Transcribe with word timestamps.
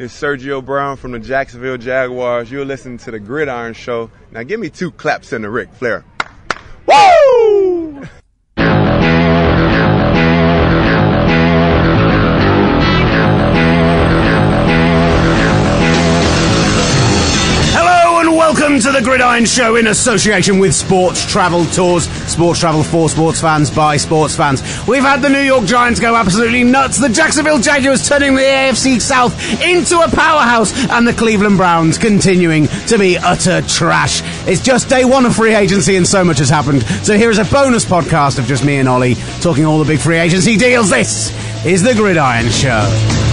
It's 0.00 0.14
Sergio 0.14 0.64
Brown 0.64 0.96
from 0.96 1.10
the 1.10 1.18
Jacksonville 1.18 1.76
Jaguars. 1.76 2.52
You're 2.52 2.64
listening 2.64 2.98
to 2.98 3.10
the 3.10 3.18
Gridiron 3.18 3.74
Show. 3.74 4.12
Now 4.30 4.44
give 4.44 4.60
me 4.60 4.70
two 4.70 4.92
claps 4.92 5.32
in 5.32 5.42
the 5.42 5.50
Ric 5.50 5.72
Flair. 5.72 6.04
Woo! 6.86 7.17
Show 19.46 19.76
in 19.76 19.86
association 19.86 20.58
with 20.58 20.74
Sports 20.74 21.24
Travel 21.30 21.64
Tours. 21.66 22.08
Sports 22.30 22.60
Travel 22.60 22.82
for 22.82 23.08
sports 23.08 23.40
fans 23.40 23.70
by 23.70 23.96
sports 23.96 24.34
fans. 24.34 24.62
We've 24.86 25.02
had 25.02 25.22
the 25.22 25.28
New 25.28 25.40
York 25.40 25.64
Giants 25.64 26.00
go 26.00 26.16
absolutely 26.16 26.64
nuts. 26.64 26.98
The 26.98 27.08
Jacksonville 27.08 27.58
Jaguars 27.58 28.08
turning 28.08 28.34
the 28.34 28.42
AFC 28.42 29.00
South 29.00 29.34
into 29.62 30.00
a 30.00 30.08
powerhouse, 30.08 30.72
and 30.90 31.06
the 31.06 31.12
Cleveland 31.12 31.56
Browns 31.56 31.98
continuing 31.98 32.68
to 32.86 32.98
be 32.98 33.18
utter 33.18 33.62
trash. 33.62 34.22
It's 34.48 34.60
just 34.60 34.88
day 34.88 35.04
one 35.04 35.26
of 35.26 35.36
free 35.36 35.54
agency, 35.54 35.96
and 35.96 36.06
so 36.06 36.24
much 36.24 36.38
has 36.38 36.48
happened. 36.48 36.82
So 37.04 37.16
here 37.16 37.30
is 37.30 37.38
a 37.38 37.44
bonus 37.44 37.84
podcast 37.84 38.38
of 38.38 38.46
just 38.46 38.64
me 38.64 38.76
and 38.78 38.88
Ollie 38.88 39.14
talking 39.40 39.64
all 39.64 39.78
the 39.78 39.84
big 39.84 40.00
free 40.00 40.18
agency 40.18 40.56
deals. 40.56 40.90
This 40.90 41.32
is 41.64 41.82
the 41.82 41.94
Gridiron 41.94 42.48
Show. 42.50 43.27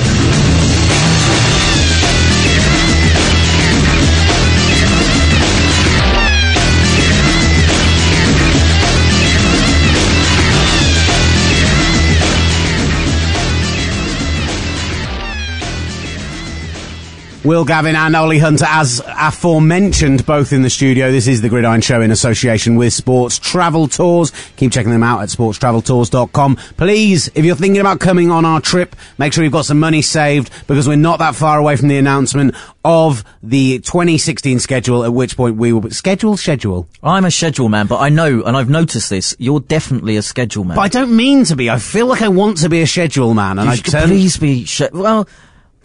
Will 17.46 17.64
Gavin 17.64 17.96
and 17.96 18.16
Ollie 18.16 18.40
Hunter, 18.40 18.66
as 18.68 19.04
aforementioned, 19.06 20.26
both 20.26 20.52
in 20.52 20.64
the 20.64 20.70
studio. 20.72 21.12
This 21.12 21.28
is 21.28 21.42
the 21.42 21.50
Gridiron 21.50 21.80
Show 21.82 22.02
in 22.02 22.10
association 22.10 22.76
with 22.76 22.92
Sports 22.92 23.38
Travel 23.38 23.88
Tours. 23.88 24.32
Keep 24.56 24.72
checking 24.72 24.92
them 24.92 25.04
out 25.04 25.22
at 25.22 25.30
sportstraveltours.com. 25.30 26.56
Please, 26.76 27.30
if 27.36 27.46
you're 27.46 27.56
thinking 27.56 27.80
about 27.80 28.00
coming 28.00 28.32
on 28.32 28.46
our 28.46 28.60
trip, 28.60 28.96
make 29.20 29.32
sure 29.32 29.44
you've 29.44 29.54
got 29.54 29.66
some 29.66 29.80
money 29.80 30.02
saved 30.02 30.50
because 30.66 30.88
we're 30.88 30.96
not 30.96 31.20
that 31.20 31.36
far 31.36 31.60
away 31.60 31.76
from 31.76 31.88
the 31.88 31.98
announcement 32.00 32.56
of 32.84 33.24
the 33.44 33.78
2016 33.78 34.58
schedule, 34.60 35.04
at 35.04 35.14
which 35.14 35.38
point 35.38 35.56
we 35.56 35.72
will... 35.72 35.92
Schedule? 35.92 36.38
Schedule. 36.38 36.88
I'm 37.04 37.26
a 37.26 37.32
schedule 37.32 37.70
man, 37.70 37.86
but 37.86 38.00
I 38.00 38.10
know, 38.10 38.42
and 38.42 38.58
I've 38.58 38.72
noticed 38.72 39.12
this, 39.12 39.36
you're 39.38 39.60
definitely 39.60 40.18
a 40.18 40.24
schedule 40.24 40.64
man. 40.64 40.78
But 40.78 40.82
I 40.82 40.88
don't 40.88 41.16
mean 41.16 41.46
to 41.46 41.56
be. 41.56 41.70
I 41.70 41.78
feel 41.78 42.08
like 42.08 42.24
I 42.24 42.30
want 42.30 42.58
to 42.62 42.70
be 42.70 42.82
a 42.82 42.88
schedule 42.88 43.36
man. 43.36 43.60
And 43.60 43.68
you 43.68 43.74
I 43.74 43.76
turn- 43.78 44.08
please 44.08 44.38
be, 44.38 44.66
sch- 44.66 44.92
well, 44.92 45.28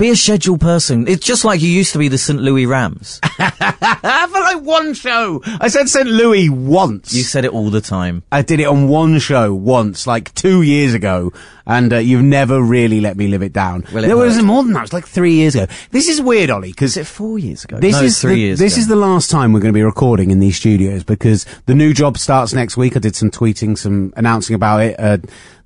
be 0.00 0.10
a 0.10 0.16
scheduled 0.16 0.60
person. 0.60 1.06
It's 1.06 1.24
just 1.24 1.44
like 1.44 1.60
you 1.60 1.68
used 1.68 1.92
to 1.92 1.98
be 1.98 2.08
the 2.08 2.16
St. 2.16 2.40
Louis 2.40 2.64
Rams. 2.64 3.20
for 3.36 4.40
like 4.40 4.62
one 4.62 4.94
show. 4.94 5.42
I 5.44 5.68
said 5.68 5.90
St. 5.90 6.06
Louis 6.06 6.48
once. 6.48 7.12
you 7.12 7.22
said 7.22 7.44
it 7.44 7.52
all 7.52 7.68
the 7.68 7.82
time. 7.82 8.22
I 8.32 8.40
did 8.40 8.60
it 8.60 8.64
on 8.64 8.88
one 8.88 9.18
show 9.18 9.54
once, 9.54 10.06
like 10.06 10.34
two 10.34 10.62
years 10.62 10.94
ago, 10.94 11.32
and 11.66 11.92
uh, 11.92 11.98
you've 11.98 12.22
never 12.22 12.62
really 12.62 13.02
let 13.02 13.18
me 13.18 13.28
live 13.28 13.42
it 13.42 13.52
down. 13.52 13.84
Well, 13.92 14.04
it 14.04 14.06
there 14.08 14.16
was 14.16 14.36
hurt. 14.36 14.44
more 14.44 14.62
than 14.62 14.72
that. 14.72 14.80
It 14.80 14.82
was 14.82 14.92
like 14.94 15.06
three 15.06 15.34
years 15.34 15.54
ago. 15.54 15.66
This 15.90 16.08
is 16.08 16.22
weird, 16.22 16.48
Ollie, 16.48 16.70
because 16.70 16.96
it 16.96 17.06
four 17.06 17.38
years 17.38 17.64
ago? 17.64 17.78
this 17.78 17.96
no, 17.96 18.02
is 18.02 18.20
three 18.20 18.34
the, 18.34 18.40
years 18.40 18.58
This 18.58 18.74
ago. 18.74 18.80
is 18.80 18.88
the 18.88 18.96
last 18.96 19.30
time 19.30 19.52
we're 19.52 19.60
going 19.60 19.72
to 19.72 19.78
be 19.78 19.82
recording 19.82 20.30
in 20.30 20.40
these 20.40 20.56
studios 20.56 21.04
because 21.04 21.44
the 21.66 21.74
new 21.74 21.92
job 21.92 22.16
starts 22.16 22.54
next 22.54 22.78
week. 22.78 22.96
I 22.96 23.00
did 23.00 23.14
some 23.16 23.30
tweeting, 23.30 23.76
some 23.76 24.14
announcing 24.16 24.54
about 24.56 24.80
it. 24.80 24.98
Uh, 24.98 25.18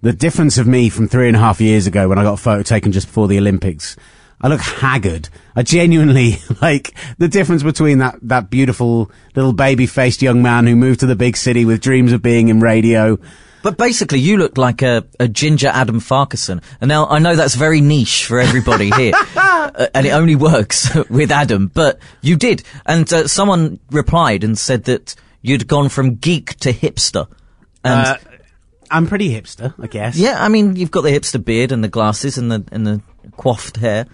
the 0.03 0.13
difference 0.13 0.59
of 0.59 0.67
me 0.67 0.89
from 0.89 1.07
three 1.07 1.29
and 1.29 1.37
a 1.37 1.41
half 1.41 1.61
years 1.61 1.87
ago 1.87 2.09
when 2.09 2.19
I 2.19 2.25
got 2.25 2.35
a 2.35 2.37
photo 2.37 2.63
taken 2.63 2.91
just 2.91 3.07
before 3.07 3.29
the 3.29 3.39
Olympics. 3.39 3.97
I 4.45 4.49
look 4.49 4.61
haggard. 4.61 5.31
I 5.57 5.63
genuinely 5.63 6.37
like 6.61 6.95
the 7.19 7.29
difference 7.29 7.63
between 7.63 7.99
that, 7.99 8.19
that 8.23 8.51
beautiful 8.51 9.11
little 9.35 9.55
baby 9.55 9.87
faced 9.87 10.21
young 10.21 10.43
man 10.43 10.67
who 10.67 10.77
moved 10.77 11.01
to 11.01 11.07
the 11.07 11.17
big 11.17 11.37
city 11.37 11.65
with 11.65 11.81
dreams 11.81 12.13
of 12.13 12.21
being 12.23 12.49
in 12.49 12.61
radio. 12.61 13.19
But 13.63 13.79
basically, 13.79 14.19
you 14.19 14.37
look 14.37 14.59
like 14.59 14.83
a, 14.83 15.05
a 15.19 15.27
ginger 15.27 15.69
Adam 15.69 15.99
Farquharson. 15.99 16.61
And 16.83 16.89
now 16.91 17.07
I 17.07 17.19
know 17.21 17.35
that's 17.35 17.55
very 17.55 17.81
niche 17.81 18.27
for 18.27 18.39
everybody 18.39 18.91
here, 18.91 19.15
uh, 19.37 19.87
and 19.95 20.07
it 20.07 20.11
only 20.11 20.37
works 20.37 20.95
with 21.09 21.31
Adam. 21.33 21.69
But 21.69 21.99
you 22.21 22.37
did, 22.37 22.63
and 22.85 23.11
uh, 23.11 23.27
someone 23.27 23.79
replied 23.91 24.45
and 24.45 24.59
said 24.59 24.85
that 24.85 25.15
you'd 25.41 25.67
gone 25.67 25.89
from 25.89 26.17
geek 26.17 26.57
to 26.57 26.75
hipster. 26.75 27.27
And 27.83 28.07
Uh, 28.07 28.17
I'm 28.91 29.07
pretty 29.07 29.31
hipster, 29.31 29.73
I 29.83 29.87
guess. 29.87 30.19
yeah, 30.19 30.37
I 30.45 30.49
mean, 30.49 30.77
you've 30.77 30.91
got 30.91 31.01
the 31.01 31.11
hipster 31.19 31.43
beard 31.43 31.73
and 31.73 31.83
the 31.83 31.89
glasses 31.89 32.37
and 32.37 32.53
the 32.53 32.63
and 32.71 32.87
the 32.87 33.01
coiffed 33.39 33.79
hair, 33.79 34.07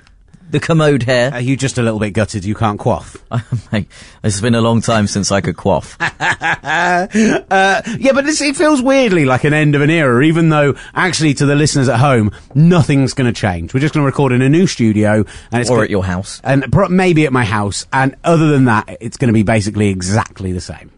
the 0.50 0.60
commode 0.60 1.02
hair. 1.04 1.32
Are 1.32 1.40
you 1.40 1.56
just 1.56 1.78
a 1.78 1.82
little 1.82 1.98
bit 1.98 2.10
gutted 2.10 2.44
you 2.44 2.54
can't 2.54 2.78
quaff? 2.78 3.16
Mate, 3.72 3.88
it's 4.22 4.40
been 4.40 4.54
a 4.54 4.60
long 4.60 4.80
time 4.80 5.06
since 5.06 5.30
I 5.32 5.40
could 5.40 5.56
quaff. 5.56 5.96
Uh, 7.50 7.82
yeah, 7.98 8.12
but 8.12 8.24
it 8.26 8.56
feels 8.56 8.80
weirdly 8.82 9.24
like 9.24 9.44
an 9.44 9.52
end 9.52 9.74
of 9.74 9.82
an 9.82 9.90
era, 9.90 10.24
even 10.24 10.48
though 10.48 10.74
actually 10.94 11.34
to 11.34 11.46
the 11.46 11.54
listeners 11.54 11.88
at 11.88 11.98
home, 11.98 12.30
nothing's 12.54 13.14
going 13.14 13.32
to 13.32 13.38
change. 13.38 13.74
We're 13.74 13.80
just 13.80 13.94
going 13.94 14.02
to 14.02 14.06
record 14.06 14.32
in 14.32 14.42
a 14.42 14.48
new 14.48 14.66
studio, 14.66 15.24
and 15.50 15.60
it's 15.60 15.70
or 15.70 15.82
at 15.82 15.90
your 15.90 16.04
house. 16.04 16.40
and 16.44 16.70
pro- 16.72 16.88
maybe 16.88 17.26
at 17.26 17.32
my 17.32 17.44
house. 17.44 17.86
And 17.92 18.16
other 18.24 18.48
than 18.48 18.66
that, 18.66 18.98
it's 19.00 19.16
going 19.16 19.28
to 19.28 19.34
be 19.34 19.42
basically 19.42 19.88
exactly 19.88 20.52
the 20.52 20.60
same. 20.60 20.90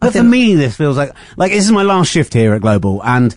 But 0.00 0.12
for 0.12 0.22
me, 0.22 0.54
this 0.54 0.76
feels 0.76 0.96
like 0.96 1.12
like 1.36 1.52
this 1.52 1.64
is 1.64 1.72
my 1.72 1.82
last 1.82 2.10
shift 2.10 2.34
here 2.34 2.54
at 2.54 2.60
Global, 2.60 3.02
and 3.04 3.34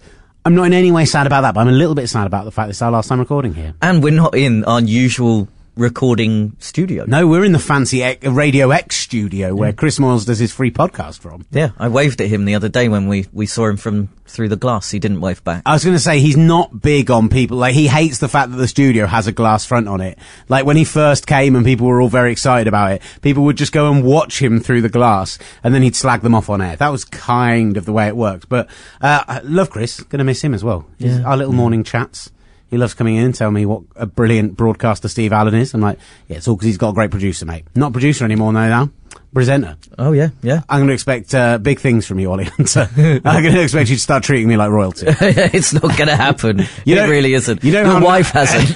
I'm 0.48 0.56
not 0.56 0.64
in 0.64 0.72
any 0.72 0.94
way 0.94 1.04
sad 1.04 1.28
about 1.28 1.42
that. 1.42 1.56
But 1.56 1.60
I'm 1.60 1.68
a 1.68 1.74
little 1.74 1.94
bit 1.94 2.08
sad 2.08 2.26
about 2.26 2.46
the 2.46 2.52
fact 2.52 2.70
this 2.70 2.78
is 2.78 2.82
our 2.82 2.90
last 2.90 3.10
time 3.10 3.20
recording 3.20 3.54
here. 3.54 3.74
And 3.82 4.02
we're 4.02 4.14
not 4.14 4.34
in 4.34 4.64
our 4.64 4.80
usual 4.80 5.50
recording 5.78 6.56
studio. 6.60 7.06
No, 7.08 7.28
we're 7.28 7.46
in 7.46 7.52
the 7.52 7.60
fancy 7.60 8.18
Radio 8.24 8.72
X 8.72 8.96
studio 8.96 9.56
where 9.56 9.74
Chris 9.74 10.00
Moyles 10.00 10.26
does 10.26 10.40
his 10.40 10.52
free 10.52 10.72
podcast 10.72 11.20
from. 11.20 11.46
Yeah, 11.52 11.70
I 11.78 11.88
waved 11.88 12.20
at 12.22 12.28
him 12.28 12.46
the 12.46 12.56
other 12.56 12.70
day 12.70 12.90
when 12.90 13.08
we, 13.08 13.28
we 13.32 13.46
saw 13.46 13.68
him 13.68 13.78
from 13.78 14.10
through 14.26 14.50
the 14.50 14.56
glass. 14.56 14.92
He 14.92 15.00
didn't 15.00 15.22
wave 15.22 15.44
back. 15.44 15.64
I 15.66 15.74
was 15.74 15.84
going 15.84 15.96
to 15.96 16.02
say 16.02 16.20
he's 16.20 16.38
not 16.38 16.82
big 16.82 17.10
on 17.10 17.30
people. 17.30 17.58
Like 17.58 17.74
he 17.74 17.88
hates 17.88 18.18
the 18.20 18.28
fact 18.28 18.52
that 18.52 18.58
the 18.58 18.68
studio 18.68 19.06
has 19.06 19.28
a 19.28 19.32
glass 19.32 19.66
front 19.66 19.88
on 19.88 20.02
it. 20.02 20.18
Like 20.50 20.66
when 20.66 20.78
he 20.78 20.84
first 20.84 21.28
came 21.28 21.56
and 21.56 21.66
people 21.66 21.88
were 21.88 22.02
all 22.02 22.10
very 22.10 22.32
excited 22.32 22.68
about 22.68 22.92
it, 22.94 23.02
people 23.22 23.44
would 23.46 23.58
just 23.58 23.72
go 23.72 23.92
and 23.92 24.04
watch 24.04 24.42
him 24.42 24.60
through 24.60 24.82
the 24.82 24.90
glass, 24.90 25.38
and 25.64 25.74
then 25.74 25.82
he'd 25.82 25.96
slag 25.96 26.22
them 26.22 26.36
off 26.36 26.50
on 26.50 26.62
air. 26.62 26.76
That 26.76 26.90
was 26.90 27.06
kind 27.06 27.78
of 27.78 27.86
the 27.86 27.94
way 27.94 28.08
it 28.08 28.16
worked. 28.18 28.50
But 28.50 28.70
uh, 29.02 29.24
I 29.28 29.40
love 29.40 29.70
Chris. 29.70 30.02
Going 30.02 30.20
to 30.20 30.26
miss 30.26 30.44
him 30.44 30.54
as 30.54 30.64
well. 30.64 30.86
Our 31.26 31.38
little 31.38 31.54
morning 31.54 31.84
chats. 31.84 32.32
He 32.70 32.78
loves 32.78 32.94
coming 32.94 33.16
in 33.16 33.26
and 33.26 33.36
telling 33.36 33.54
me 33.54 33.66
what 33.66 33.84
a 33.96 34.06
brilliant 34.06 34.58
broadcaster 34.58 35.08
Steve 35.08 35.32
Allen 35.32 35.56
is. 35.56 35.74
I'm 35.74 35.82
like, 35.82 36.00
yeah, 36.28 36.38
it's 36.38 36.48
all 36.48 36.56
because 36.56 36.66
he's 36.68 36.78
got 36.78 36.90
a 36.90 36.94
great 36.94 37.12
producer, 37.12 37.46
mate. 37.46 37.66
Not 37.76 37.94
producer 37.94 38.26
anymore, 38.26 38.52
no, 38.52 38.68
now. 38.68 38.90
Presenter. 39.34 39.78
Oh 40.00 40.14
yeah, 40.14 40.30
yeah. 40.42 40.62
I'm 40.68 40.80
going 40.80 40.88
to 40.88 40.94
expect 40.94 41.34
uh, 41.36 41.60
big 41.60 41.80
things 41.80 42.08
from 42.08 42.18
you, 42.18 42.32
Ollie 42.32 42.46
Hunter. 42.46 42.90
I'm 42.98 43.44
going 43.44 43.54
to 43.54 43.62
expect 43.62 43.90
you 43.90 43.96
to 43.96 44.02
start 44.02 44.24
treating 44.24 44.48
me 44.48 44.58
like 44.58 44.72
royalty. 44.72 45.06
it's 45.10 45.74
not 45.74 45.96
going 45.96 46.08
to 46.08 46.16
happen. 46.16 46.64
You 46.86 46.98
it 46.98 47.10
really 47.10 47.34
isn't. 47.34 47.64
you 47.64 47.74
know 47.74 47.84
Your 47.84 48.02
wife 48.02 48.30
hasn't. 48.30 48.70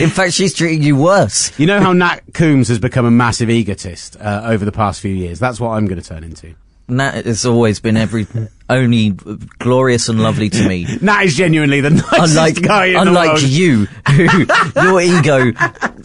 In 0.00 0.10
fact, 0.10 0.32
she's 0.32 0.52
treating 0.52 0.82
you 0.82 0.96
worse. 0.96 1.58
You 1.58 1.66
know 1.66 1.80
how 1.80 1.92
Nat 1.92 2.20
Coombs 2.34 2.68
has 2.68 2.78
become 2.78 3.04
a 3.06 3.10
massive 3.10 3.48
egotist 3.48 4.16
uh, 4.20 4.42
over 4.44 4.64
the 4.64 4.72
past 4.72 5.00
few 5.00 5.14
years? 5.14 5.38
That's 5.38 5.60
what 5.60 5.70
I'm 5.70 5.86
going 5.86 6.00
to 6.00 6.06
turn 6.06 6.24
into. 6.24 6.54
Nat 6.88 7.24
has 7.24 7.46
always 7.46 7.80
been 7.80 7.96
every 7.96 8.26
only 8.70 9.10
glorious 9.58 10.08
and 10.08 10.22
lovely 10.22 10.48
to 10.50 10.68
me. 10.68 10.84
that 11.02 11.24
is 11.24 11.36
genuinely 11.36 11.80
the 11.80 11.90
nicest 11.90 12.12
Unlike, 12.36 12.62
guy 12.62 12.86
in 12.86 12.96
unlike 12.96 13.26
the 13.26 13.30
world. 13.32 13.42
you, 13.42 13.84
who, 14.08 14.46
your 14.82 15.00
ego, 15.00 15.52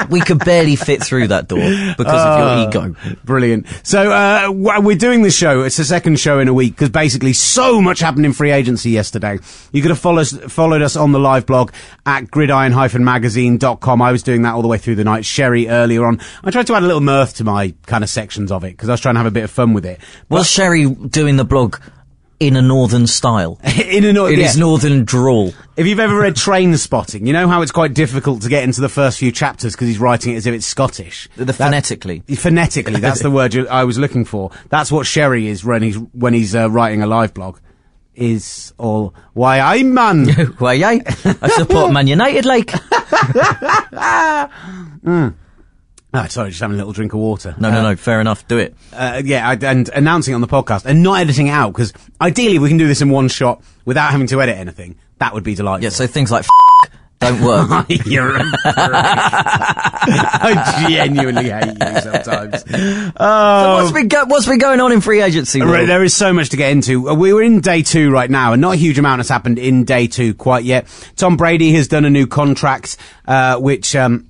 we 0.09 0.19
could 0.21 0.39
barely 0.43 0.75
fit 0.75 1.01
through 1.03 1.27
that 1.29 1.47
door 1.47 1.59
because 1.97 2.13
Ah. 2.15 2.37
of 2.63 2.73
your 2.75 2.89
ego. 2.91 2.95
Brilliant. 3.23 3.65
So 3.83 4.11
uh, 4.11 4.51
we're 4.51 4.97
doing 4.97 5.21
this 5.21 5.35
show. 5.37 5.61
It's 5.61 5.77
the 5.77 5.85
second 5.85 6.19
show 6.19 6.39
in 6.39 6.47
a 6.47 6.53
week 6.53 6.73
because 6.75 6.89
basically 6.89 7.33
so 7.33 7.81
much 7.81 7.99
happened 7.99 8.25
in 8.25 8.33
free 8.33 8.51
agency 8.51 8.89
yesterday. 8.89 9.39
You 9.71 9.81
could 9.81 9.91
have 9.91 9.99
followed 9.99 10.21
us, 10.21 10.33
followed 10.51 10.81
us 10.81 10.95
on 10.95 11.11
the 11.11 11.19
live 11.19 11.45
blog 11.45 11.71
at 12.05 12.29
gridiron-magazine.com. 12.29 14.01
I 14.01 14.11
was 14.11 14.23
doing 14.23 14.41
that 14.43 14.53
all 14.53 14.61
the 14.61 14.67
way 14.67 14.77
through 14.77 14.95
the 14.95 15.03
night. 15.03 15.25
Sherry 15.25 15.67
earlier 15.69 16.05
on. 16.05 16.19
I 16.43 16.51
tried 16.51 16.67
to 16.67 16.75
add 16.75 16.83
a 16.83 16.87
little 16.87 17.01
mirth 17.01 17.35
to 17.37 17.43
my 17.43 17.73
kind 17.85 18.03
of 18.03 18.09
sections 18.09 18.51
of 18.51 18.63
it 18.63 18.71
because 18.71 18.89
I 18.89 18.93
was 18.93 19.01
trying 19.01 19.15
to 19.15 19.19
have 19.19 19.27
a 19.27 19.31
bit 19.31 19.43
of 19.43 19.51
fun 19.51 19.73
with 19.73 19.85
it. 19.85 19.99
Was 20.29 20.49
Sherry 20.49 20.85
doing 20.89 21.37
the 21.37 21.45
blog 21.45 21.77
in 22.39 22.55
a 22.55 22.61
northern 22.61 23.05
style? 23.07 23.59
in 23.63 24.03
an, 24.05 24.15
In 24.17 24.39
yeah. 24.39 24.45
his 24.47 24.57
northern 24.57 25.03
drawl? 25.05 25.53
If 25.77 25.87
you've 25.87 25.99
ever 25.99 26.17
read 26.19 26.35
Train 26.35 26.75
Spotting, 26.77 27.25
you 27.25 27.33
know 27.33 27.47
how 27.47 27.61
it's 27.61 27.71
quite 27.71 27.93
difficult 27.93 28.41
to 28.43 28.49
get 28.49 28.63
into 28.63 28.81
the 28.81 28.89
first 28.89 29.17
few 29.19 29.31
chapters 29.31 29.73
because 29.75 29.87
he's 29.87 29.99
writing 29.99 30.33
it 30.33 30.37
as 30.37 30.47
if 30.47 30.53
it's 30.53 30.65
Scottish. 30.65 31.27
The 31.35 31.45
That- 31.45 31.53
phonetically. 31.53 32.23
Phonetically, 32.35 32.99
that's 32.99 33.21
the 33.21 33.31
word 33.31 33.55
I 33.67 33.83
was 33.83 33.97
looking 33.97 34.25
for. 34.25 34.51
That's 34.69 34.91
what 34.91 35.05
Sherry 35.05 35.47
is 35.47 35.63
when 35.65 35.81
he's 35.83 35.95
when 35.97 36.33
he's 36.33 36.55
uh, 36.55 36.69
writing 36.69 37.01
a 37.01 37.07
live 37.07 37.33
blog. 37.33 37.59
Is 38.15 38.73
all 38.77 39.13
why 39.33 39.59
I'm 39.61 39.93
man. 39.93 40.27
Why, 40.57 40.73
I 40.83 40.99
I 41.41 41.47
support 41.49 41.93
Man 41.93 42.05
United, 42.07 42.43
like. 42.45 42.69
Ah, 46.13 46.25
sorry, 46.27 46.49
just 46.49 46.59
having 46.61 46.73
a 46.73 46.77
little 46.77 46.91
drink 46.93 47.13
of 47.13 47.19
water. 47.19 47.53
No, 47.59 47.69
no, 47.69 47.83
no. 47.83 47.95
Fair 47.95 48.19
enough. 48.19 48.47
Do 48.47 48.57
it. 48.57 48.75
Uh, 48.91 49.21
yeah, 49.23 49.47
I, 49.47 49.53
and 49.63 49.89
announcing 49.89 50.33
on 50.33 50.41
the 50.41 50.47
podcast 50.47 50.85
and 50.85 51.03
not 51.03 51.19
editing 51.19 51.47
it 51.47 51.51
out 51.51 51.71
because 51.71 51.93
ideally 52.19 52.57
we 52.57 52.67
can 52.67 52.77
do 52.77 52.87
this 52.87 53.01
in 53.01 53.09
one 53.11 53.27
shot 53.27 53.61
without 53.85 54.09
having 54.11 54.25
to 54.27 54.41
edit 54.41 54.57
anything. 54.57 54.95
That 55.19 55.33
would 55.35 55.43
be 55.43 55.53
delightful. 55.53 55.83
Yeah. 55.83 55.89
So 55.91 56.07
things 56.07 56.31
like 56.31 56.45
f- 56.45 56.91
don't 57.19 57.41
work. 57.41 57.85
You're 58.07 58.37
a. 58.37 58.41
I 59.61 60.85
genuinely 60.89 61.49
hate 61.49 61.77
you 61.79 62.01
sometimes. 62.01 62.63
Oh. 63.21 63.75
what's 63.83 63.91
been 63.91 64.07
go- 64.07 64.25
what's 64.25 64.45
been 64.47 64.57
going 64.59 64.79
on 64.79 64.91
in 64.91 65.01
free 65.01 65.21
agency? 65.21 65.61
Right, 65.61 65.85
there 65.85 66.03
is 66.03 66.15
so 66.15 66.31
much 66.33 66.49
to 66.49 66.57
get 66.57 66.71
into. 66.71 67.09
Uh, 67.09 67.13
We 67.15 67.33
were 67.33 67.41
in 67.41 67.59
day 67.59 67.81
two 67.83 68.09
right 68.11 68.29
now, 68.29 68.53
and 68.53 68.61
not 68.61 68.73
a 68.73 68.77
huge 68.77 68.97
amount 68.97 69.19
has 69.19 69.27
happened 69.29 69.59
in 69.59 69.83
day 69.83 70.07
two 70.07 70.33
quite 70.33 70.63
yet. 70.63 70.87
Tom 71.17 71.37
Brady 71.37 71.73
has 71.73 71.87
done 71.87 72.05
a 72.05 72.09
new 72.09 72.27
contract, 72.27 72.97
uh, 73.27 73.57
which 73.57 73.95
um, 73.95 74.27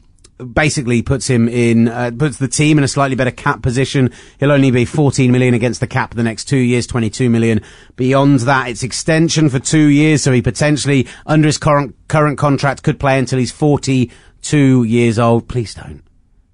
basically 0.54 1.02
puts 1.02 1.28
him 1.28 1.48
in, 1.48 1.88
uh, 1.88 2.12
puts 2.18 2.38
the 2.38 2.48
team 2.48 2.78
in 2.78 2.84
a 2.84 2.88
slightly 2.88 3.16
better 3.16 3.32
cap 3.32 3.62
position. 3.62 4.12
He'll 4.40 4.52
only 4.52 4.72
be 4.72 4.86
14 4.86 5.32
million 5.32 5.54
against 5.54 5.80
the 5.80 5.88
cap 5.88 6.14
the 6.14 6.24
next 6.24 6.46
two 6.46 6.58
years, 6.58 6.88
22 6.88 7.30
million. 7.30 7.62
Beyond 7.96 8.40
that, 8.42 8.70
it's 8.70 8.84
extension 8.84 9.50
for 9.50 9.60
two 9.60 9.88
years, 9.88 10.24
so 10.24 10.32
he 10.32 10.42
potentially, 10.42 11.08
under 11.26 11.48
his 11.48 11.58
current 11.58 11.96
current 12.08 12.38
contract, 12.38 12.84
could 12.84 13.00
play 13.00 13.20
until 13.20 13.40
he's 13.40 13.52
42 13.52 14.84
years 14.84 15.20
old. 15.20 15.48
Please 15.48 15.74
don't. 15.74 16.04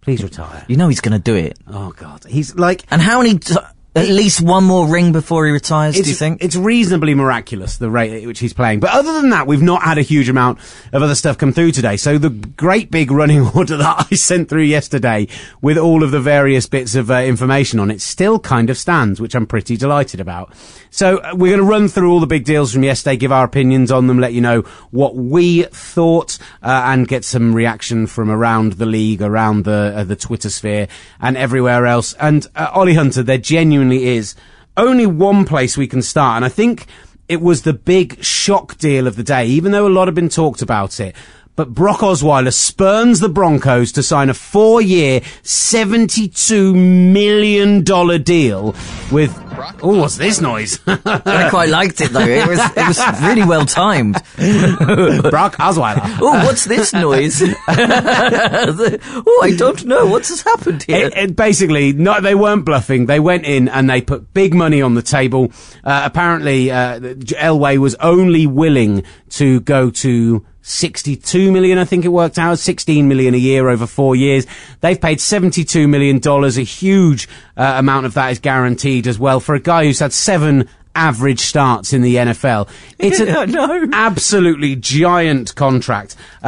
Please 0.01 0.21
retire. 0.23 0.65
You 0.67 0.77
know 0.77 0.87
he's 0.87 1.01
going 1.01 1.17
to 1.17 1.23
do 1.23 1.35
it. 1.35 1.57
Oh 1.67 1.91
God, 1.91 2.25
he's 2.25 2.55
like 2.55 2.83
And 2.91 3.01
how 3.01 3.21
many? 3.21 3.39
T- 3.39 3.55
at 3.95 4.09
least 4.09 4.41
one 4.41 4.65
more 4.65 4.87
ring 4.87 5.13
before 5.13 5.45
he 5.45 5.53
retires. 5.53 5.95
Do 5.95 6.07
you 6.07 6.15
think? 6.15 6.43
it's 6.43 6.57
reasonably 6.57 7.15
miraculous 7.15 7.77
the 7.77 7.89
rate 7.89 8.11
at 8.11 8.27
which 8.27 8.39
he's 8.39 8.53
playing? 8.53 8.81
But 8.81 8.91
other 8.91 9.13
than 9.13 9.29
that, 9.29 9.47
we've 9.47 9.61
not 9.61 9.83
had 9.83 9.97
a 9.97 10.01
huge 10.01 10.27
amount 10.27 10.59
of 10.91 11.01
other 11.01 11.15
stuff 11.15 11.37
come 11.37 11.53
through 11.53 11.71
today. 11.71 11.95
So 11.95 12.17
the 12.17 12.29
great 12.29 12.91
big 12.91 13.09
running 13.09 13.47
order 13.55 13.77
that 13.77 14.07
I 14.11 14.15
sent 14.15 14.49
through 14.49 14.63
yesterday 14.63 15.27
with 15.61 15.77
all 15.77 16.03
of 16.03 16.11
the 16.11 16.19
various 16.19 16.67
bits 16.67 16.95
of 16.95 17.09
uh, 17.09 17.19
information 17.19 17.79
on 17.79 17.89
it 17.89 18.01
still 18.01 18.37
kind 18.37 18.69
of 18.69 18.77
stands, 18.77 19.21
which 19.21 19.33
I'm 19.33 19.47
pretty 19.47 19.77
delighted 19.77 20.19
about. 20.19 20.53
So 20.89 21.17
uh, 21.17 21.31
we're 21.33 21.55
going 21.55 21.65
to 21.65 21.65
run 21.65 21.87
through 21.87 22.11
all 22.11 22.19
the 22.19 22.27
big 22.27 22.43
deals 22.43 22.73
from 22.73 22.83
yesterday, 22.83 23.15
give 23.15 23.31
our 23.31 23.45
opinions 23.45 23.91
on 23.91 24.07
them, 24.07 24.19
let 24.19 24.33
you 24.33 24.41
know 24.41 24.61
what 24.91 25.15
we 25.15 25.63
thought, 25.63 26.37
uh, 26.61 26.83
and 26.85 27.07
get 27.07 27.23
some 27.23 27.53
reaction 27.53 28.07
from 28.07 28.29
around 28.29 28.73
the 28.73 28.85
league, 28.85 29.21
around 29.21 29.63
the 29.63 29.93
uh, 29.95 30.03
the 30.03 30.15
Twitter 30.15 30.49
sphere, 30.49 30.87
and 31.21 31.37
everywhere 31.37 31.85
else. 31.85 32.13
And 32.13 32.45
uh, 32.55 32.69
Ollie 32.73 32.93
Hunter, 32.93 33.23
there 33.23 33.37
genuinely 33.37 33.84
is 33.91 34.35
only 34.77 35.05
one 35.05 35.45
place 35.45 35.77
we 35.77 35.87
can 35.87 36.01
start, 36.01 36.37
and 36.37 36.45
I 36.45 36.49
think 36.49 36.87
it 37.27 37.41
was 37.41 37.63
the 37.63 37.73
big 37.73 38.23
shock 38.23 38.77
deal 38.77 39.07
of 39.07 39.15
the 39.15 39.23
day, 39.23 39.47
even 39.47 39.71
though 39.71 39.87
a 39.87 39.89
lot 39.89 40.07
have 40.07 40.15
been 40.15 40.29
talked 40.29 40.61
about 40.61 40.99
it. 40.99 41.15
But 41.55 41.73
Brock 41.73 41.99
Osweiler 41.99 42.53
spurns 42.53 43.21
the 43.21 43.29
Broncos 43.29 43.93
to 43.93 44.03
sign 44.03 44.29
a 44.29 44.33
four-year, 44.33 45.21
$72 45.43 46.75
million 46.75 47.81
deal 48.23 48.75
with... 49.09 49.33
Brock. 49.55 49.79
Oh, 49.81 50.01
what's 50.01 50.17
this 50.17 50.41
noise? 50.41 50.81
I 50.87 51.47
quite 51.49 51.69
liked 51.69 52.01
it 52.01 52.11
though. 52.11 52.19
It 52.19 52.45
was 52.45 52.59
it 52.59 52.87
was 52.87 52.99
really 53.21 53.45
well 53.45 53.65
timed. 53.65 54.15
Brock 54.35 55.55
Osweiler. 55.55 56.01
Oh, 56.19 56.43
what's 56.45 56.65
this 56.65 56.91
noise? 56.91 57.41
oh, 57.67 59.39
I 59.43 59.55
don't 59.55 59.85
know. 59.85 60.07
What's 60.07 60.27
has 60.27 60.41
happened 60.41 60.83
here? 60.83 61.07
It, 61.07 61.15
it 61.15 61.35
basically, 61.37 61.93
no, 61.93 62.19
they 62.19 62.35
weren't 62.35 62.65
bluffing. 62.65 63.05
They 63.05 63.21
went 63.21 63.45
in 63.45 63.69
and 63.69 63.89
they 63.89 64.01
put 64.01 64.33
big 64.33 64.53
money 64.53 64.81
on 64.81 64.95
the 64.95 65.01
table. 65.01 65.53
Uh, 65.85 66.01
apparently, 66.03 66.69
uh, 66.69 66.99
Elway 66.99 67.77
was 67.77 67.95
only 67.95 68.45
willing 68.47 69.03
to 69.29 69.61
go 69.61 69.89
to 69.89 70.45
62 70.67 71.51
million, 71.51 71.77
I 71.77 71.85
think 71.85 72.05
it 72.05 72.09
worked 72.09 72.39
out, 72.39 72.57
16 72.57 73.07
million 73.07 73.35
a 73.35 73.37
year 73.37 73.69
over 73.69 73.85
four 73.85 74.15
years. 74.15 74.47
They've 74.81 74.99
paid 74.99 75.21
72 75.21 75.87
million 75.87 76.17
dollars. 76.17 76.57
A 76.57 76.63
huge 76.63 77.29
uh, 77.55 77.75
amount 77.77 78.07
of 78.07 78.15
that 78.15 78.31
is 78.31 78.39
guaranteed 78.39 79.05
as 79.05 79.19
well 79.19 79.39
for 79.39 79.53
a 79.53 79.59
guy 79.59 79.85
who's 79.85 79.99
had 79.99 80.11
seven 80.11 80.67
average 80.95 81.41
starts 81.41 81.93
in 81.93 82.01
the 82.01 82.15
NFL. 82.15 82.67
It's 82.97 83.19
an 83.21 83.51
know. 83.51 83.87
absolutely 83.93 84.75
giant 84.75 85.53
contract. 85.53 86.15
Uh, 86.43 86.47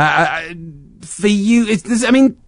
uh, 0.49 0.53
for 1.01 1.27
you, 1.27 1.67
it's, 1.67 2.03
I 2.03 2.09
mean, 2.09 2.41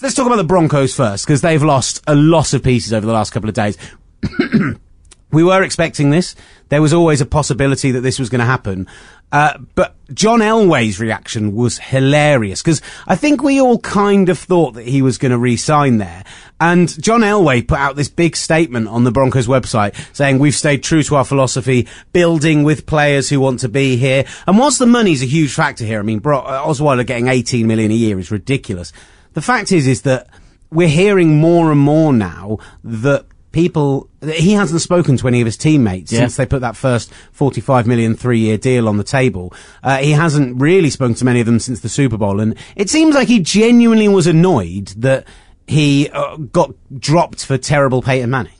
let's 0.00 0.14
talk 0.14 0.26
about 0.26 0.36
the 0.36 0.44
Broncos 0.44 0.96
first 0.96 1.26
because 1.26 1.42
they've 1.42 1.62
lost 1.62 2.02
a 2.06 2.14
lot 2.14 2.54
of 2.54 2.62
pieces 2.62 2.94
over 2.94 3.04
the 3.04 3.12
last 3.12 3.32
couple 3.32 3.50
of 3.50 3.54
days. 3.54 3.76
we 5.30 5.44
were 5.44 5.62
expecting 5.62 6.08
this. 6.08 6.34
There 6.70 6.80
was 6.80 6.94
always 6.94 7.20
a 7.20 7.26
possibility 7.26 7.90
that 7.90 8.00
this 8.00 8.18
was 8.18 8.30
going 8.30 8.38
to 8.38 8.46
happen. 8.46 8.86
Uh, 9.34 9.58
but 9.74 9.96
John 10.14 10.38
Elway's 10.38 11.00
reaction 11.00 11.56
was 11.56 11.76
hilarious 11.78 12.62
because 12.62 12.80
I 13.08 13.16
think 13.16 13.42
we 13.42 13.60
all 13.60 13.80
kind 13.80 14.28
of 14.28 14.38
thought 14.38 14.74
that 14.74 14.86
he 14.86 15.02
was 15.02 15.18
going 15.18 15.32
to 15.32 15.38
re-sign 15.38 15.98
there. 15.98 16.22
And 16.60 16.88
John 17.02 17.22
Elway 17.22 17.66
put 17.66 17.80
out 17.80 17.96
this 17.96 18.08
big 18.08 18.36
statement 18.36 18.86
on 18.86 19.02
the 19.02 19.10
Broncos 19.10 19.48
website 19.48 19.96
saying 20.14 20.38
we've 20.38 20.54
stayed 20.54 20.84
true 20.84 21.02
to 21.02 21.16
our 21.16 21.24
philosophy, 21.24 21.88
building 22.12 22.62
with 22.62 22.86
players 22.86 23.28
who 23.28 23.40
want 23.40 23.58
to 23.60 23.68
be 23.68 23.96
here. 23.96 24.24
And 24.46 24.56
whilst 24.56 24.78
the 24.78 24.86
money's 24.86 25.20
a 25.20 25.26
huge 25.26 25.52
factor 25.52 25.84
here, 25.84 25.98
I 25.98 26.02
mean, 26.02 26.20
Bro- 26.20 26.42
uh, 26.42 26.64
Osweiler 26.64 27.04
getting 27.04 27.26
18 27.26 27.66
million 27.66 27.90
a 27.90 27.94
year 27.94 28.20
is 28.20 28.30
ridiculous. 28.30 28.92
The 29.32 29.42
fact 29.42 29.72
is, 29.72 29.88
is 29.88 30.02
that 30.02 30.28
we're 30.70 30.86
hearing 30.86 31.40
more 31.40 31.72
and 31.72 31.80
more 31.80 32.12
now 32.12 32.58
that 32.84 33.26
people 33.54 34.08
he 34.22 34.52
hasn't 34.52 34.80
spoken 34.82 35.16
to 35.16 35.28
any 35.28 35.40
of 35.40 35.46
his 35.46 35.56
teammates 35.56 36.12
Yeah. 36.12 36.20
since 36.20 36.36
they 36.36 36.44
put 36.44 36.60
that 36.60 36.76
first 36.76 37.10
45 37.32 37.86
million 37.86 38.14
three 38.16 38.40
year 38.40 38.58
deal 38.58 38.88
on 38.88 38.96
the 38.98 39.04
table. 39.04 39.54
Uh, 39.82 39.98
he 39.98 40.10
hasn't 40.10 40.60
really 40.60 40.90
spoken 40.90 41.14
to 41.14 41.24
many 41.24 41.40
of 41.40 41.46
them 41.46 41.58
since 41.60 41.80
the 41.80 41.88
Super 41.88 42.16
Bowl, 42.18 42.40
and 42.40 42.54
it 42.76 42.90
seems 42.90 43.14
like 43.14 43.28
he 43.28 43.38
genuinely 43.40 44.08
was 44.08 44.26
annoyed 44.26 44.88
that 44.98 45.26
he 45.66 46.10
uh, 46.10 46.36
got 46.36 46.74
dropped 46.98 47.46
for 47.46 47.56
terrible 47.56 48.02
Peyton 48.02 48.28
Manning. 48.28 48.52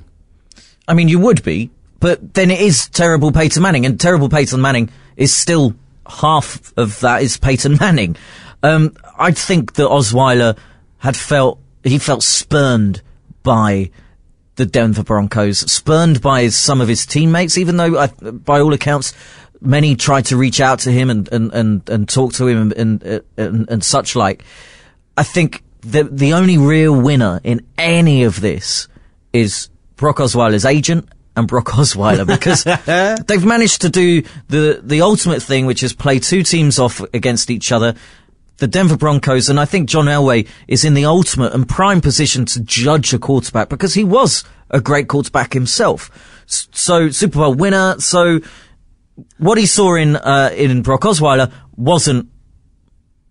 I 0.89 0.95
mean, 0.95 1.09
you 1.09 1.19
would 1.19 1.43
be, 1.43 1.71
but 2.01 2.35
then 2.35 2.51
it 2.51 2.61
is 2.61 2.89
terrible 2.89 3.33
Peyton 3.33 3.63
Manning, 3.63 3.85
and 3.85 4.01
terrible 4.01 4.29
Peyton 4.29 4.61
Manning 4.61 4.91
is 5.17 5.35
still 5.35 5.75
half 6.09 6.73
of 6.77 7.01
that 7.01 7.23
is 7.23 7.37
Peyton 7.37 7.77
Manning. 7.81 8.17
Um, 8.63 8.95
I 9.19 9.33
think 9.33 9.75
that 9.75 9.89
Osweiler 9.89 10.57
had 10.99 11.17
felt 11.17 11.59
he 11.83 11.99
felt 11.99 12.23
spurned 12.23 13.03
by 13.43 13.91
the 14.57 14.67
Denver 14.67 15.03
Broncos, 15.03 15.59
spurned 15.71 16.21
by 16.21 16.49
some 16.49 16.81
of 16.81 16.89
his 16.89 17.07
teammates, 17.07 17.59
even 17.59 17.77
though, 17.77 17.99
I, 17.99 18.07
by 18.07 18.61
all 18.61 18.73
accounts, 18.73 19.13
many 19.61 19.97
tried 19.97 20.27
to 20.27 20.37
reach 20.37 20.61
out 20.61 20.81
to 20.81 20.93
him 20.93 21.11
and 21.11 21.29
and 21.33 21.53
and, 21.53 21.89
and 21.89 22.09
talk 22.09 22.35
to 22.35 22.47
him 22.47 22.73
and, 22.73 23.03
and 23.03 23.23
and 23.37 23.71
and 23.71 23.85
such 23.85 24.15
like. 24.15 24.45
I 25.17 25.23
think 25.23 25.63
the 25.81 26.05
the 26.05 26.33
only 26.35 26.59
real 26.59 26.99
winner 27.01 27.41
in 27.45 27.67
any 27.79 28.25
of 28.25 28.41
this 28.41 28.89
is 29.33 29.69
Brock 29.97 30.17
Osweiler's 30.17 30.65
agent 30.65 31.09
and 31.37 31.49
Brock 31.49 31.67
Osweiler 31.67 32.27
because 32.27 32.65
they've 33.27 33.45
managed 33.45 33.83
to 33.83 33.91
do 33.91 34.23
the 34.49 34.81
the 34.83 35.03
ultimate 35.03 35.43
thing, 35.43 35.67
which 35.67 35.83
is 35.83 35.93
play 35.93 36.19
two 36.19 36.43
teams 36.43 36.79
off 36.79 37.01
against 37.13 37.51
each 37.51 37.73
other. 37.73 37.95
The 38.59 38.69
Denver 38.69 38.97
Broncos, 38.97 39.49
and 39.49 39.59
I 39.59 39.65
think 39.65 39.89
John 39.89 40.07
Elway 40.07 40.47
is 40.69 40.85
in 40.85 40.95
the 40.95 41.07
ultimate 41.07 41.53
and 41.53 41.69
prime 41.69 42.01
position 42.01 42.45
to 42.47 42.61
judge 42.61 43.13
a 43.13 43.19
quarterback 43.19 43.69
because 43.69 43.95
he 43.95 44.05
was 44.05 44.45
a 44.71 44.81
great 44.81 45.09
quarterback 45.09 45.53
himself. 45.53 46.11
So 46.47 47.11
Super 47.11 47.41
Bowl 47.41 47.55
winner. 47.55 47.97
So 47.99 48.41
what 49.39 49.59
he 49.59 49.67
saw 49.67 49.97
in 49.97 50.17
uh, 50.17 50.51
in 50.55 50.83
Brock 50.83 51.03
Osweiler 51.03 51.53
wasn't 51.77 52.29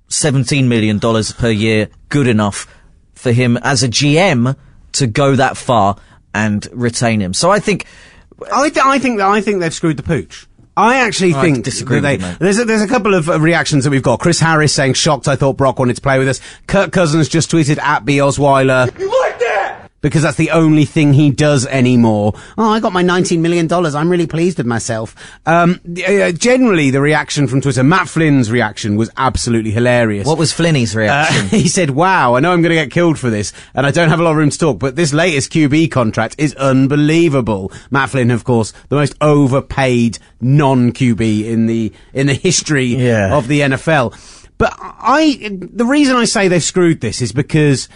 seventeen 0.09 0.67
million 0.67 0.99
dollars 0.99 1.31
per 1.31 1.49
year 1.49 1.89
good 2.09 2.27
enough 2.27 2.67
for 3.13 3.31
him 3.31 3.57
as 3.57 3.83
a 3.83 3.87
GM 3.87 4.55
to 4.93 5.07
go 5.07 5.35
that 5.35 5.57
far 5.57 5.97
and 6.33 6.67
retain 6.71 7.21
him. 7.21 7.33
So 7.33 7.49
I 7.51 7.59
think 7.59 7.85
I, 8.51 8.69
th- 8.69 8.85
I 8.85 8.99
think 8.99 9.21
I 9.21 9.41
think 9.41 9.59
they've 9.59 9.73
screwed 9.73 9.97
the 9.97 10.03
pooch. 10.03 10.47
I 10.75 11.01
actually 11.01 11.35
I 11.35 11.41
think 11.41 11.63
disagree 11.63 11.99
that 11.99 12.11
with 12.13 12.21
they, 12.21 12.27
you, 12.29 12.35
there's 12.39 12.59
a, 12.59 12.65
there's 12.65 12.81
a 12.81 12.87
couple 12.87 13.13
of 13.13 13.29
uh, 13.29 13.39
reactions 13.39 13.83
that 13.83 13.91
we've 13.91 14.01
got. 14.01 14.19
Chris 14.19 14.39
Harris 14.39 14.73
saying 14.73 14.93
shocked. 14.93 15.27
I 15.27 15.35
thought 15.35 15.55
Brock 15.57 15.77
wanted 15.77 15.95
to 15.95 16.01
play 16.01 16.17
with 16.17 16.27
us. 16.27 16.41
Kirk 16.67 16.91
Cousins 16.91 17.29
just 17.29 17.51
tweeted 17.51 17.77
at 17.79 18.05
B 18.05 18.17
Osweiler. 18.17 18.87
You 18.99 19.07
like 19.21 19.39
that? 19.39 19.52
Because 20.03 20.21
that's 20.21 20.37
the 20.37 20.51
only 20.51 20.85
thing 20.85 21.13
he 21.13 21.31
does 21.31 21.65
anymore. 21.65 22.33
Oh, 22.59 22.69
I 22.69 22.79
got 22.79 22.93
my 22.93 23.01
$19 23.03 23.39
million. 23.39 23.67
I'm 23.73 24.09
really 24.11 24.27
pleased 24.27 24.59
with 24.59 24.67
myself. 24.67 25.15
Um, 25.47 25.79
uh, 26.07 26.31
generally, 26.33 26.91
the 26.91 27.01
reaction 27.01 27.47
from 27.47 27.61
Twitter, 27.61 27.83
Matt 27.83 28.07
Flynn's 28.07 28.51
reaction 28.51 28.97
was 28.97 29.09
absolutely 29.17 29.71
hilarious. 29.71 30.27
what 30.27 30.37
was 30.37 30.53
Flinney's 30.53 30.95
Uh, 30.95 30.99
reaction? 30.99 31.47
he 31.59 31.67
said, 31.67 31.89
wow, 31.89 32.35
I 32.35 32.39
know 32.41 32.51
I'm 32.53 32.61
going 32.61 32.69
to 32.69 32.75
get 32.75 32.91
killed 32.91 33.17
for 33.17 33.31
this, 33.31 33.51
and 33.73 33.87
I 33.87 33.91
don't 33.91 34.09
have 34.09 34.19
a 34.19 34.23
lot 34.23 34.31
of 34.31 34.37
room 34.37 34.51
to 34.51 34.57
talk, 34.59 34.77
but 34.77 34.95
this 34.95 35.11
latest 35.13 35.51
QB 35.51 35.89
contract 35.89 36.35
is 36.37 36.53
unbelievable. 36.55 37.71
Matt 37.89 38.09
Flynn, 38.11 38.29
of 38.29 38.43
course, 38.43 38.73
the 38.89 38.95
most 38.97 39.15
overpaid 39.21 40.19
non-QB 40.41 41.45
in 41.45 41.65
the, 41.65 41.91
in 42.13 42.27
the 42.27 42.33
history 42.33 42.87
Yeah. 42.87 43.35
of 43.35 43.47
the 43.47 43.61
NFL. 43.61 44.13
But 44.57 44.73
I, 44.79 45.57
the 45.73 45.85
reason 45.85 46.15
I 46.15 46.25
say 46.25 46.47
they've 46.47 46.61
screwed 46.63 47.01
this 47.01 47.21
is 47.21 47.31
because 47.31 47.89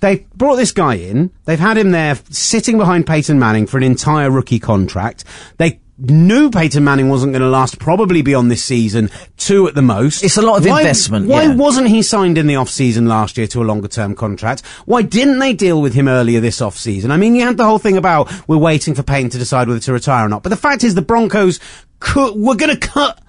they 0.00 0.26
brought 0.34 0.56
this 0.56 0.72
guy 0.72 0.94
in. 0.94 1.30
They've 1.44 1.58
had 1.58 1.76
him 1.76 1.90
there 1.90 2.16
sitting 2.30 2.78
behind 2.78 3.06
Peyton 3.06 3.38
Manning 3.38 3.66
for 3.66 3.76
an 3.76 3.82
entire 3.82 4.30
rookie 4.30 4.58
contract. 4.58 5.24
They 5.56 5.80
knew 5.98 6.48
Peyton 6.50 6.84
Manning 6.84 7.08
wasn't 7.08 7.32
going 7.32 7.42
to 7.42 7.48
last 7.48 7.80
probably 7.80 8.22
beyond 8.22 8.50
this 8.50 8.62
season, 8.62 9.10
two 9.36 9.66
at 9.66 9.74
the 9.74 9.82
most. 9.82 10.22
It's 10.22 10.36
a 10.36 10.42
lot 10.42 10.58
of 10.58 10.66
Why- 10.66 10.80
investment, 10.82 11.26
Why 11.26 11.42
yeah. 11.44 11.54
wasn't 11.56 11.88
he 11.88 12.02
signed 12.02 12.38
in 12.38 12.46
the 12.46 12.56
off 12.56 12.68
season 12.70 13.06
last 13.06 13.36
year 13.36 13.48
to 13.48 13.62
a 13.62 13.64
longer 13.64 13.88
term 13.88 14.14
contract? 14.14 14.64
Why 14.84 15.02
didn't 15.02 15.40
they 15.40 15.52
deal 15.54 15.82
with 15.82 15.94
him 15.94 16.06
earlier 16.06 16.40
this 16.40 16.60
off 16.62 16.76
season? 16.76 17.10
I 17.10 17.16
mean, 17.16 17.34
you 17.34 17.44
had 17.44 17.56
the 17.56 17.64
whole 17.64 17.80
thing 17.80 17.96
about 17.96 18.30
we're 18.48 18.58
waiting 18.58 18.94
for 18.94 19.02
Peyton 19.02 19.30
to 19.30 19.38
decide 19.38 19.66
whether 19.66 19.80
to 19.80 19.92
retire 19.92 20.26
or 20.26 20.28
not. 20.28 20.42
But 20.44 20.50
the 20.50 20.56
fact 20.56 20.84
is, 20.84 20.94
the 20.94 21.02
Broncos 21.02 21.58
could, 21.98 22.36
were 22.36 22.54
going 22.54 22.76
to 22.78 22.88
cut 22.88 23.20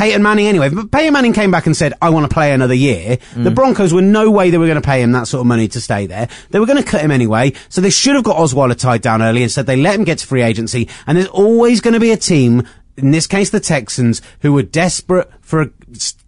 Peyton 0.00 0.22
Manning 0.22 0.46
anyway. 0.46 0.70
But 0.70 0.90
Peyton 0.90 1.12
Manning 1.12 1.34
came 1.34 1.50
back 1.50 1.66
and 1.66 1.76
said, 1.76 1.92
I 2.00 2.08
want 2.08 2.28
to 2.28 2.32
play 2.32 2.52
another 2.52 2.72
year. 2.72 3.18
The 3.34 3.50
mm. 3.50 3.54
Broncos 3.54 3.92
were 3.92 4.00
no 4.00 4.30
way 4.30 4.48
they 4.48 4.56
were 4.56 4.66
going 4.66 4.80
to 4.80 4.86
pay 4.86 5.02
him 5.02 5.12
that 5.12 5.28
sort 5.28 5.42
of 5.42 5.46
money 5.46 5.68
to 5.68 5.80
stay 5.80 6.06
there. 6.06 6.26
They 6.48 6.58
were 6.58 6.64
going 6.64 6.82
to 6.82 6.88
cut 6.88 7.02
him 7.02 7.10
anyway. 7.10 7.52
So 7.68 7.82
they 7.82 7.90
should 7.90 8.14
have 8.14 8.24
got 8.24 8.38
Osweiler 8.38 8.78
tied 8.78 9.02
down 9.02 9.20
early. 9.20 9.42
Instead, 9.42 9.66
they 9.66 9.76
let 9.76 9.94
him 9.94 10.04
get 10.04 10.16
to 10.20 10.26
free 10.26 10.40
agency. 10.40 10.88
And 11.06 11.18
there's 11.18 11.28
always 11.28 11.82
going 11.82 11.92
to 11.92 12.00
be 12.00 12.12
a 12.12 12.16
team, 12.16 12.66
in 12.96 13.10
this 13.10 13.26
case 13.26 13.50
the 13.50 13.60
Texans, 13.60 14.22
who 14.40 14.54
were 14.54 14.62
desperate 14.62 15.30
for 15.42 15.60
a 15.60 15.70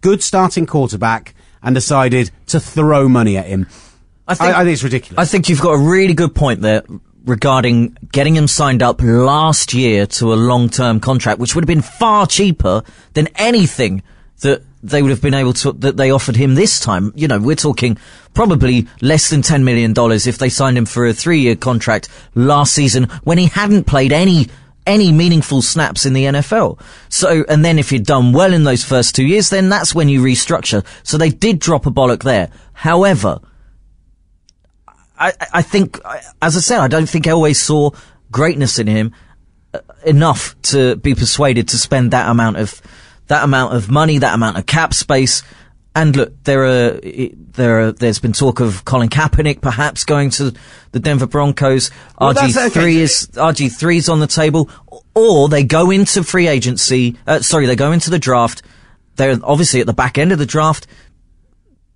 good 0.01 0.21
starting 0.21 0.67
quarterback 0.67 1.33
and 1.63 1.73
decided 1.73 2.29
to 2.47 2.59
throw 2.59 3.09
money 3.09 3.37
at 3.37 3.47
him. 3.47 3.65
I 4.27 4.35
think- 4.35 4.55
I 4.55 4.63
think 4.63 4.73
it's 4.73 4.83
ridiculous. 4.83 5.19
I 5.19 5.25
think 5.29 5.49
you've 5.49 5.61
got 5.61 5.71
a 5.71 5.79
really 5.79 6.13
good 6.13 6.35
point 6.35 6.61
there 6.61 6.83
regarding 7.25 7.97
getting 8.11 8.35
him 8.35 8.47
signed 8.47 8.83
up 8.83 9.01
last 9.01 9.73
year 9.73 10.05
to 10.05 10.33
a 10.33 10.35
long-term 10.35 10.99
contract, 10.99 11.39
which 11.39 11.55
would 11.55 11.63
have 11.63 11.67
been 11.67 11.81
far 11.81 12.27
cheaper 12.27 12.83
than 13.13 13.27
anything 13.35 14.03
that 14.41 14.63
they 14.83 15.01
would 15.01 15.11
have 15.11 15.21
been 15.21 15.33
able 15.33 15.53
to, 15.53 15.71
that 15.71 15.95
they 15.95 16.11
offered 16.11 16.35
him 16.35 16.55
this 16.55 16.79
time. 16.79 17.13
You 17.15 17.27
know, 17.27 17.39
we're 17.39 17.55
talking 17.55 17.97
probably 18.33 18.87
less 19.01 19.29
than 19.29 19.41
$10 19.41 19.63
million 19.63 19.93
if 19.95 20.37
they 20.37 20.49
signed 20.49 20.77
him 20.77 20.85
for 20.85 21.07
a 21.07 21.13
three-year 21.13 21.55
contract 21.55 22.09
last 22.35 22.73
season 22.73 23.05
when 23.23 23.37
he 23.37 23.45
hadn't 23.45 23.85
played 23.85 24.11
any 24.11 24.47
any 24.85 25.13
meaningful 25.13 25.61
snaps 25.61 26.05
in 26.05 26.11
the 26.11 26.25
NFL. 26.25 26.77
So, 27.07 27.45
and 27.47 27.63
then 27.63 27.79
if 27.79 27.93
you'd 27.93 28.05
done 28.05 28.33
well 28.33 28.53
in 28.53 28.65
those 28.65 28.83
first 28.83 29.15
two 29.15 29.25
years, 29.25 29.49
then 29.49 29.69
that's 29.69 29.95
when 29.95 30.09
you 30.09 30.21
restructure. 30.21 30.85
So 31.03 31.17
they 31.17 31.29
did 31.29 31.59
drop 31.59 31.85
a 31.85 31.89
bollock 31.89 32.23
there. 32.23 32.49
However, 32.73 33.39
I, 35.17 35.29
I- 35.39 35.47
I 35.55 35.61
think, 35.61 35.99
as 36.41 36.57
I 36.57 36.59
said, 36.59 36.79
I 36.79 36.87
don't 36.87 37.07
think 37.09 37.25
Elway 37.25 37.55
saw 37.55 37.91
greatness 38.31 38.79
in 38.79 38.87
him 38.87 39.13
uh, 39.73 39.79
enough 40.05 40.55
to 40.63 40.95
be 40.95 41.13
persuaded 41.15 41.67
to 41.69 41.77
spend 41.77 42.11
that 42.11 42.29
amount 42.29 42.57
of 42.57 42.81
that 43.27 43.43
amount 43.43 43.73
of 43.75 43.89
money, 43.89 44.17
that 44.17 44.33
amount 44.33 44.57
of 44.57 44.65
cap 44.65 44.93
space. 44.93 45.43
And 45.95 46.15
look, 46.15 46.43
there 46.43 46.63
are 46.65 46.99
there 47.53 47.81
are 47.81 47.91
there's 47.91 48.17
been 48.19 48.33
talk 48.33 48.59
of 48.59 48.83
Colin 48.83 49.09
Kaepernick 49.09 49.61
perhaps 49.61 50.03
going 50.05 50.31
to 50.31 50.53
the 50.91 50.99
Denver 50.99 51.27
Broncos. 51.27 51.91
Well, 52.19 52.33
RG 52.33 52.49
okay. 52.57 52.69
three 52.69 52.97
is 52.99 53.29
RG 53.33 53.71
three 53.77 53.97
is 53.97 54.09
on 54.09 54.19
the 54.19 54.27
table, 54.27 54.69
or 55.13 55.49
they 55.49 55.63
go 55.63 55.91
into 55.91 56.23
free 56.23 56.47
agency. 56.47 57.17
Uh, 57.27 57.39
sorry, 57.41 57.67
they 57.67 57.75
go 57.75 57.91
into 57.91 58.09
the 58.09 58.17
draft. 58.19 58.63
They're 59.17 59.37
obviously 59.43 59.81
at 59.81 59.85
the 59.85 59.93
back 59.93 60.17
end 60.17 60.31
of 60.31 60.39
the 60.39 60.47
draft. 60.47 60.87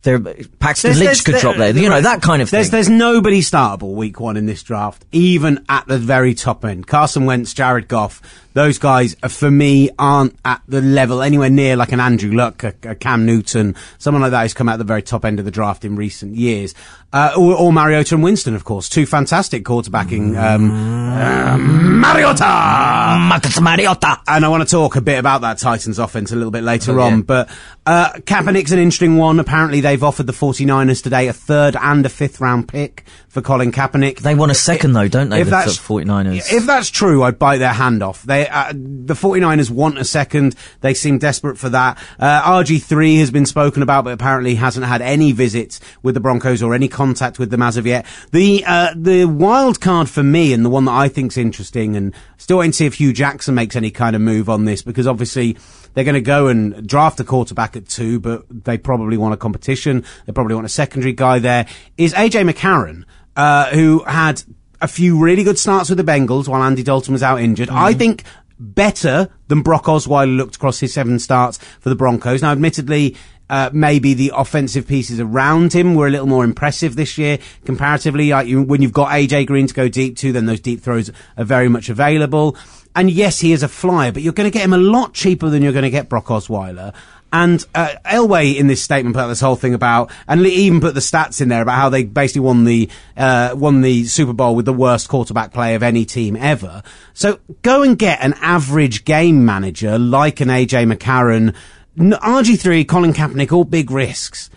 They're, 0.07 0.19
Paxton 0.19 0.91
There's- 0.91 0.99
Lynch 0.99 0.99
there's- 0.99 1.21
could 1.21 1.33
there- 1.35 1.41
drop 1.41 1.57
there, 1.57 1.75
you 1.77 1.89
know 1.89 1.99
that 1.99 2.21
kind 2.21 2.41
of 2.41 2.49
thing. 2.49 2.59
There's 2.59 2.69
there's 2.69 2.87
nobody 2.89 3.41
startable 3.41 3.93
week 3.93 4.21
one 4.21 4.37
in 4.37 4.45
this 4.45 4.63
draft, 4.63 5.03
even 5.11 5.65
at 5.67 5.85
the 5.87 5.97
very 5.97 6.33
top 6.33 6.63
end. 6.63 6.87
Carson 6.87 7.25
Wentz, 7.25 7.53
Jared 7.53 7.89
Goff, 7.89 8.21
those 8.57 8.77
guys 8.79 9.15
uh, 9.23 9.27
for 9.29 9.49
me 9.49 9.89
aren't 9.97 10.35
at 10.43 10.61
the 10.67 10.81
level 10.81 11.21
anywhere 11.21 11.49
near 11.49 11.75
like 11.75 11.91
an 11.91 11.99
Andrew 11.99 12.31
Luck, 12.33 12.63
a, 12.63 12.73
a 12.83 12.95
Cam 12.95 13.25
Newton, 13.25 13.75
someone 13.99 14.21
like 14.21 14.31
that 14.31 14.41
who's 14.41 14.53
come 14.53 14.67
out 14.67 14.73
at 14.73 14.77
the 14.79 14.83
very 14.83 15.01
top 15.01 15.23
end 15.25 15.39
of 15.39 15.45
the 15.45 15.51
draft 15.51 15.85
in 15.85 15.95
recent 15.95 16.35
years. 16.35 16.73
Uh, 17.13 17.31
or, 17.37 17.55
or 17.55 17.71
Mariota 17.71 18.15
and 18.15 18.23
Winston, 18.23 18.53
of 18.53 18.65
course, 18.65 18.89
two 18.89 19.05
fantastic 19.05 19.63
quarterbacking. 19.63 20.35
Um, 20.37 20.71
um, 20.71 22.01
Mariota. 22.01 22.43
Marcus 22.43 23.59
Mariota. 23.61 24.19
And 24.27 24.43
I 24.43 24.49
want 24.49 24.63
to 24.67 24.69
talk 24.69 24.95
a 24.97 25.01
bit 25.01 25.17
about 25.17 25.41
that 25.41 25.57
Titans 25.57 25.99
offense 25.99 26.31
a 26.31 26.35
little 26.35 26.51
bit 26.51 26.63
later 26.63 26.99
Oh, 26.99 27.03
on. 27.03 27.17
yeah. 27.17 27.21
But 27.25 27.49
uh, 27.85 28.11
Kaepernick's 28.13 28.71
an 28.73 28.79
interesting 28.79 29.15
one. 29.17 29.39
Apparently, 29.39 29.79
they've 29.81 30.03
offered 30.03 30.27
the 30.27 30.33
49ers 30.33 31.01
today 31.01 31.27
a 31.29 31.33
third 31.33 31.75
and 31.77 32.05
a 32.05 32.09
fifth 32.09 32.41
round 32.41 32.67
pick 32.67 33.05
for 33.29 33.41
Colin 33.41 33.71
Kaepernick. 33.71 34.19
They 34.19 34.35
want 34.35 34.51
a 34.51 34.55
second 34.55 34.91
though, 34.93 35.07
don't 35.07 35.29
they? 35.29 35.39
If 35.41 35.45
the 35.47 35.51
that's- 35.51 35.77
49ers. 35.79 36.51
If 36.51 36.65
that's 36.65 36.89
true, 36.89 37.23
I'd 37.23 37.39
bite 37.39 37.57
their 37.59 37.73
hand 37.73 38.03
off. 38.03 38.23
They, 38.23 38.46
uh, 38.47 38.73
the 38.73 39.13
49ers 39.13 39.69
want 39.69 39.97
a 39.97 40.05
second. 40.05 40.55
They 40.81 40.93
seem 40.93 41.17
desperate 41.17 41.57
for 41.57 41.69
that. 41.69 41.97
Uh, 42.19 42.41
RG3 42.41 43.19
has 43.19 43.31
been 43.31 43.45
spoken 43.45 43.81
about, 43.81 44.03
but 44.03 44.13
apparently 44.13 44.55
hasn't 44.55 44.85
had 44.85 45.01
any 45.01 45.31
visits 45.31 45.79
with 46.03 46.15
the 46.15 46.21
Broncos 46.21 46.63
or 46.63 46.73
any 46.73 46.87
contact 46.87 47.39
with 47.39 47.51
them 47.51 47.61
as 47.61 47.77
of 47.77 47.85
yet. 47.85 48.05
The, 48.31 48.63
uh, 48.65 48.93
the 48.95 49.25
wild 49.25 49.81
card 49.81 50.09
for 50.09 50.23
me 50.23 50.53
and 50.53 50.65
the 50.65 50.69
one 50.69 50.85
that 50.85 50.93
I 50.93 51.07
think's 51.07 51.37
interesting 51.37 51.95
and 51.95 52.13
still 52.37 52.59
waiting 52.59 52.71
to 52.71 52.77
see 52.77 52.85
if 52.85 52.95
Hue 52.95 53.13
Jackson 53.13 53.55
makes 53.55 53.75
any 53.75 53.91
kind 53.91 54.15
of 54.15 54.21
move 54.21 54.49
on 54.49 54.65
this 54.65 54.81
because 54.81 55.07
obviously 55.07 55.57
they're 55.93 56.03
going 56.03 56.15
to 56.15 56.21
go 56.21 56.47
and 56.47 56.87
draft 56.87 57.19
a 57.19 57.23
quarterback 57.23 57.75
at 57.75 57.87
two, 57.87 58.19
but 58.19 58.45
they 58.49 58.77
probably 58.77 59.17
want 59.17 59.33
a 59.33 59.37
competition. 59.37 60.05
They 60.25 60.33
probably 60.33 60.53
want 60.53 60.65
a 60.65 60.69
secondary 60.69 61.13
guy 61.13 61.39
there. 61.39 61.65
Is 61.97 62.13
AJ 62.13 62.47
McCarron, 62.49 63.03
uh, 63.35 63.71
who 63.71 64.03
had 64.03 64.43
a 64.81 64.87
few 64.87 65.19
really 65.19 65.43
good 65.43 65.57
starts 65.57 65.89
with 65.89 65.97
the 65.97 66.03
Bengals 66.03 66.47
while 66.47 66.63
Andy 66.63 66.83
Dalton 66.83 67.13
was 67.13 67.23
out 67.23 67.39
injured. 67.41 67.69
I 67.69 67.93
think 67.93 68.23
better 68.59 69.29
than 69.47 69.61
Brock 69.61 69.85
Osweiler 69.85 70.35
looked 70.35 70.55
across 70.55 70.79
his 70.79 70.93
seven 70.93 71.19
starts 71.19 71.57
for 71.79 71.89
the 71.89 71.95
Broncos. 71.95 72.41
Now, 72.41 72.51
admittedly, 72.51 73.15
uh, 73.49 73.69
maybe 73.73 74.13
the 74.13 74.33
offensive 74.35 74.87
pieces 74.87 75.19
around 75.19 75.73
him 75.73 75.95
were 75.95 76.07
a 76.07 76.09
little 76.09 76.27
more 76.27 76.43
impressive 76.43 76.95
this 76.95 77.17
year 77.17 77.39
comparatively. 77.65 78.29
Like 78.29 78.47
you, 78.47 78.61
when 78.61 78.81
you've 78.81 78.93
got 78.93 79.09
AJ 79.09 79.47
Green 79.47 79.67
to 79.67 79.73
go 79.73 79.87
deep 79.87 80.17
to, 80.17 80.31
then 80.31 80.45
those 80.45 80.59
deep 80.59 80.81
throws 80.81 81.11
are 81.37 81.45
very 81.45 81.69
much 81.69 81.89
available. 81.89 82.57
And 82.95 83.11
yes, 83.11 83.39
he 83.39 83.53
is 83.53 83.63
a 83.63 83.67
flyer, 83.67 84.11
but 84.11 84.23
you're 84.23 84.33
going 84.33 84.49
to 84.49 84.53
get 84.53 84.65
him 84.65 84.73
a 84.73 84.77
lot 84.77 85.13
cheaper 85.13 85.49
than 85.49 85.61
you're 85.61 85.71
going 85.71 85.83
to 85.83 85.91
get 85.91 86.09
Brock 86.09 86.25
Osweiler. 86.25 86.93
And 87.31 87.63
uh, 87.75 87.95
Elway 88.05 88.55
in 88.55 88.67
this 88.67 88.81
statement 88.81 89.15
put 89.15 89.23
out 89.23 89.27
this 89.27 89.41
whole 89.41 89.55
thing 89.55 89.73
about, 89.73 90.11
and 90.27 90.45
even 90.45 90.79
put 90.79 90.93
the 90.93 91.01
stats 91.01 91.41
in 91.41 91.49
there 91.49 91.61
about 91.61 91.75
how 91.75 91.89
they 91.89 92.03
basically 92.03 92.41
won 92.41 92.63
the 92.63 92.89
uh, 93.17 93.53
won 93.55 93.81
the 93.81 94.05
Super 94.05 94.33
Bowl 94.33 94.55
with 94.55 94.65
the 94.65 94.73
worst 94.73 95.09
quarterback 95.09 95.51
play 95.53 95.75
of 95.75 95.83
any 95.83 96.05
team 96.05 96.35
ever. 96.37 96.83
So 97.13 97.39
go 97.63 97.83
and 97.83 97.97
get 97.97 98.21
an 98.21 98.33
average 98.41 99.03
game 99.03 99.43
manager 99.45 99.99
like 99.99 100.39
an 100.39 100.47
AJ 100.47 100.91
McCarron, 100.91 101.53
RG3, 101.97 102.87
Colin 102.87 103.13
Kaepernick, 103.13 103.51
all 103.51 103.65
big 103.65 103.91
risks. 103.91 104.49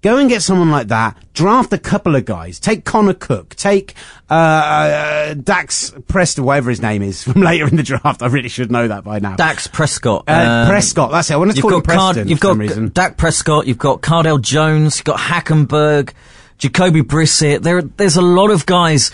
Go 0.00 0.16
and 0.18 0.28
get 0.28 0.42
someone 0.42 0.70
like 0.70 0.88
that. 0.88 1.16
Draft 1.34 1.72
a 1.72 1.78
couple 1.78 2.14
of 2.14 2.24
guys. 2.24 2.60
Take 2.60 2.84
Connor 2.84 3.14
Cook. 3.14 3.56
Take 3.56 3.94
uh, 4.30 4.32
uh, 4.34 5.34
Dax 5.34 5.92
Preston, 6.06 6.44
whatever 6.44 6.70
his 6.70 6.80
name 6.80 7.02
is, 7.02 7.24
from 7.24 7.40
later 7.42 7.66
in 7.66 7.74
the 7.74 7.82
draft. 7.82 8.22
I 8.22 8.26
really 8.26 8.48
should 8.48 8.70
know 8.70 8.86
that 8.86 9.02
by 9.02 9.18
now. 9.18 9.34
Dax 9.34 9.66
Prescott. 9.66 10.24
Uh, 10.28 10.32
Um, 10.32 10.68
Prescott. 10.68 11.10
That's 11.10 11.30
it. 11.30 11.34
I 11.34 11.36
wanted 11.36 11.56
to 11.56 11.62
call 11.62 11.74
him 11.74 11.80
got, 11.80 11.96
Card- 11.96 12.16
you've 12.28 12.38
for 12.38 12.46
some 12.46 12.58
got 12.58 12.60
reason. 12.60 12.88
Dak 12.90 13.16
Prescott, 13.16 13.66
you've 13.66 13.78
got 13.78 14.00
Cardale 14.00 14.40
Jones, 14.40 14.98
you've 14.98 15.04
got 15.04 15.18
Hackenberg, 15.18 16.12
Jacoby 16.58 17.02
Brissett. 17.02 17.62
There, 17.62 17.82
there's 17.82 18.16
a 18.16 18.22
lot 18.22 18.50
of 18.52 18.66
guys 18.66 19.10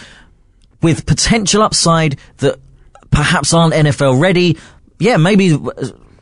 with 0.82 1.06
potential 1.06 1.62
upside 1.62 2.18
that 2.38 2.58
perhaps 3.10 3.54
aren't 3.54 3.72
NFL 3.72 4.20
ready. 4.20 4.58
Yeah, 4.98 5.16
maybe, 5.16 5.56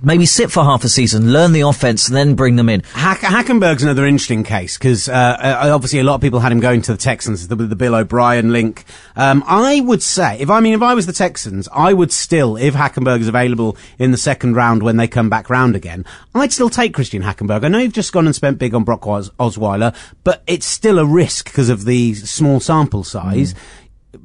maybe 0.02 0.26
sit 0.26 0.50
for 0.50 0.62
half 0.64 0.84
a 0.84 0.88
season, 0.88 1.32
learn 1.32 1.52
the 1.52 1.60
offense, 1.62 2.08
and 2.08 2.16
then 2.16 2.34
bring 2.34 2.56
them 2.56 2.68
in. 2.68 2.82
Hack- 2.92 3.20
Hackenberg's 3.20 3.82
another 3.82 4.06
interesting 4.06 4.44
case 4.44 4.76
because 4.76 5.08
uh, 5.08 5.12
uh, 5.12 5.70
obviously 5.74 6.00
a 6.00 6.04
lot 6.04 6.16
of 6.16 6.20
people 6.20 6.40
had 6.40 6.52
him 6.52 6.60
going 6.60 6.82
to 6.82 6.92
the 6.92 6.98
Texans 6.98 7.48
the, 7.48 7.56
the 7.56 7.76
Bill 7.76 7.94
O'Brien 7.94 8.52
link. 8.52 8.84
Um, 9.16 9.42
I 9.46 9.80
would 9.80 10.02
say, 10.02 10.38
if 10.40 10.50
I 10.50 10.60
mean, 10.60 10.74
if 10.74 10.82
I 10.82 10.94
was 10.94 11.06
the 11.06 11.12
Texans, 11.12 11.68
I 11.72 11.92
would 11.92 12.12
still, 12.12 12.56
if 12.56 12.74
Hackenberg 12.74 13.20
is 13.20 13.28
available 13.28 13.76
in 13.98 14.10
the 14.10 14.18
second 14.18 14.54
round 14.54 14.82
when 14.82 14.96
they 14.96 15.08
come 15.08 15.28
back 15.30 15.48
round 15.50 15.76
again, 15.76 16.04
I'd 16.34 16.52
still 16.52 16.70
take 16.70 16.94
Christian 16.94 17.22
Hackenberg. 17.22 17.64
I 17.64 17.68
know 17.68 17.78
you've 17.78 17.92
just 17.92 18.12
gone 18.12 18.26
and 18.26 18.34
spent 18.34 18.58
big 18.58 18.74
on 18.74 18.84
Brock 18.84 19.06
Os- 19.06 19.30
Osweiler, 19.38 19.94
but 20.24 20.42
it's 20.46 20.66
still 20.66 20.98
a 20.98 21.06
risk 21.06 21.44
because 21.46 21.68
of 21.68 21.84
the 21.84 22.14
small 22.14 22.60
sample 22.60 23.04
size. 23.04 23.54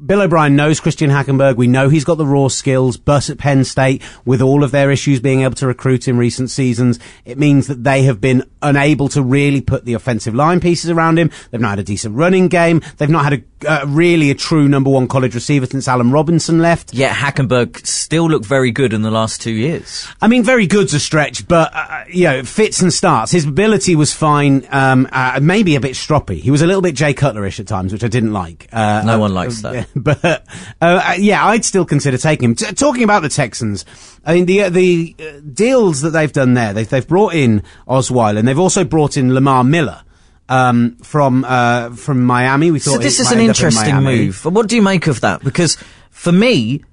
Bill 0.06 0.22
O'Brien 0.22 0.58
knows 0.58 0.82
Christian 0.82 1.10
Hackenberg. 1.10 1.56
We 1.56 1.68
know 1.68 1.88
he's 1.88 2.04
got 2.04 2.16
the 2.16 2.26
raw 2.26 2.50
skills, 2.50 2.98
but 2.98 3.30
at 3.30 3.38
Penn 3.38 3.64
State, 3.64 4.02
with 4.26 4.42
all 4.42 4.66
of 4.66 4.72
their 4.72 4.92
issues 4.92 5.22
being 5.22 5.42
able 5.42 5.56
to 5.56 5.68
recruit 5.68 6.10
in 6.10 6.18
recent 6.18 6.50
seasons, 6.50 7.00
it 7.24 7.38
means 7.38 7.68
that 7.68 7.86
they 7.86 8.04
have 8.04 8.20
been 8.20 8.44
unable 8.62 9.08
to 9.10 9.22
really 9.22 9.62
put 9.62 9.86
the 9.86 9.94
offensive 9.94 10.36
line 10.36 10.60
pieces 10.60 10.90
around 10.90 11.18
him. 11.18 11.32
They've 11.52 11.62
not 11.62 11.70
had 11.70 11.80
a 11.80 11.84
decent 11.84 12.16
running 12.16 12.50
game. 12.50 12.82
They've 12.98 13.10
not 13.10 13.24
had 13.24 13.34
a 13.34 13.38
uh, 13.66 13.86
really 13.88 14.30
a 14.32 14.36
true 14.36 14.68
number 14.68 14.90
one 14.90 15.08
college 15.08 15.34
receiver 15.36 15.66
since 15.66 15.88
Allen 15.88 16.12
Robinson 16.12 16.60
left. 16.60 16.94
Yet 16.94 17.12
Hackenberg 17.16 17.86
still 17.86 18.30
looked 18.30 18.46
very 18.46 18.72
good 18.72 18.94
in 18.94 19.02
the 19.02 19.12
last 19.12 19.42
two 19.42 19.52
years. 19.52 20.08
I 20.22 20.28
mean, 20.28 20.44
very 20.44 20.68
good's 20.68 20.94
a 20.94 21.00
stretch, 21.00 21.48
but 21.48 21.72
uh, 21.74 22.04
you 22.10 22.26
know, 22.26 22.44
fits 22.44 22.82
and 22.82 22.94
starts. 22.94 23.32
His 23.32 23.46
ability 23.46 23.96
was 23.96 24.14
fine. 24.14 24.68
Um, 24.70 25.08
uh, 25.12 25.40
maybe 25.42 25.76
a 25.76 25.80
bit 25.80 25.94
stroppy. 25.94 26.40
He 26.40 26.52
was 26.52 26.62
a 26.62 26.68
little 26.68 26.82
bit 26.82 26.96
Jay 26.96 27.14
Cutlerish 27.14 27.60
at 27.60 27.68
times, 27.68 27.94
which 27.94 28.04
I 28.04 28.08
didn't 28.08 28.34
like. 28.34 28.68
Uh, 28.72 29.04
No 29.06 29.16
uh, 29.16 29.20
one 29.20 29.34
likes 29.34 29.62
that. 29.62 29.88
But 29.96 30.46
uh, 30.82 31.16
yeah, 31.18 31.46
I'd 31.46 31.66
still 31.66 31.86
consider 31.86 32.18
taking 32.18 32.50
him. 32.50 32.56
T- 32.56 32.72
talking 32.74 33.04
about 33.04 33.22
the 33.22 33.30
Texans, 33.30 33.86
I 34.26 34.36
mean 34.36 34.46
the 34.46 34.64
uh, 34.64 34.70
the 34.70 35.16
deals 35.54 36.02
that 36.02 36.12
they've 36.12 36.32
done 36.32 36.54
there. 36.54 36.74
They've 36.74 36.88
they've 36.88 37.08
brought 37.08 37.34
in 37.34 37.64
Osweiler, 37.88 38.40
and 38.40 38.48
they've 38.48 38.60
also 38.60 38.84
brought 38.84 39.18
in 39.18 39.34
Lamar 39.34 39.64
Miller. 39.64 40.04
Um, 40.50 40.96
from 41.04 41.44
uh, 41.46 41.90
from 41.92 42.24
Miami, 42.24 42.72
we 42.72 42.80
thought 42.80 42.94
So 42.94 42.98
this 43.00 43.20
it 43.20 43.24
is 43.24 43.32
an 43.32 43.40
in 43.40 43.48
interesting 43.48 43.96
Miami. 43.96 44.26
move. 44.28 44.46
What 44.46 44.68
do 44.70 44.76
you 44.78 44.82
make 44.82 45.08
of 45.08 45.20
that? 45.22 45.44
Because 45.44 45.78
for 46.10 46.32
me, 46.32 46.84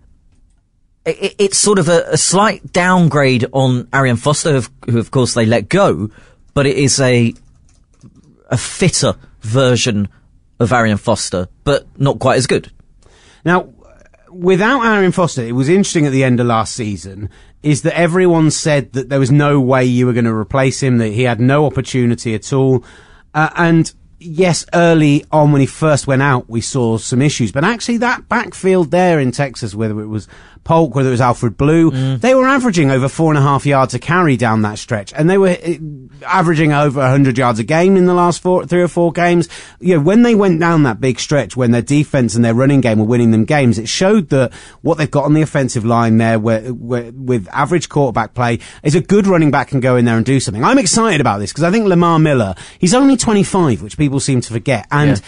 i 1.06 1.10
i- 1.10 1.34
it's 1.38 1.56
sort 1.58 1.78
of 1.78 1.88
a, 1.88 2.04
a 2.10 2.16
slight 2.16 2.72
downgrade 2.72 3.46
on 3.52 3.86
Arian 3.92 4.16
Foster, 4.16 4.60
who, 4.60 4.90
who 4.90 4.98
of 4.98 5.10
course 5.12 5.34
they 5.34 5.46
let 5.46 5.68
go, 5.68 6.10
but 6.52 6.66
it 6.66 6.76
is 6.76 6.98
a 7.00 7.32
a 8.50 8.56
fitter 8.58 9.14
version 9.42 10.08
of 10.58 10.72
Arian 10.72 10.98
Foster, 10.98 11.48
but 11.62 11.86
not 11.98 12.18
quite 12.18 12.36
as 12.38 12.46
good. 12.48 12.70
Now, 13.44 13.68
without 14.30 14.84
Arian 14.84 15.12
Foster, 15.12 15.42
it 15.42 15.52
was 15.52 15.68
interesting 15.68 16.06
at 16.06 16.12
the 16.12 16.24
end 16.24 16.40
of 16.40 16.46
last 16.46 16.74
season. 16.74 17.30
is 17.62 17.80
that 17.82 17.96
everyone 17.96 18.50
said 18.50 18.92
that 18.92 19.08
there 19.08 19.18
was 19.18 19.30
no 19.30 19.58
way 19.60 19.84
you 19.86 20.04
were 20.06 20.12
going 20.12 20.26
to 20.26 20.34
replace 20.34 20.82
him, 20.82 20.98
that 20.98 21.08
he 21.12 21.22
had 21.22 21.40
no 21.40 21.64
opportunity 21.64 22.34
at 22.34 22.52
all. 22.52 22.84
Uh, 23.34 23.50
and 23.56 23.92
yes, 24.18 24.64
early 24.72 25.24
on 25.30 25.52
when 25.52 25.60
he 25.60 25.66
first 25.66 26.06
went 26.06 26.22
out, 26.22 26.48
we 26.48 26.60
saw 26.60 26.96
some 26.96 27.20
issues, 27.20 27.52
but 27.52 27.64
actually 27.64 27.98
that 27.98 28.28
backfield 28.28 28.90
there 28.90 29.18
in 29.20 29.32
Texas, 29.32 29.74
whether 29.74 30.00
it 30.00 30.06
was 30.06 30.28
Polk, 30.64 30.94
whether 30.94 31.08
it 31.08 31.12
was 31.12 31.20
Alfred 31.20 31.56
Blue, 31.56 31.90
Mm. 31.90 32.20
they 32.20 32.34
were 32.34 32.46
averaging 32.46 32.90
over 32.90 33.08
four 33.08 33.30
and 33.30 33.38
a 33.38 33.42
half 33.42 33.66
yards 33.66 33.94
a 33.94 33.98
carry 33.98 34.36
down 34.36 34.62
that 34.62 34.78
stretch, 34.78 35.12
and 35.14 35.28
they 35.30 35.38
were 35.38 35.50
uh, 35.50 35.74
averaging 36.26 36.72
over 36.72 37.00
100 37.00 37.36
yards 37.38 37.58
a 37.58 37.64
game 37.64 37.96
in 37.96 38.06
the 38.06 38.14
last 38.14 38.40
four, 38.42 38.64
three 38.66 38.80
or 38.82 38.88
four 38.88 39.12
games. 39.12 39.48
You 39.80 39.96
know, 39.96 40.00
when 40.02 40.22
they 40.22 40.34
went 40.34 40.58
down 40.60 40.82
that 40.84 41.00
big 41.00 41.20
stretch, 41.20 41.56
when 41.56 41.70
their 41.70 41.82
defense 41.82 42.34
and 42.34 42.44
their 42.44 42.54
running 42.54 42.80
game 42.80 42.98
were 42.98 43.04
winning 43.04 43.30
them 43.30 43.44
games, 43.44 43.78
it 43.78 43.88
showed 43.88 44.30
that 44.30 44.52
what 44.82 44.98
they've 44.98 45.10
got 45.10 45.24
on 45.24 45.34
the 45.34 45.42
offensive 45.42 45.84
line 45.84 46.16
there, 46.18 46.38
where, 46.38 46.62
where, 46.72 47.12
with 47.12 47.46
average 47.52 47.88
quarterback 47.88 48.34
play, 48.34 48.58
is 48.82 48.94
a 48.94 49.00
good 49.00 49.26
running 49.26 49.50
back 49.50 49.68
can 49.68 49.80
go 49.80 49.96
in 49.96 50.04
there 50.04 50.16
and 50.16 50.24
do 50.26 50.40
something. 50.40 50.64
I'm 50.64 50.78
excited 50.78 51.20
about 51.20 51.38
this 51.38 51.50
because 51.52 51.64
I 51.64 51.70
think 51.70 51.86
Lamar 51.86 52.18
Miller, 52.18 52.54
he's 52.78 52.94
only 52.94 53.16
25, 53.16 53.82
which 53.82 53.96
people 53.98 54.20
seem 54.20 54.40
to 54.40 54.52
forget, 54.52 54.86
and. 54.90 55.18
Yeah. 55.18 55.24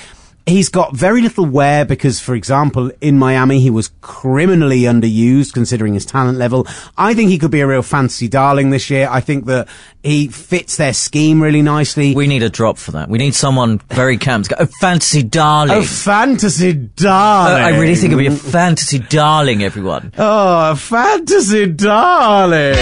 He's 0.49 0.69
got 0.69 0.95
very 0.95 1.23
little 1.23 1.45
wear 1.45 1.85
because, 1.85 2.21
for 2.21 2.37
example, 2.37 2.93
in 3.00 3.19
Miami, 3.19 3.59
he 3.59 3.69
was 3.69 3.91
criminally 4.00 4.83
underused 4.83 5.53
considering 5.53 5.95
his 5.95 6.07
talent 6.07 6.38
level. 6.38 6.69
I 6.97 7.15
think 7.15 7.31
he 7.31 7.38
could 7.38 7.50
be 7.50 7.62
a 7.62 7.67
real 7.67 7.83
fantasy 7.83 8.29
darling 8.29 8.71
this 8.71 8.88
year. 8.88 9.09
I 9.11 9.21
think 9.21 9.47
that 9.47 9.67
he 10.05 10.29
fits 10.29 10.76
their 10.76 10.93
scheme 10.93 11.43
really 11.43 11.62
nicely. 11.62 12.15
We 12.15 12.29
need 12.29 12.45
a 12.45 12.49
drop 12.49 12.79
for 12.79 12.93
that. 12.93 13.09
We 13.09 13.19
need 13.19 13.35
someone 13.35 13.79
very 13.91 14.19
camp 14.19 14.45
to 14.45 14.50
go, 14.55 14.57
oh, 14.61 14.67
fantasy 14.81 15.25
darling. 15.25 15.79
a 15.79 15.83
fantasy 15.83 16.73
darling. 16.75 17.65
I 17.65 17.81
really 17.81 17.97
think 17.97 18.12
it'd 18.12 18.19
be 18.19 18.29
a 18.29 18.31
fantasy 18.31 19.00
darling, 19.00 19.65
everyone. 19.65 20.12
Oh, 20.17 20.71
a 20.71 20.76
fantasy 20.76 21.67
darling. 21.67 22.76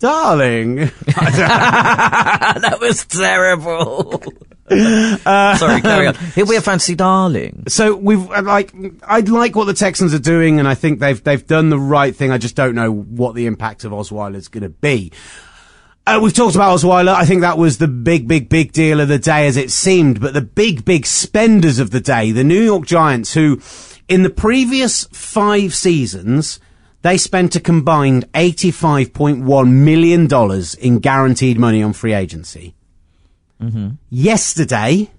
Darling. 0.00 0.76
that 1.06 2.78
was 2.80 3.06
terrible. 3.06 4.20
Sorry, 4.68 5.80
carry 5.80 6.06
on. 6.08 6.14
He'll 6.34 6.46
be 6.46 6.56
a 6.56 6.60
fantasy 6.60 6.94
darling. 6.94 7.64
So 7.68 7.94
we've 7.94 8.30
uh, 8.30 8.42
like 8.42 8.74
I 9.04 9.20
like 9.20 9.54
what 9.54 9.66
the 9.66 9.74
Texans 9.74 10.12
are 10.14 10.18
doing, 10.18 10.58
and 10.58 10.66
I 10.66 10.74
think 10.74 10.98
they've 10.98 11.22
they've 11.22 11.46
done 11.46 11.70
the 11.70 11.78
right 11.78 12.14
thing. 12.14 12.32
I 12.32 12.38
just 12.38 12.56
don't 12.56 12.74
know 12.74 12.92
what 12.92 13.34
the 13.34 13.46
impact 13.46 13.84
of 13.84 13.92
Osweiler 13.92 14.36
is 14.36 14.48
going 14.48 14.62
to 14.62 14.68
be. 14.68 15.12
Uh, 16.06 16.18
we've 16.20 16.32
talked 16.32 16.54
about 16.54 16.76
Osweiler. 16.76 17.14
I 17.14 17.24
think 17.24 17.42
that 17.42 17.58
was 17.58 17.78
the 17.78 17.86
big, 17.86 18.26
big, 18.26 18.48
big 18.48 18.72
deal 18.72 19.00
of 19.00 19.08
the 19.08 19.18
day 19.18 19.46
as 19.46 19.56
it 19.56 19.70
seemed. 19.70 20.20
But 20.20 20.34
the 20.34 20.40
big, 20.40 20.84
big 20.84 21.06
spenders 21.06 21.78
of 21.78 21.90
the 21.90 22.00
day, 22.00 22.32
the 22.32 22.42
New 22.42 22.60
York 22.60 22.86
Giants, 22.86 23.34
who 23.34 23.60
in 24.08 24.22
the 24.22 24.30
previous 24.30 25.04
five 25.12 25.74
seasons, 25.74 26.58
they 27.02 27.16
spent 27.16 27.56
a 27.56 27.60
combined 27.60 28.30
$85.1 28.32 29.70
million 29.70 30.28
in 30.80 30.98
guaranteed 30.98 31.58
money 31.58 31.82
on 31.82 31.92
free 31.92 32.14
agency. 32.14 32.74
Mm-hmm. 33.60 33.90
Yesterday, 34.08 35.10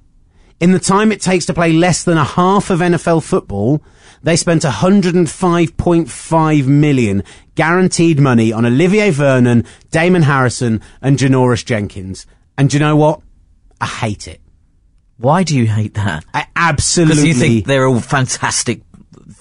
in 0.59 0.71
the 0.71 0.79
time 0.79 1.11
it 1.11 1.21
takes 1.21 1.45
to 1.47 1.53
play 1.53 1.73
less 1.73 2.03
than 2.03 2.17
a 2.17 2.23
half 2.23 2.69
of 2.69 2.79
NFL 2.79 3.23
football, 3.23 3.83
they 4.23 4.35
spent 4.35 4.61
105.5 4.61 6.67
million 6.67 7.23
guaranteed 7.55 8.19
money 8.19 8.53
on 8.53 8.65
Olivier 8.65 9.09
Vernon, 9.09 9.65
Damon 9.89 10.21
Harrison, 10.23 10.81
and 11.01 11.17
Janoris 11.17 11.65
Jenkins. 11.65 12.27
And 12.57 12.69
do 12.69 12.77
you 12.77 12.79
know 12.79 12.95
what? 12.95 13.21
I 13.79 13.87
hate 13.87 14.27
it. 14.27 14.41
Why 15.17 15.43
do 15.43 15.57
you 15.57 15.67
hate 15.67 15.95
that? 15.95 16.23
I 16.33 16.47
absolutely. 16.55 17.15
Because 17.15 17.27
you 17.27 17.33
think 17.33 17.65
they're 17.65 17.87
all 17.87 17.99
fantastic, 17.99 18.81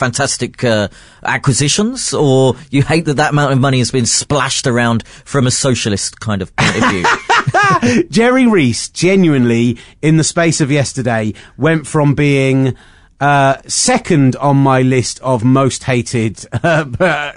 fantastic 0.00 0.64
uh, 0.64 0.88
acquisitions, 1.22 2.12
or 2.12 2.56
you 2.70 2.82
hate 2.82 3.04
that 3.04 3.18
that 3.18 3.32
amount 3.32 3.52
of 3.52 3.60
money 3.60 3.78
has 3.78 3.90
been 3.90 4.06
splashed 4.06 4.66
around 4.66 5.06
from 5.06 5.46
a 5.46 5.50
socialist 5.50 6.18
kind 6.18 6.42
of 6.42 6.56
point 6.56 6.76
of 6.76 6.90
view? 6.90 8.04
Jerry 8.10 8.46
Reese 8.46 8.88
genuinely, 8.88 9.78
in 10.00 10.16
the 10.16 10.24
space 10.24 10.60
of 10.60 10.72
yesterday, 10.72 11.34
went 11.56 11.86
from 11.86 12.14
being 12.14 12.74
uh, 13.20 13.60
second 13.66 14.34
on 14.36 14.56
my 14.56 14.82
list 14.82 15.20
of 15.20 15.44
most 15.44 15.84
hated 15.84 16.44
uh, 16.52 16.84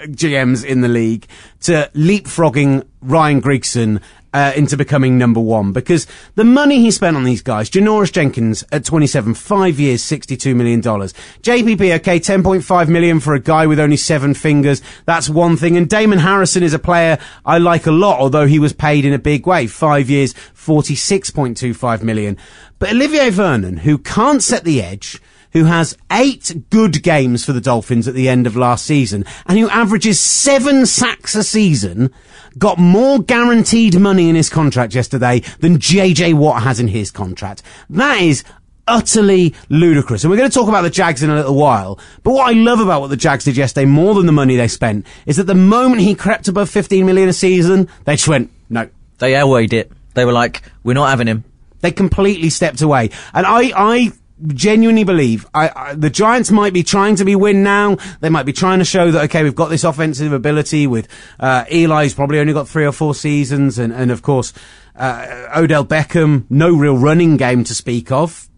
GMs 0.07 0.63
in 0.65 0.81
the 0.81 0.87
league 0.87 1.27
to 1.61 1.89
leapfrogging 1.93 2.85
Ryan 3.01 3.41
Grigson. 3.41 4.01
Uh, 4.35 4.51
into 4.55 4.75
becoming 4.75 5.15
number 5.15 5.39
one 5.39 5.71
because 5.73 6.07
the 6.33 6.43
money 6.43 6.79
he 6.79 6.89
spent 6.89 7.15
on 7.15 7.23
these 7.23 7.43
guys, 7.43 7.69
Janoris 7.69 8.11
Jenkins 8.11 8.63
at 8.71 8.83
27, 8.83 9.35
five 9.35 9.79
years, 9.79 10.01
$62 10.01 10.55
million. 10.55 10.81
JPP, 10.81 11.95
okay, 11.97 12.19
10.5 12.19 12.87
million 12.87 13.19
for 13.19 13.35
a 13.35 13.39
guy 13.39 13.67
with 13.67 13.79
only 13.79 13.95
seven 13.95 14.33
fingers. 14.33 14.81
That's 15.05 15.29
one 15.29 15.55
thing. 15.55 15.77
And 15.77 15.87
Damon 15.87 16.17
Harrison 16.17 16.63
is 16.63 16.73
a 16.73 16.79
player 16.79 17.19
I 17.45 17.59
like 17.59 17.85
a 17.85 17.91
lot, 17.91 18.19
although 18.19 18.47
he 18.47 18.57
was 18.57 18.73
paid 18.73 19.05
in 19.05 19.13
a 19.13 19.19
big 19.19 19.45
way. 19.45 19.67
Five 19.67 20.09
years, 20.09 20.33
46.25 20.33 22.01
million. 22.01 22.35
But 22.79 22.89
Olivier 22.89 23.29
Vernon, 23.29 23.77
who 23.77 23.99
can't 23.99 24.41
set 24.41 24.63
the 24.63 24.81
edge, 24.81 25.21
who 25.53 25.65
has 25.65 25.97
eight 26.11 26.53
good 26.69 27.01
games 27.01 27.45
for 27.45 27.53
the 27.53 27.61
Dolphins 27.61 28.07
at 28.07 28.13
the 28.13 28.27
end 28.27 28.45
of 28.45 28.57
last 28.57 28.85
season, 28.85 29.23
and 29.45 29.57
who 29.57 29.69
averages 29.69 30.19
seven 30.19 30.85
sacks 30.85 31.35
a 31.35 31.43
season, 31.43 32.11
got 32.57 32.77
more 32.77 33.19
guaranteed 33.19 33.99
money 33.99 34.29
in 34.29 34.35
his 34.35 34.49
contract 34.49 34.93
yesterday 34.93 35.39
than 35.59 35.77
JJ 35.77 36.33
Watt 36.33 36.63
has 36.63 36.79
in 36.79 36.87
his 36.89 37.11
contract. 37.11 37.63
That 37.89 38.21
is 38.21 38.43
utterly 38.87 39.55
ludicrous. 39.69 40.23
And 40.23 40.31
we're 40.31 40.37
going 40.37 40.49
to 40.49 40.53
talk 40.53 40.67
about 40.67 40.81
the 40.81 40.89
Jags 40.89 41.23
in 41.23 41.29
a 41.29 41.35
little 41.35 41.55
while. 41.55 41.99
But 42.23 42.33
what 42.33 42.49
I 42.49 42.51
love 42.51 42.79
about 42.79 43.01
what 43.01 43.09
the 43.09 43.17
Jags 43.17 43.45
did 43.45 43.55
yesterday, 43.55 43.85
more 43.85 44.13
than 44.13 44.25
the 44.25 44.31
money 44.31 44.55
they 44.55 44.67
spent, 44.67 45.05
is 45.25 45.37
that 45.37 45.45
the 45.45 45.55
moment 45.55 46.01
he 46.01 46.15
crept 46.15 46.47
above 46.47 46.69
15 46.69 47.05
million 47.05 47.29
a 47.29 47.33
season, 47.33 47.87
they 48.05 48.15
just 48.15 48.27
went, 48.27 48.51
no, 48.69 48.89
they 49.19 49.33
airwayed 49.33 49.73
it. 49.73 49.91
They 50.15 50.25
were 50.25 50.33
like, 50.33 50.63
we're 50.83 50.93
not 50.93 51.09
having 51.09 51.27
him. 51.27 51.43
they 51.81 51.91
completely 51.91 52.49
stepped 52.49 52.81
away. 52.81 53.09
And 53.33 53.45
I, 53.45 53.71
I 53.75 54.11
genuinely 54.47 55.03
believe 55.03 55.45
I, 55.53 55.71
I, 55.75 55.93
the 55.95 56.09
Giants 56.09 56.51
might 56.51 56.73
be 56.73 56.83
trying 56.83 57.15
to 57.17 57.25
be 57.25 57.35
win 57.35 57.63
now. 57.63 57.97
They 58.19 58.29
might 58.29 58.45
be 58.45 58.53
trying 58.53 58.79
to 58.79 58.85
show 58.85 59.11
that, 59.11 59.23
okay, 59.25 59.43
we've 59.43 59.55
got 59.55 59.69
this 59.69 59.83
offensive 59.83 60.33
ability 60.33 60.87
with, 60.87 61.07
uh, 61.39 61.65
Eli's 61.71 62.13
probably 62.13 62.39
only 62.39 62.53
got 62.53 62.67
three 62.67 62.85
or 62.85 62.91
four 62.91 63.15
seasons. 63.15 63.79
And, 63.79 63.93
and 63.93 64.11
of 64.11 64.21
course, 64.21 64.53
uh, 64.95 65.47
Odell 65.55 65.85
Beckham, 65.85 66.45
no 66.49 66.75
real 66.75 66.97
running 66.97 67.37
game 67.37 67.63
to 67.63 67.73
speak 67.73 68.11
of. 68.11 68.49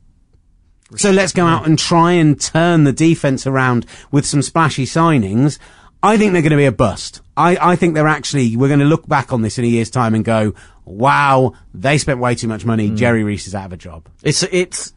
So 0.96 1.12
let's 1.12 1.34
go 1.34 1.46
out 1.46 1.66
and 1.66 1.78
try 1.78 2.14
and 2.14 2.40
turn 2.40 2.84
the 2.84 2.94
defense 2.94 3.48
around 3.48 3.86
with 4.12 4.26
some 4.26 4.42
splashy 4.42 4.86
signings. 4.86 5.58
I 6.04 6.18
think 6.18 6.34
they're 6.34 6.44
going 6.44 6.52
to 6.52 6.58
be 6.58 6.66
a 6.66 6.72
bust. 6.72 7.22
I, 7.36 7.58
I 7.60 7.76
think 7.76 7.96
they're 7.96 8.08
actually, 8.08 8.56
we're 8.56 8.68
going 8.68 8.80
to 8.80 8.86
look 8.86 9.08
back 9.08 9.34
on 9.34 9.42
this 9.42 9.58
in 9.58 9.66
a 9.66 9.68
year's 9.68 9.90
time 9.90 10.14
and 10.14 10.24
go, 10.24 10.54
wow, 10.86 11.54
they 11.74 11.98
spent 11.98 12.20
way 12.20 12.36
too 12.36 12.48
much 12.48 12.64
money. 12.64 12.92
Jerry 12.92 13.24
Reese 13.24 13.48
is 13.48 13.56
out 13.56 13.66
of 13.66 13.74
a 13.74 13.78
job. 13.78 14.08
It's 14.22 14.44
it's 14.44 14.94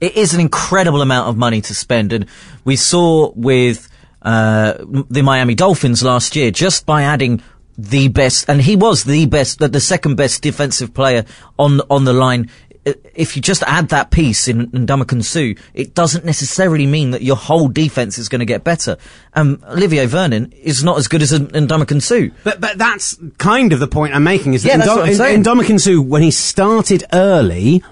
it 0.00 0.16
is 0.16 0.34
an 0.34 0.40
incredible 0.40 1.02
amount 1.02 1.28
of 1.28 1.36
money 1.36 1.60
to 1.62 1.74
spend, 1.74 2.12
and 2.12 2.26
we 2.64 2.76
saw 2.76 3.32
with 3.34 3.88
uh, 4.22 4.74
the 5.10 5.22
Miami 5.22 5.54
Dolphins 5.54 6.02
last 6.02 6.36
year 6.36 6.50
just 6.50 6.86
by 6.86 7.02
adding 7.02 7.42
the 7.76 8.08
best, 8.08 8.48
and 8.48 8.60
he 8.60 8.76
was 8.76 9.04
the 9.04 9.26
best, 9.26 9.60
the, 9.60 9.68
the 9.68 9.80
second 9.80 10.16
best 10.16 10.42
defensive 10.42 10.92
player 10.92 11.24
on 11.58 11.80
on 11.90 12.04
the 12.04 12.12
line. 12.12 12.50
If 13.14 13.36
you 13.36 13.42
just 13.42 13.62
add 13.64 13.90
that 13.90 14.10
piece 14.10 14.48
in, 14.48 14.70
Ndamukong 14.70 15.22
Suh, 15.22 15.60
it 15.74 15.94
doesn't 15.94 16.24
necessarily 16.24 16.86
mean 16.86 17.10
that 17.10 17.20
your 17.20 17.36
whole 17.36 17.68
defense 17.68 18.16
is 18.16 18.30
going 18.30 18.38
to 18.38 18.46
get 18.46 18.64
better. 18.64 18.96
Um, 19.34 19.62
Olivier 19.68 20.06
Vernon 20.06 20.52
is 20.52 20.82
not 20.82 20.96
as 20.96 21.06
good 21.06 21.20
as 21.20 21.32
Ndamukong 21.32 22.00
Suh. 22.00 22.34
But 22.44 22.60
but 22.60 22.78
that's 22.78 23.18
kind 23.36 23.72
of 23.72 23.80
the 23.80 23.88
point 23.88 24.14
I'm 24.14 24.24
making. 24.24 24.54
Is 24.54 24.62
that 24.62 24.68
Yeah, 24.68 24.74
in, 24.74 24.80
that's 24.80 24.90
what 24.90 25.08
I'm 25.08 25.14
saying. 25.14 25.44
Ndamukong 25.44 25.80
Suh, 25.80 26.00
when 26.00 26.22
he 26.22 26.30
started 26.30 27.04
early, 27.12 27.82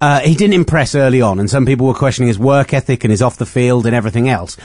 uh, 0.00 0.20
he 0.20 0.34
didn't 0.34 0.54
impress 0.54 0.94
early 0.94 1.22
on, 1.22 1.38
and 1.38 1.48
some 1.48 1.66
people 1.66 1.86
were 1.86 1.94
questioning 1.94 2.28
his 2.28 2.38
work 2.38 2.74
ethic 2.74 3.04
and 3.04 3.10
his 3.10 3.22
off 3.22 3.36
the 3.38 3.46
field 3.46 3.86
and 3.86 3.94
everything 3.94 4.28
else. 4.28 4.56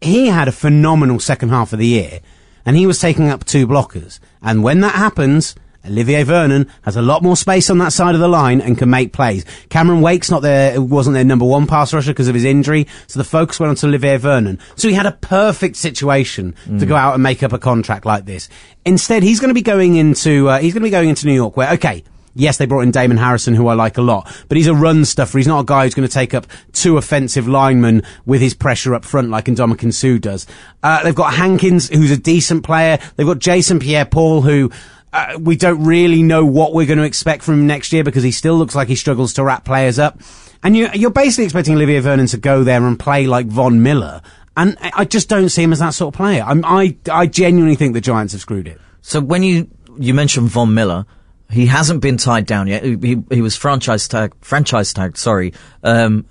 He 0.00 0.28
had 0.28 0.48
a 0.48 0.52
phenomenal 0.52 1.20
second 1.20 1.50
half 1.50 1.72
of 1.72 1.78
the 1.78 1.86
year, 1.86 2.20
and 2.64 2.76
he 2.76 2.86
was 2.86 3.00
taking 3.00 3.28
up 3.28 3.44
two 3.44 3.66
blockers. 3.66 4.20
And 4.40 4.62
when 4.62 4.80
that 4.80 4.94
happens, 4.94 5.54
Olivier 5.84 6.22
Vernon 6.22 6.70
has 6.82 6.96
a 6.96 7.02
lot 7.02 7.24
more 7.24 7.36
space 7.36 7.68
on 7.70 7.78
that 7.78 7.92
side 7.92 8.14
of 8.14 8.20
the 8.20 8.28
line 8.28 8.60
and 8.60 8.78
can 8.78 8.88
make 8.88 9.12
plays. 9.12 9.44
Cameron 9.68 10.00
Wake's 10.00 10.30
not 10.30 10.42
there, 10.42 10.80
wasn't 10.80 11.14
their 11.14 11.24
number 11.24 11.44
one 11.44 11.66
pass 11.66 11.92
rusher 11.92 12.12
because 12.12 12.28
of 12.28 12.34
his 12.34 12.44
injury, 12.44 12.86
so 13.08 13.18
the 13.18 13.24
focus 13.24 13.58
went 13.58 13.70
on 13.70 13.76
to 13.76 13.86
Olivier 13.86 14.16
Vernon. 14.16 14.60
So 14.76 14.88
he 14.88 14.94
had 14.94 15.06
a 15.06 15.12
perfect 15.12 15.76
situation 15.76 16.54
to 16.78 16.86
go 16.86 16.94
out 16.94 17.14
and 17.14 17.22
make 17.22 17.42
up 17.42 17.52
a 17.52 17.58
contract 17.58 18.06
like 18.06 18.26
this. 18.26 18.48
Instead, 18.84 19.24
he's 19.24 19.40
going 19.40 19.50
to 19.50 19.54
be 19.54 19.62
going 19.62 19.96
into, 19.96 20.48
uh, 20.48 20.58
he's 20.60 20.72
going 20.72 20.82
to 20.82 20.86
be 20.86 20.90
going 20.90 21.08
into 21.08 21.26
New 21.26 21.34
York 21.34 21.56
where, 21.56 21.72
okay, 21.72 22.04
Yes, 22.34 22.56
they 22.56 22.66
brought 22.66 22.80
in 22.80 22.90
Damon 22.90 23.18
Harrison, 23.18 23.54
who 23.54 23.66
I 23.68 23.74
like 23.74 23.98
a 23.98 24.02
lot, 24.02 24.32
but 24.48 24.56
he's 24.56 24.66
a 24.66 24.74
run 24.74 25.04
stuffer. 25.04 25.38
He's 25.38 25.46
not 25.46 25.60
a 25.60 25.64
guy 25.64 25.84
who's 25.84 25.94
going 25.94 26.08
to 26.08 26.12
take 26.12 26.34
up 26.34 26.46
two 26.72 26.96
offensive 26.96 27.46
linemen 27.46 28.02
with 28.24 28.40
his 28.40 28.54
pressure 28.54 28.94
up 28.94 29.04
front 29.04 29.30
like 29.30 29.46
Ndamukong 29.46 29.92
Suh 29.92 30.18
does. 30.18 30.46
Uh, 30.82 31.02
they've 31.02 31.14
got 31.14 31.34
Hankins, 31.34 31.88
who's 31.88 32.10
a 32.10 32.16
decent 32.16 32.64
player. 32.64 32.98
They've 33.16 33.26
got 33.26 33.38
Jason 33.38 33.80
Pierre-Paul, 33.80 34.42
who 34.42 34.70
uh, 35.12 35.38
we 35.40 35.56
don't 35.56 35.84
really 35.84 36.22
know 36.22 36.44
what 36.46 36.72
we're 36.72 36.86
going 36.86 36.98
to 36.98 37.04
expect 37.04 37.42
from 37.42 37.60
him 37.60 37.66
next 37.66 37.92
year 37.92 38.04
because 38.04 38.22
he 38.22 38.30
still 38.32 38.56
looks 38.56 38.74
like 38.74 38.88
he 38.88 38.96
struggles 38.96 39.34
to 39.34 39.44
wrap 39.44 39.64
players 39.64 39.98
up. 39.98 40.20
And 40.62 40.76
you, 40.76 40.88
you're 40.94 41.10
basically 41.10 41.44
expecting 41.44 41.74
Olivier 41.74 41.98
Vernon 42.00 42.26
to 42.28 42.38
go 42.38 42.64
there 42.64 42.82
and 42.86 42.98
play 42.98 43.26
like 43.26 43.46
Von 43.46 43.82
Miller 43.82 44.22
And 44.56 44.76
I 44.80 44.92
I 44.94 45.04
just 45.04 45.28
don't 45.28 45.48
see 45.48 45.62
him 45.62 45.72
as 45.72 45.80
that 45.80 45.90
sort 45.90 46.14
of 46.14 46.16
player. 46.16 46.42
I'm, 46.46 46.64
I, 46.64 46.96
I 47.10 47.26
genuinely 47.26 47.74
think 47.74 47.94
the 47.94 48.00
Giants 48.00 48.32
have 48.32 48.40
screwed 48.40 48.68
it. 48.68 48.80
So 49.00 49.20
when 49.20 49.42
you 49.42 49.68
you 49.98 50.14
mentioned 50.14 50.48
Von 50.48 50.72
Miller, 50.74 51.06
he 51.52 51.66
hasn't 51.66 52.00
been 52.00 52.16
tied 52.16 52.46
down 52.46 52.66
yet. 52.66 52.82
He, 52.82 52.96
he, 52.96 53.22
he 53.30 53.42
was 53.42 53.56
franchise 53.56 54.08
tag 54.08 54.32
franchise 54.40 54.92
tagged. 54.92 55.18
Sorry, 55.18 55.52
um, 55.82 56.26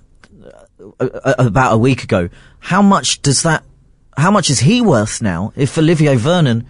about 0.99 1.73
a 1.73 1.77
week 1.77 2.03
ago. 2.03 2.29
How 2.59 2.81
much 2.81 3.21
does 3.21 3.43
that? 3.43 3.63
How 4.17 4.31
much 4.31 4.49
is 4.49 4.59
he 4.59 4.81
worth 4.81 5.21
now? 5.21 5.53
If 5.55 5.77
Olivier 5.77 6.15
Vernon 6.15 6.65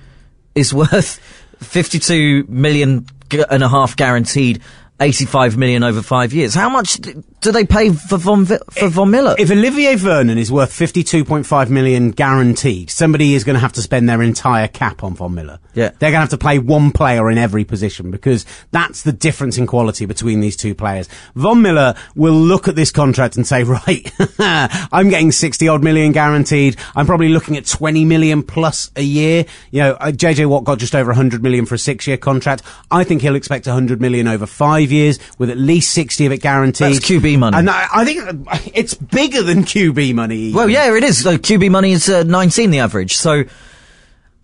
is 0.54 0.74
worth 0.74 1.18
fifty 1.60 1.98
two 1.98 2.46
million 2.48 3.06
g- 3.30 3.44
and 3.50 3.64
a 3.64 3.70
half 3.70 3.96
guaranteed. 3.96 4.62
85 5.02 5.58
million 5.58 5.84
over 5.84 6.02
five 6.04 6.32
years. 6.32 6.54
How 6.54 6.70
much 6.70 7.00
do 7.42 7.52
they 7.52 7.66
pay 7.66 7.90
for 7.90 8.18
Von, 8.18 8.46
for 8.46 8.88
Von 8.88 9.10
Miller? 9.10 9.36
If 9.40 9.50
Olivier 9.50 9.96
Vernon 9.96 10.38
is 10.38 10.52
worth 10.52 10.72
52.5 10.72 11.70
million 11.70 12.12
guaranteed, 12.12 12.92
somebody 12.92 13.34
is 13.34 13.44
going 13.44 13.56
to 13.56 13.60
have 13.60 13.74
to 13.74 13.82
spend 13.82 14.08
their 14.08 14.22
entire 14.22 14.68
cap 14.68 15.04
on 15.04 15.16
Von 15.16 15.34
Miller. 15.34 15.60
Yeah. 15.74 15.90
They're 15.98 16.12
going 16.12 16.14
to 16.14 16.20
have 16.20 16.30
to 16.30 16.38
play 16.38 16.60
one 16.60 16.92
player 16.92 17.32
in 17.32 17.40
every 17.40 17.64
position 17.64 18.12
because 18.12 18.46
that's 18.70 19.02
the 19.02 19.12
difference 19.12 19.58
in 19.58 19.66
quality 19.66 20.06
between 20.06 20.40
these 20.40 20.56
two 20.56 20.76
players. 20.76 21.10
Von 21.34 21.64
Miller 21.64 21.96
will 22.16 22.34
look 22.34 22.68
at 22.68 22.76
this 22.76 22.92
contract 22.92 23.36
and 23.38 23.48
say, 23.48 23.64
right, 23.88 24.12
I'm 24.40 25.10
getting 25.10 25.32
60 25.32 25.68
odd 25.68 25.84
million 25.84 26.12
guaranteed. 26.12 26.78
I'm 26.96 27.08
probably 27.08 27.30
looking 27.30 27.58
at 27.58 27.66
20 27.66 28.06
million 28.06 28.44
plus 28.44 28.92
a 28.96 29.02
year. 29.02 29.46
You 29.72 29.82
know, 29.82 29.94
uh, 29.94 30.12
JJ 30.12 30.46
Watt 30.48 30.64
got 30.64 30.78
just 30.78 30.94
over 30.94 31.10
100 31.10 31.42
million 31.42 31.66
for 31.66 31.74
a 31.74 31.80
six 31.80 32.06
year 32.06 32.18
contract. 32.18 32.62
I 32.92 33.04
think 33.04 33.24
he'll 33.24 33.36
expect 33.36 33.66
100 33.66 34.00
million 34.00 34.28
over 34.28 34.46
five 34.46 34.91
years 34.92 35.20
with 35.38 35.50
at 35.50 35.58
least 35.58 35.92
60 35.94 36.26
of 36.26 36.32
it 36.32 36.38
guaranteed. 36.42 36.96
That's 36.96 37.00
QB 37.06 37.40
money. 37.40 37.58
And 37.58 37.70
I, 37.70 37.88
I 37.94 38.06
think 38.06 38.48
it's 38.74 38.94
bigger 38.94 39.42
than 39.44 39.64
QB 39.64 40.14
money. 40.16 40.54
Well, 40.54 40.70
yeah, 40.70 40.96
it 40.96 41.04
is. 41.04 41.24
QB 41.24 41.72
money 41.72 41.92
is 41.94 42.10
uh, 42.10 42.24
19 42.24 42.72
the 42.72 42.80
average. 42.80 43.16
So, 43.16 43.44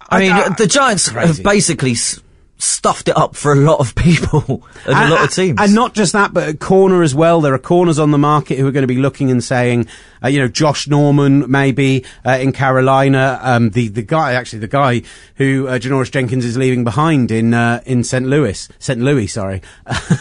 I 0.10 0.20
mean, 0.20 0.32
uh, 0.32 0.50
the 0.58 0.68
Giants 0.68 1.08
have 1.10 1.44
basically 1.44 1.92
s- 1.92 2.20
stuffed 2.58 3.08
it 3.08 3.18
up 3.18 3.36
for 3.36 3.52
a 3.52 3.56
lot 3.56 3.80
of 3.80 3.96
people 3.96 4.64
and, 4.86 4.96
a 4.96 5.10
lot 5.10 5.24
of 5.24 5.32
teams. 5.32 5.60
And 5.60 5.76
not 5.76 5.94
just 5.94 6.14
that, 6.14 6.34
but 6.34 6.50
at 6.50 6.60
corner 6.60 7.04
as 7.04 7.14
well. 7.14 7.42
There 7.42 7.54
are 7.54 7.60
corners 7.60 8.00
on 8.00 8.12
the 8.12 8.18
market 8.18 8.58
who 8.58 8.68
are 8.68 8.72
going 8.72 8.84
to 8.84 8.88
be 8.88 8.98
looking 8.98 9.30
and 9.32 9.44
saying, 9.44 9.88
uh, 10.24 10.28
you 10.28 10.40
know, 10.40 10.48
Josh 10.48 10.88
Norman 10.88 11.50
maybe 11.50 12.04
uh, 12.26 12.32
in 12.32 12.52
Carolina. 12.52 13.40
Um, 13.42 13.70
the 13.70 13.90
the 13.90 14.02
guy, 14.02 14.34
actually, 14.34 14.60
the 14.60 14.68
guy 14.68 15.04
who 15.36 15.68
uh, 15.68 15.80
Janoris 15.80 16.12
Jenkins 16.12 16.46
is 16.46 16.58
leaving 16.58 16.84
behind 16.84 17.32
in 17.32 17.54
uh, 17.54 17.82
in 17.86 18.04
St. 18.04 18.26
Louis, 18.26 18.68
St. 18.80 19.00
Louis, 19.00 19.28
sorry. 19.28 19.62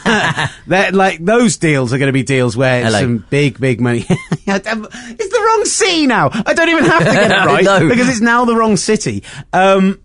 They're 0.66 0.92
like 0.92 1.24
those 1.24 1.56
deals 1.56 1.92
are 1.92 1.98
going 1.98 2.08
to 2.08 2.12
be 2.12 2.22
deals 2.22 2.56
where 2.56 2.82
it's 2.82 2.92
LA. 2.92 3.00
some 3.00 3.24
big, 3.30 3.58
big 3.58 3.80
money. 3.80 4.04
it's 4.08 4.68
the 4.68 5.46
wrong 5.46 5.64
city 5.64 6.06
now. 6.06 6.30
I 6.32 6.54
don't 6.54 6.68
even 6.68 6.84
have 6.84 7.04
to 7.04 7.12
get 7.12 7.30
it 7.30 7.34
right 7.34 7.64
know. 7.64 7.88
because 7.88 8.08
it's 8.08 8.20
now 8.20 8.44
the 8.44 8.56
wrong 8.56 8.76
city. 8.76 9.24
Um, 9.52 10.00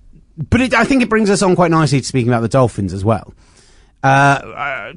but 0.49 0.61
it, 0.61 0.73
I 0.73 0.83
think 0.83 1.03
it 1.03 1.09
brings 1.09 1.29
us 1.29 1.41
on 1.41 1.55
quite 1.55 1.71
nicely 1.71 1.99
to 1.99 2.05
speaking 2.05 2.29
about 2.29 2.41
the 2.41 2.49
Dolphins 2.49 2.93
as 2.93 3.03
well. 3.03 3.33
Uh, 4.03 4.07
uh, 4.07 4.93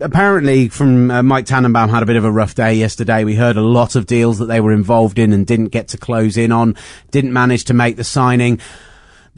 apparently, 0.00 0.68
from 0.68 1.10
uh, 1.10 1.22
Mike 1.22 1.46
Tannenbaum 1.46 1.88
had 1.88 2.02
a 2.02 2.06
bit 2.06 2.16
of 2.16 2.24
a 2.24 2.30
rough 2.30 2.54
day 2.54 2.74
yesterday. 2.74 3.24
We 3.24 3.34
heard 3.34 3.56
a 3.56 3.62
lot 3.62 3.96
of 3.96 4.06
deals 4.06 4.38
that 4.38 4.46
they 4.46 4.60
were 4.60 4.72
involved 4.72 5.18
in 5.18 5.32
and 5.32 5.46
didn't 5.46 5.68
get 5.68 5.88
to 5.88 5.98
close 5.98 6.36
in 6.36 6.52
on, 6.52 6.76
didn't 7.10 7.32
manage 7.32 7.64
to 7.64 7.74
make 7.74 7.96
the 7.96 8.04
signing. 8.04 8.60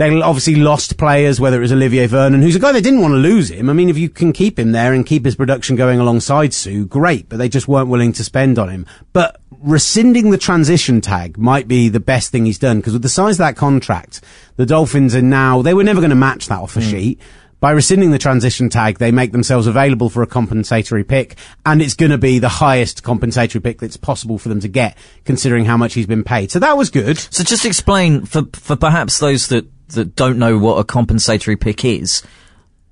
They 0.01 0.19
obviously 0.23 0.55
lost 0.55 0.97
players, 0.97 1.41
whether 1.41 1.59
it 1.59 1.61
was 1.61 1.73
Olivier 1.73 2.07
Vernon, 2.07 2.41
who's 2.41 2.57
a 2.57 2.59
guy 2.59 2.73
they 2.73 2.81
didn't 2.81 3.03
want 3.03 3.13
to 3.13 3.19
lose 3.19 3.51
him. 3.51 3.69
I 3.69 3.75
mean, 3.75 3.91
if 3.91 3.99
you 3.99 4.09
can 4.09 4.33
keep 4.33 4.59
him 4.59 4.73
there 4.73 4.95
and 4.95 5.05
keep 5.05 5.27
his 5.27 5.37
production 5.37 5.77
going 5.77 6.01
alongside 6.01 6.55
Suh, 6.55 6.85
great, 6.85 7.29
but 7.29 7.37
they 7.37 7.51
just 7.51 7.69
weren't 7.69 7.91
willing 7.91 8.15
to 8.15 8.25
spend 8.25 8.59
on 8.59 8.71
him. 8.71 8.87
But 9.13 9.43
rescinding 9.61 10.31
the 10.31 10.39
transition 10.39 11.03
tag 11.03 11.37
might 11.37 11.69
be 11.69 11.91
the 11.91 12.01
best 12.01 12.33
thing 12.33 12.47
he's 12.47 12.59
done, 12.59 12.79
because 12.79 12.95
with 12.95 13.03
the 13.03 13.11
size 13.11 13.35
of 13.35 13.45
that 13.45 13.57
contract, 13.57 14.23
the 14.57 14.65
Dolphins 14.65 15.15
are 15.15 15.21
now, 15.21 15.61
they 15.61 15.75
were 15.75 15.85
never 15.85 16.01
going 16.01 16.09
to 16.09 16.17
match 16.17 16.47
that 16.47 16.61
offer 16.61 16.81
hmm. 16.81 16.89
sheet. 16.89 17.21
By 17.61 17.73
rescinding 17.73 18.11
the 18.11 18.17
transition 18.17 18.71
tag, 18.71 18.97
they 18.97 19.13
make 19.13 19.33
themselves 19.33 19.67
available 19.67 20.09
for 20.09 20.23
a 20.23 20.27
compensatory 20.27 21.05
pick, 21.05 21.37
and 21.67 21.83
it's 21.83 21.93
going 21.93 22.11
to 22.11 22.17
be 22.17 22.39
the 22.39 22.49
highest 22.49 23.03
compensatory 23.03 23.61
pick 23.61 23.81
that's 23.81 23.99
possible 23.99 24.39
for 24.39 24.49
them 24.49 24.61
to 24.61 24.69
get, 24.69 24.97
considering 25.27 25.67
how 25.67 25.77
much 25.77 25.93
he's 25.93 26.07
been 26.07 26.25
paid. 26.25 26.51
So 26.51 26.59
that 26.61 26.79
was 26.79 26.89
good. 26.89 27.19
so 27.19 27.45
just 27.45 27.67
explain 27.67 28.25
for 28.25 28.45
for 28.55 28.77
perhaps 28.77 29.19
those 29.19 29.49
that 29.49 29.67
that 29.92 30.16
don't 30.16 30.38
know 30.38 30.59
what 30.59 30.79
a 30.79 30.85
compensatory 30.85 31.57
pick 31.57 31.85
is, 31.85 32.22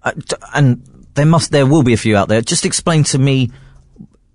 uh, 0.02 0.12
and 0.54 0.82
there 1.14 1.26
must 1.26 1.50
there 1.50 1.66
will 1.66 1.82
be 1.82 1.92
a 1.92 1.98
few 1.98 2.16
out 2.16 2.28
there. 2.28 2.40
Just 2.40 2.64
explain 2.64 3.04
to 3.04 3.18
me 3.18 3.50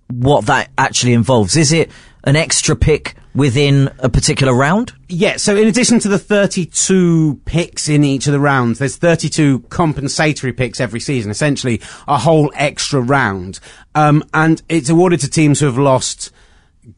what 0.08 0.46
that 0.46 0.70
actually 0.76 1.12
involves. 1.12 1.56
Is 1.56 1.72
it 1.72 1.90
an 2.24 2.36
extra 2.36 2.76
pick 2.76 3.14
within 3.34 3.90
a 3.98 4.08
particular 4.08 4.54
round? 4.54 4.92
Yeah, 5.08 5.36
so 5.36 5.56
in 5.56 5.66
addition 5.66 5.98
to 6.00 6.08
the 6.08 6.18
32 6.18 7.40
picks 7.44 7.88
in 7.88 8.04
each 8.04 8.26
of 8.26 8.32
the 8.32 8.40
rounds, 8.40 8.78
there's 8.78 8.96
32 8.96 9.60
compensatory 9.70 10.52
picks 10.52 10.80
every 10.80 11.00
season, 11.00 11.30
essentially 11.30 11.80
a 12.06 12.18
whole 12.18 12.52
extra 12.54 13.00
round. 13.00 13.60
Um, 13.94 14.24
and 14.32 14.62
it's 14.68 14.88
awarded 14.88 15.20
to 15.20 15.30
teams 15.30 15.60
who 15.60 15.66
have 15.66 15.78
lost 15.78 16.30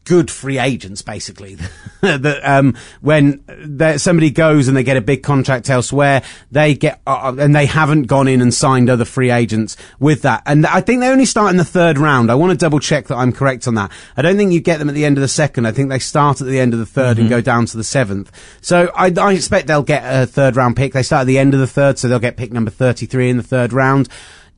good 0.03 0.29
free 0.29 0.59
agents, 0.59 1.01
basically. 1.01 1.57
that 2.01 2.39
um, 2.43 2.75
when 3.01 3.43
somebody 3.97 4.31
goes 4.31 4.67
and 4.67 4.75
they 4.75 4.83
get 4.83 4.97
a 4.97 5.01
big 5.01 5.23
contract 5.23 5.69
elsewhere, 5.69 6.23
they 6.51 6.73
get 6.73 7.01
uh, 7.07 7.35
and 7.37 7.55
they 7.55 7.65
haven't 7.65 8.03
gone 8.03 8.27
in 8.27 8.41
and 8.41 8.53
signed 8.53 8.89
other 8.89 9.05
free 9.05 9.31
agents 9.31 9.77
with 9.99 10.21
that. 10.23 10.43
And 10.45 10.65
I 10.65 10.81
think 10.81 11.01
they 11.01 11.09
only 11.09 11.25
start 11.25 11.51
in 11.51 11.57
the 11.57 11.65
third 11.65 11.97
round. 11.97 12.31
I 12.31 12.35
want 12.35 12.51
to 12.51 12.57
double 12.57 12.79
check 12.79 13.07
that 13.07 13.15
I'm 13.15 13.31
correct 13.31 13.67
on 13.67 13.75
that. 13.75 13.91
I 14.15 14.21
don't 14.21 14.37
think 14.37 14.51
you 14.51 14.61
get 14.61 14.79
them 14.79 14.89
at 14.89 14.95
the 14.95 15.05
end 15.05 15.17
of 15.17 15.21
the 15.21 15.27
second. 15.27 15.65
I 15.65 15.71
think 15.71 15.89
they 15.89 15.99
start 15.99 16.41
at 16.41 16.47
the 16.47 16.59
end 16.59 16.73
of 16.73 16.79
the 16.79 17.01
3rd 17.01 17.19
and 17.19 17.29
go 17.29 17.41
down 17.41 17.65
to 17.67 17.77
the 17.77 17.83
seventh. 17.83 18.31
So 18.61 18.91
I, 18.95 19.13
I 19.17 19.33
expect 19.33 19.67
they'll 19.67 19.83
get 19.83 20.03
a 20.03 20.25
third 20.25 20.55
round 20.55 20.75
pick. 20.75 20.93
They 20.93 21.03
start 21.03 21.21
at 21.21 21.27
the 21.27 21.39
end 21.39 21.53
of 21.53 21.59
the 21.59 21.67
third, 21.67 21.97
so 21.97 22.07
they'll 22.07 22.19
get 22.19 22.37
pick 22.37 22.51
number 22.51 22.71
33 22.71 23.29
in 23.29 23.37
the 23.37 23.43
third 23.43 23.73
round. 23.73 24.09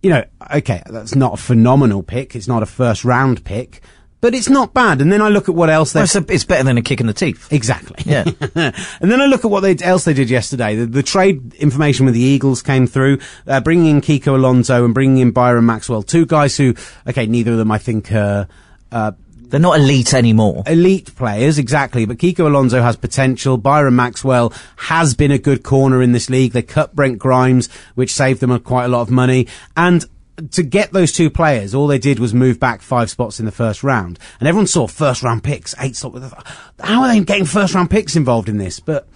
You 0.02 0.12
know, 0.12 0.26
okay, 0.56 0.82
that's 0.90 1.16
not 1.16 1.34
a 1.34 1.38
phenomenal 1.38 2.04
pick. 2.04 2.36
It's 2.36 2.48
not 2.48 2.64
a 2.64 2.66
first 2.66 3.04
round 3.04 3.44
pick. 3.44 3.82
But 4.22 4.36
it's 4.36 4.50
not 4.50 4.74
bad. 4.74 5.02
And 5.02 5.12
then 5.12 5.22
I 5.22 5.30
look 5.30 5.48
at 5.48 5.56
what 5.56 5.70
else 5.70 5.94
they 5.94 6.00
Well, 6.00 6.04
it's, 6.04 6.16
a, 6.16 6.26
it's 6.28 6.44
better 6.44 6.64
than 6.64 6.78
a 6.78 6.82
kick 6.82 7.00
in 7.00 7.08
the 7.08 7.14
teeth. 7.14 7.48
Exactly. 7.54 8.04
Yeah. 8.06 8.26
and 8.56 9.12
then 9.12 9.22
I 9.22 9.28
look 9.28 9.46
at 9.46 9.52
what 9.52 9.62
they, 9.62 9.78
else 9.78 10.04
they 10.04 10.14
did 10.14 10.30
yesterday. 10.30 10.76
The, 10.76 10.86
the 10.86 11.04
trade 11.04 11.54
information 11.56 12.06
with 12.06 12.16
the 12.16 12.22
Eagles 12.22 12.62
came 12.62 12.86
through, 12.86 13.20
uh, 13.48 13.62
bringing 13.62 13.86
in 13.96 14.02
Kiko 14.02 14.36
Alonso 14.36 14.84
and 14.84 14.94
bringing 14.94 15.20
in 15.20 15.32
Byron 15.32 15.66
Maxwell. 15.66 16.04
Two 16.04 16.26
guys 16.26 16.58
who, 16.58 16.76
okay, 17.08 17.28
neither 17.28 17.54
of 17.54 17.58
them 17.58 17.72
I 17.72 17.78
think 17.78 18.12
are, 18.12 18.50
uh, 18.92 19.14
They're 19.40 19.60
not 19.60 19.80
elite 19.80 20.14
anymore. 20.14 20.64
elite 20.68 21.16
players, 21.16 21.58
exactly. 21.58 22.06
But 22.06 22.18
Kiko 22.18 22.48
Alonso 22.48 22.82
has 22.82 22.98
potential. 22.98 23.58
Byron 23.58 23.96
Maxwell 23.96 24.52
has 24.76 25.16
been 25.16 25.32
a 25.32 25.40
good 25.40 25.64
corner 25.64 26.02
in 26.02 26.12
this 26.12 26.30
league. 26.30 26.52
They 26.52 26.62
cut 26.62 26.94
Brent 26.94 27.20
Grimes, 27.20 27.70
which 27.96 28.14
saved 28.14 28.42
them 28.42 28.60
quite 28.60 28.84
a 28.84 28.90
lot 28.90 29.00
of 29.02 29.10
money. 29.10 29.48
And 29.78 30.06
to 30.52 30.64
get 30.64 30.92
those 30.92 31.12
two 31.12 31.30
players, 31.30 31.74
all 31.74 31.88
they 31.88 32.00
did 32.00 32.20
was 32.20 32.34
move 32.34 32.60
back 32.60 32.82
five 32.82 33.10
spots 33.10 33.40
in 33.40 33.46
the 33.46 33.52
first 33.52 33.84
round. 33.84 34.20
And 34.40 34.48
everyone 34.48 34.68
saw 34.68 34.88
first 34.88 35.24
round 35.24 35.44
picks, 35.44 35.76
eight 35.80 35.96
spots. 35.96 36.34
How 36.80 37.02
are 37.02 37.08
they 37.08 37.20
getting 37.22 37.46
first 37.46 37.74
round 37.74 37.90
picks 37.90 38.16
involved 38.16 38.50
in 38.50 38.58
this? 38.58 38.80
But 38.80 39.08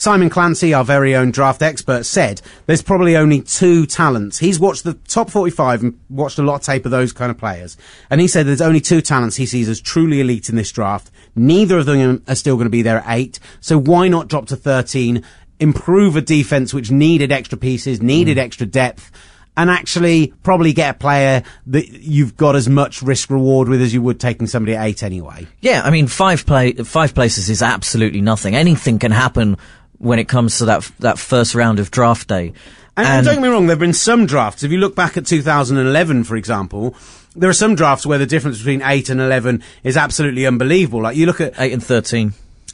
Simon 0.00 0.30
Clancy, 0.30 0.72
our 0.72 0.82
very 0.82 1.14
own 1.14 1.30
draft 1.30 1.60
expert, 1.60 2.06
said 2.06 2.40
there's 2.64 2.80
probably 2.80 3.16
only 3.16 3.42
two 3.42 3.84
talents. 3.84 4.38
He's 4.38 4.58
watched 4.58 4.82
the 4.82 4.94
top 4.94 5.28
45 5.28 5.82
and 5.82 6.00
watched 6.08 6.38
a 6.38 6.42
lot 6.42 6.54
of 6.54 6.62
tape 6.62 6.86
of 6.86 6.90
those 6.90 7.12
kind 7.12 7.30
of 7.30 7.36
players. 7.36 7.76
And 8.08 8.18
he 8.18 8.26
said 8.26 8.46
there's 8.46 8.62
only 8.62 8.80
two 8.80 9.02
talents 9.02 9.36
he 9.36 9.44
sees 9.44 9.68
as 9.68 9.78
truly 9.78 10.20
elite 10.20 10.48
in 10.48 10.56
this 10.56 10.72
draft. 10.72 11.10
Neither 11.36 11.76
of 11.76 11.84
them 11.84 12.22
are 12.26 12.34
still 12.34 12.56
going 12.56 12.64
to 12.64 12.70
be 12.70 12.80
there 12.80 13.00
at 13.00 13.04
eight. 13.08 13.40
So 13.60 13.78
why 13.78 14.08
not 14.08 14.28
drop 14.28 14.46
to 14.46 14.56
13, 14.56 15.22
improve 15.60 16.16
a 16.16 16.22
defense 16.22 16.72
which 16.72 16.90
needed 16.90 17.30
extra 17.30 17.58
pieces, 17.58 18.00
needed 18.00 18.38
mm. 18.38 18.40
extra 18.40 18.66
depth, 18.66 19.12
and 19.60 19.70
actually 19.70 20.32
probably 20.42 20.72
get 20.72 20.96
a 20.96 20.98
player 20.98 21.42
that 21.66 21.86
you've 21.90 22.34
got 22.34 22.56
as 22.56 22.66
much 22.66 23.02
risk 23.02 23.28
reward 23.28 23.68
with 23.68 23.82
as 23.82 23.92
you 23.92 24.00
would 24.00 24.18
taking 24.18 24.46
somebody 24.46 24.74
at 24.74 24.86
eight 24.86 25.02
anyway. 25.02 25.46
Yeah, 25.60 25.82
I 25.84 25.90
mean, 25.90 26.06
five 26.06 26.46
play 26.46 26.72
five 26.72 27.14
places 27.14 27.50
is 27.50 27.60
absolutely 27.60 28.22
nothing. 28.22 28.56
Anything 28.56 28.98
can 28.98 29.12
happen 29.12 29.58
when 29.98 30.18
it 30.18 30.28
comes 30.28 30.58
to 30.58 30.64
that 30.64 30.90
that 31.00 31.18
first 31.18 31.54
round 31.54 31.78
of 31.78 31.90
draft 31.90 32.28
day. 32.28 32.54
And, 32.96 33.06
and 33.06 33.26
don't 33.26 33.34
get 33.36 33.42
me 33.42 33.48
wrong, 33.48 33.66
there 33.66 33.74
have 33.74 33.80
been 33.80 33.92
some 33.92 34.24
drafts. 34.24 34.62
If 34.62 34.72
you 34.72 34.78
look 34.78 34.96
back 34.96 35.16
at 35.16 35.26
2011, 35.26 36.24
for 36.24 36.36
example, 36.36 36.96
there 37.36 37.50
are 37.50 37.54
some 37.54 37.74
drafts 37.74 38.06
where 38.06 38.18
the 38.18 38.26
difference 38.26 38.58
between 38.58 38.82
8 38.82 39.10
and 39.10 39.20
11 39.20 39.62
is 39.84 39.96
absolutely 39.96 40.46
unbelievable. 40.46 41.02
Like 41.02 41.16
you 41.16 41.26
look 41.26 41.40
at 41.40 41.60
eight 41.60 41.72
and 41.72 41.84
thirteen. 41.84 42.32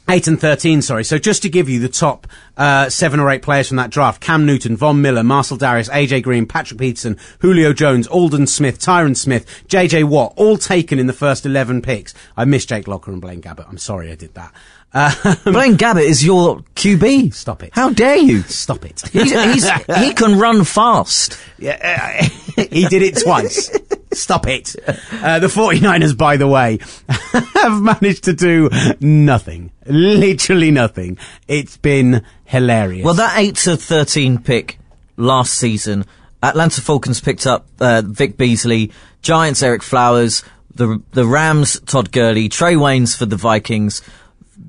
8 0.09 0.27
and 0.27 0.39
13, 0.39 0.81
sorry. 0.81 1.03
So 1.03 1.17
just 1.17 1.41
to 1.41 1.49
give 1.49 1.67
you 1.67 1.79
the 1.79 1.89
top 1.89 2.27
uh, 2.55 2.89
seven 2.89 3.19
or 3.19 3.29
eight 3.29 3.41
players 3.41 3.67
from 3.67 3.77
that 3.77 3.89
draft, 3.89 4.21
Cam 4.21 4.45
Newton, 4.45 4.77
Von 4.77 5.01
Miller, 5.01 5.23
Marcell 5.23 5.57
Dareus, 5.57 5.89
AJ 5.89 6.23
Green, 6.23 6.45
Patrick 6.45 6.79
Peterson, 6.79 7.17
Julio 7.39 7.73
Jones, 7.73 8.07
Aldon 8.07 8.47
Smith, 8.47 8.79
Tyron 8.79 9.17
Smith, 9.17 9.45
JJ 9.67 10.05
Watt, 10.05 10.33
all 10.37 10.57
taken 10.57 10.97
in 10.97 11.07
the 11.07 11.13
first 11.13 11.45
11 11.45 11.81
picks. 11.81 12.13
I 12.37 12.45
miss 12.45 12.65
Jake 12.65 12.87
Locker 12.87 13.11
and 13.11 13.21
Blaine 13.21 13.41
Gabbert. 13.41 13.67
I'm 13.67 13.77
sorry 13.77 14.11
I 14.11 14.15
did 14.15 14.33
that. 14.35 14.53
Uh, 14.93 15.35
Blaine 15.43 15.75
Gabbert 15.75 16.05
is 16.05 16.25
your 16.25 16.59
QB. 16.75 17.33
Stop 17.33 17.63
it. 17.63 17.71
How 17.73 17.89
dare 17.89 18.17
you? 18.17 18.41
stop 18.43 18.85
it. 18.85 19.03
He's, 19.11 19.31
he's, 19.31 19.69
he 19.69 20.13
can 20.13 20.39
run 20.39 20.63
fast. 20.63 21.37
Yeah, 21.59 22.19
uh, 22.21 22.61
he 22.69 22.85
did 22.87 23.01
it 23.01 23.17
twice. 23.17 23.75
Stop 24.17 24.47
it. 24.47 24.75
Uh, 24.87 25.39
the 25.39 25.47
49ers, 25.47 26.17
by 26.17 26.37
the 26.37 26.47
way, 26.47 26.79
have 27.07 27.81
managed 27.81 28.23
to 28.25 28.33
do 28.33 28.69
nothing. 28.99 29.71
Literally 29.85 30.71
nothing. 30.71 31.17
It's 31.47 31.77
been 31.77 32.23
hilarious. 32.45 33.05
Well, 33.05 33.13
that 33.15 33.37
8 33.37 33.55
to 33.55 33.77
13 33.77 34.39
pick 34.39 34.79
last 35.17 35.53
season, 35.53 36.05
Atlanta 36.41 36.81
Falcons 36.81 37.19
picked 37.19 37.47
up 37.47 37.65
uh, 37.79 38.01
Vic 38.05 38.37
Beasley, 38.37 38.91
Giants 39.21 39.61
Ereck 39.61 39.81
Flowers, 39.81 40.43
the 40.73 41.01
the 41.11 41.25
Rams 41.25 41.79
Todd 41.81 42.11
Gurley, 42.11 42.49
Trae 42.49 42.77
Waynes 42.77 43.17
for 43.17 43.25
the 43.25 43.35
Vikings, 43.35 44.01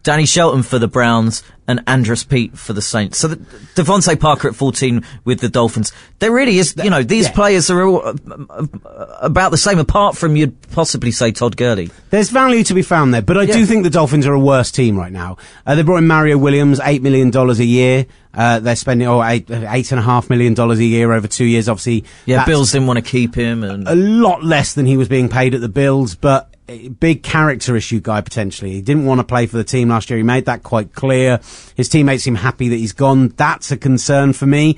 Danny 0.09 0.25
Shelton 0.25 0.63
for 0.63 0.79
the 0.79 0.89
Browns, 0.89 1.43
and 1.67 1.85
Andrus 1.87 2.25
Peat 2.25 2.57
for 2.57 2.73
the 2.73 2.81
Saints. 2.81 3.19
So 3.19 3.29
the, 3.29 3.37
DeVante 3.37 4.19
Parker 4.19 4.49
at 4.49 4.55
14 4.55 5.05
with 5.27 5.41
the 5.41 5.51
Dolphins. 5.51 5.93
There 6.19 6.33
really 6.33 6.57
is, 6.57 6.75
you 6.83 6.89
know, 6.89 7.03
these 7.03 7.27
yeah. 7.27 7.33
players 7.33 7.69
are 7.69 7.83
all 7.83 8.07
uh, 8.07 8.15
uh, 8.51 9.19
about 9.21 9.51
the 9.51 9.59
same, 9.59 9.79
apart 9.79 10.17
from 10.17 10.35
you'd 10.35 10.59
possibly 10.71 11.11
say 11.11 11.31
Todd 11.31 11.59
Gurley. 11.59 11.91
There's 12.09 12.31
value 12.31 12.65
to 12.65 12.73
be 12.73 12.81
found 12.81 13.13
there, 13.13 13.21
but 13.21 13.37
I 13.37 13.45
do 13.45 13.67
think 13.67 13.83
the 13.83 13.91
Dolphins 13.91 14.27
are 14.27 14.33
a 14.33 14.41
worse 14.41 14.71
team 14.71 14.97
right 14.97 15.13
now. 15.13 15.37
Uh, 15.67 15.75
they 15.75 15.83
brought 15.83 15.99
in 15.99 16.07
Mario 16.07 16.39
Williams, 16.39 16.81
eight 16.83 17.03
million 17.03 17.31
dollars 17.31 17.61
a 17.61 17.67
year. 17.67 18.07
Uh, 18.33 18.61
they're 18.61 18.77
spending 18.77 19.07
oh 19.09 19.23
eight 19.23 19.51
eight 19.51 19.93
and 19.93 19.99
a 19.99 20.03
half 20.03 20.31
million 20.31 20.55
dollars 20.55 20.79
a 20.79 20.85
year 20.85 21.13
over 21.13 21.29
two 21.29 21.45
years. 21.45 21.69
Obviously, 21.69 22.07
Yeah, 22.25 22.47
Bills 22.47 22.73
didn't 22.73 22.87
want 22.87 22.97
to 22.97 23.05
keep 23.05 23.35
him, 23.35 23.63
and 23.63 23.87
a 23.87 23.95
lot 23.95 24.43
less 24.43 24.73
than 24.73 24.87
he 24.87 24.97
was 24.97 25.09
being 25.09 25.29
paid 25.29 25.55
at 25.55 25.61
the 25.61 25.69
Bills, 25.69 26.15
but 26.15 26.55
big 27.01 27.23
character 27.23 27.77
issue 27.77 28.01
guy 28.01 28.21
potentially. 28.21 28.73
He 28.73 28.83
didn't 28.83 29.07
want 29.07 29.21
to 29.21 29.25
play 29.25 29.47
for 29.47 29.57
the 29.57 29.65
team 29.65 29.89
last 29.89 30.11
year. 30.11 30.19
He 30.19 30.23
made 30.23 30.45
that 30.47 30.63
quite 30.63 30.93
clear. 30.95 31.41
His 31.77 31.89
teammates 31.89 32.25
seem 32.25 32.35
happy 32.35 32.69
that 32.69 32.77
he's 32.77 32.93
gone. 32.93 33.29
That's 33.37 33.71
a 33.73 33.77
concern 33.77 34.33
for 34.33 34.47
me. 34.47 34.77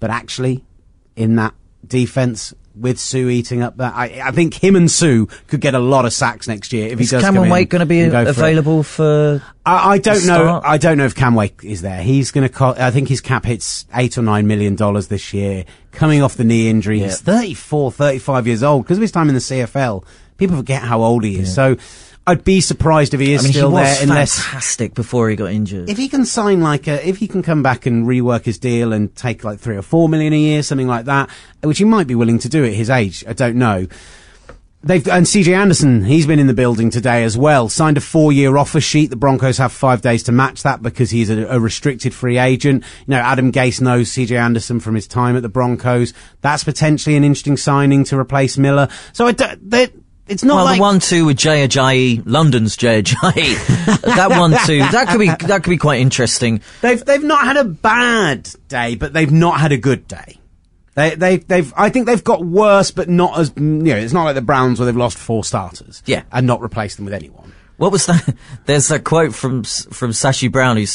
But 0.00 0.10
actually, 0.10 0.64
in 1.16 1.36
that 1.36 1.54
defense 1.86 2.54
with 2.74 3.00
Suh 3.00 3.18
eating 3.28 3.60
up 3.62 3.76
that, 3.78 3.92
I, 3.94 4.20
I 4.24 4.30
think 4.30 4.54
him 4.54 4.76
and 4.76 4.88
Suh 4.88 5.26
could 5.48 5.60
get 5.60 5.74
a 5.74 5.80
lot 5.80 6.04
of 6.04 6.12
sacks 6.12 6.46
next 6.46 6.72
year 6.72 6.86
if 6.88 7.00
is 7.00 7.10
he 7.10 7.16
does. 7.16 7.24
Cameron 7.24 7.50
Wake 7.50 7.68
going 7.70 7.80
to 7.80 7.86
be 7.86 8.06
go 8.08 8.22
available 8.24 8.82
for? 8.84 9.42
I, 9.66 9.94
I 9.94 9.98
don't 9.98 10.24
know. 10.26 10.60
I 10.62 10.78
don't 10.78 10.96
know 10.98 11.04
if 11.04 11.14
Cam 11.16 11.34
Wake 11.34 11.64
is 11.64 11.82
there. 11.82 12.00
He's 12.02 12.30
going 12.30 12.46
to. 12.46 12.52
Co- 12.52 12.74
I 12.76 12.90
think 12.92 13.08
his 13.08 13.20
cap 13.20 13.44
hits 13.44 13.86
eight 13.94 14.16
or 14.16 14.22
nine 14.22 14.46
million 14.46 14.76
dollars 14.76 15.08
this 15.08 15.32
year. 15.34 15.64
Coming 15.90 16.22
off 16.22 16.36
the 16.36 16.44
knee 16.44 16.68
injury, 16.70 17.00
he's 17.00 17.20
Yeah. 17.26 17.32
34, 17.34 17.90
35 17.90 18.46
years 18.46 18.62
old 18.62 18.84
because 18.84 18.98
of 18.98 19.02
his 19.02 19.10
time 19.10 19.28
in 19.28 19.34
the 19.34 19.40
CFL. 19.40 20.04
People 20.38 20.56
forget 20.56 20.82
how 20.82 21.02
old 21.02 21.24
he 21.24 21.38
is. 21.38 21.54
So 21.54 21.76
I'd 22.28 22.44
be 22.44 22.60
surprised 22.60 23.14
if 23.14 23.20
he 23.20 23.32
is 23.32 23.40
I 23.40 23.44
mean, 23.44 23.52
he 23.52 23.58
still 23.58 23.70
was 23.72 23.86
there 23.86 24.02
unless. 24.02 24.38
fantastic 24.38 24.92
before 24.94 25.30
he 25.30 25.36
got 25.36 25.50
injured. 25.50 25.88
If 25.88 25.96
he 25.96 26.08
can 26.08 26.26
sign 26.26 26.60
like 26.60 26.86
a, 26.86 27.06
if 27.08 27.16
he 27.16 27.26
can 27.26 27.42
come 27.42 27.62
back 27.62 27.86
and 27.86 28.06
rework 28.06 28.44
his 28.44 28.58
deal 28.58 28.92
and 28.92 29.14
take 29.16 29.44
like 29.44 29.58
three 29.58 29.76
or 29.76 29.82
four 29.82 30.10
million 30.10 30.34
a 30.34 30.38
year, 30.38 30.62
something 30.62 30.86
like 30.86 31.06
that, 31.06 31.30
which 31.62 31.78
he 31.78 31.84
might 31.84 32.06
be 32.06 32.14
willing 32.14 32.38
to 32.40 32.48
do 32.50 32.66
at 32.66 32.74
his 32.74 32.90
age, 32.90 33.24
I 33.26 33.32
don't 33.32 33.56
know. 33.56 33.88
They've 34.82 35.08
and 35.08 35.26
CJ 35.26 35.56
Anderson, 35.56 36.04
he's 36.04 36.26
been 36.26 36.38
in 36.38 36.46
the 36.46 36.54
building 36.54 36.90
today 36.90 37.24
as 37.24 37.36
well. 37.36 37.70
Signed 37.70 37.96
a 37.96 38.00
four-year 38.02 38.58
offer 38.58 38.80
sheet. 38.80 39.08
The 39.08 39.16
Broncos 39.16 39.56
have 39.56 39.72
five 39.72 40.02
days 40.02 40.22
to 40.24 40.32
match 40.32 40.62
that 40.64 40.82
because 40.82 41.10
he's 41.10 41.30
a, 41.30 41.46
a 41.46 41.58
restricted 41.58 42.12
free 42.12 42.38
agent. 42.38 42.84
You 43.06 43.12
know, 43.12 43.20
Adam 43.20 43.50
Gase 43.50 43.80
knows 43.80 44.10
CJ 44.10 44.38
Anderson 44.38 44.80
from 44.80 44.94
his 44.94 45.08
time 45.08 45.34
at 45.34 45.42
the 45.42 45.48
Broncos. 45.48 46.12
That's 46.42 46.62
potentially 46.62 47.16
an 47.16 47.24
interesting 47.24 47.56
signing 47.56 48.04
to 48.04 48.18
replace 48.18 48.56
Miller. 48.58 48.88
So 49.14 49.26
I 49.26 49.32
don't, 49.32 50.04
it's 50.28 50.44
not 50.44 50.56
well, 50.56 50.64
like 50.66 50.76
the 50.76 50.82
one-two 50.82 51.24
with 51.26 51.36
Jay 51.36 51.66
Ajayi, 51.66 52.22
London's 52.26 52.76
Jay 52.76 53.02
Ajayi, 53.02 54.00
that 54.02 54.30
one-two, 54.30 54.78
that 54.78 55.08
could 55.08 55.18
be 55.18 55.28
that 55.46 55.62
could 55.62 55.70
be 55.70 55.76
quite 55.76 56.00
interesting. 56.00 56.60
They've 56.82 57.04
they've 57.04 57.22
not 57.24 57.44
had 57.44 57.56
a 57.56 57.64
bad 57.64 58.48
day, 58.68 58.94
but 58.94 59.12
they've 59.12 59.32
not 59.32 59.60
had 59.60 59.72
a 59.72 59.76
good 59.78 60.06
day. 60.06 60.38
They 60.94 61.14
they 61.14 61.36
they've 61.36 61.72
I 61.76 61.90
think 61.90 62.06
they've 62.06 62.22
got 62.24 62.44
worse, 62.44 62.90
but 62.90 63.08
not 63.08 63.38
as 63.38 63.52
you 63.56 63.62
know. 63.62 63.96
It's 63.96 64.12
not 64.12 64.24
like 64.24 64.34
the 64.34 64.42
Browns 64.42 64.78
where 64.80 64.86
they've 64.86 64.96
lost 64.96 65.16
four 65.16 65.44
starters, 65.44 66.02
Yeah. 66.06 66.24
and 66.32 66.46
not 66.46 66.60
replaced 66.60 66.96
them 66.96 67.04
with 67.04 67.14
anyone. 67.14 67.52
What 67.76 67.92
was 67.92 68.06
that? 68.06 68.34
There's 68.66 68.90
a 68.90 68.98
quote 68.98 69.34
from 69.34 69.62
from 69.62 70.10
Sashi 70.10 70.50
Brown 70.50 70.76
who 70.76 70.86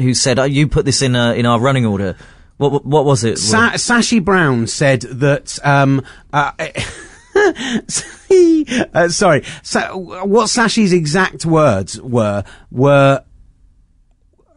who 0.00 0.14
said, 0.14 0.38
oh, 0.38 0.44
"You 0.44 0.68
put 0.68 0.84
this 0.84 1.02
in 1.02 1.16
uh, 1.16 1.32
in 1.32 1.46
our 1.46 1.58
running 1.60 1.84
order." 1.86 2.16
What 2.58 2.84
what 2.84 3.04
was 3.04 3.24
it? 3.24 3.38
Sa- 3.38 3.72
Sashi 3.72 4.24
Brown 4.24 4.68
said 4.68 5.00
that. 5.02 5.58
Um, 5.64 6.02
uh, 6.32 6.52
uh, 8.94 9.08
sorry, 9.08 9.42
Sa- 9.62 9.96
what 9.96 10.48
Sashi's 10.48 10.92
exact 10.92 11.46
words 11.46 12.00
were 12.00 12.44
were. 12.70 13.24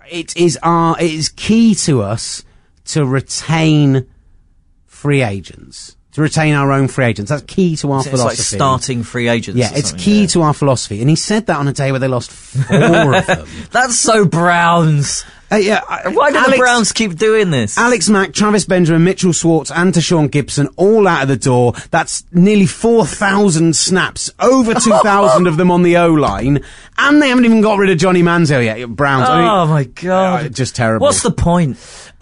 It 0.10 0.36
is 0.38 0.58
our. 0.62 1.00
It 1.00 1.12
is 1.12 1.30
key 1.30 1.74
to 1.76 2.02
us 2.02 2.44
to 2.86 3.06
retain 3.06 4.08
free 4.86 5.22
agents. 5.22 5.98
To 6.16 6.22
retain 6.22 6.54
our 6.54 6.72
own 6.72 6.88
free 6.88 7.04
agents. 7.06 7.30
That's 7.30 7.44
key 7.44 7.76
to 7.78 7.92
our 7.92 8.00
it's 8.00 8.08
philosophy. 8.08 8.28
like 8.30 8.38
starting 8.38 9.04
free 9.04 9.28
agents. 9.28 9.60
Yeah, 9.60 9.72
it's 9.74 9.92
key 9.92 10.22
yeah. 10.22 10.28
to 10.28 10.42
our 10.44 10.54
philosophy. 10.54 11.02
And 11.02 11.10
he 11.10 11.18
said 11.18 11.48
that 11.48 11.58
on 11.58 11.68
a 11.68 11.74
day 11.74 11.92
where 11.92 12.00
they 12.00 12.08
lost 12.08 12.32
four 12.32 13.16
of 13.18 13.26
them. 13.28 13.46
That's 13.72 13.98
so 13.98 14.24
Browns. 14.26 15.26
Uh, 15.52 15.58
yeah, 15.58 15.82
I- 15.88 16.08
Why 16.08 16.32
do 16.32 16.52
the 16.52 16.58
Browns 16.58 16.94
keep 16.94 17.16
doing 17.18 17.52
this? 17.52 17.78
Alex 17.78 18.08
Mack, 18.08 18.32
Travis 18.34 18.64
Benjamin, 18.64 19.04
Mitchell 19.04 19.34
Schwartz, 19.34 19.70
and 19.72 19.94
Tashaun 19.94 20.30
Gipson 20.30 20.74
all 20.78 21.06
out 21.06 21.24
of 21.24 21.28
the 21.28 21.36
door. 21.36 21.74
That's 21.92 22.24
nearly 22.32 22.66
4,000 22.66 23.76
snaps. 23.76 24.32
Over 24.40 24.74
2,000 24.80 25.48
of 25.48 25.58
them 25.58 25.70
on 25.70 25.84
the 25.84 25.98
O-line. 25.98 26.64
And 26.98 27.22
they 27.22 27.28
haven't 27.28 27.44
even 27.44 27.60
got 27.60 27.78
rid 27.78 27.90
of 27.90 27.98
Johnny 27.98 28.24
Manziel 28.24 28.64
yet. 28.64 28.88
Browns. 28.88 29.28
I 29.28 29.38
mean, 29.42 29.50
oh 29.50 29.66
my 29.68 29.84
god! 29.84 30.46
uh, 30.46 30.50
just 30.50 30.78
terrible. 30.78 31.06
What's 31.06 31.24
the 31.24 31.32
point? 31.32 31.78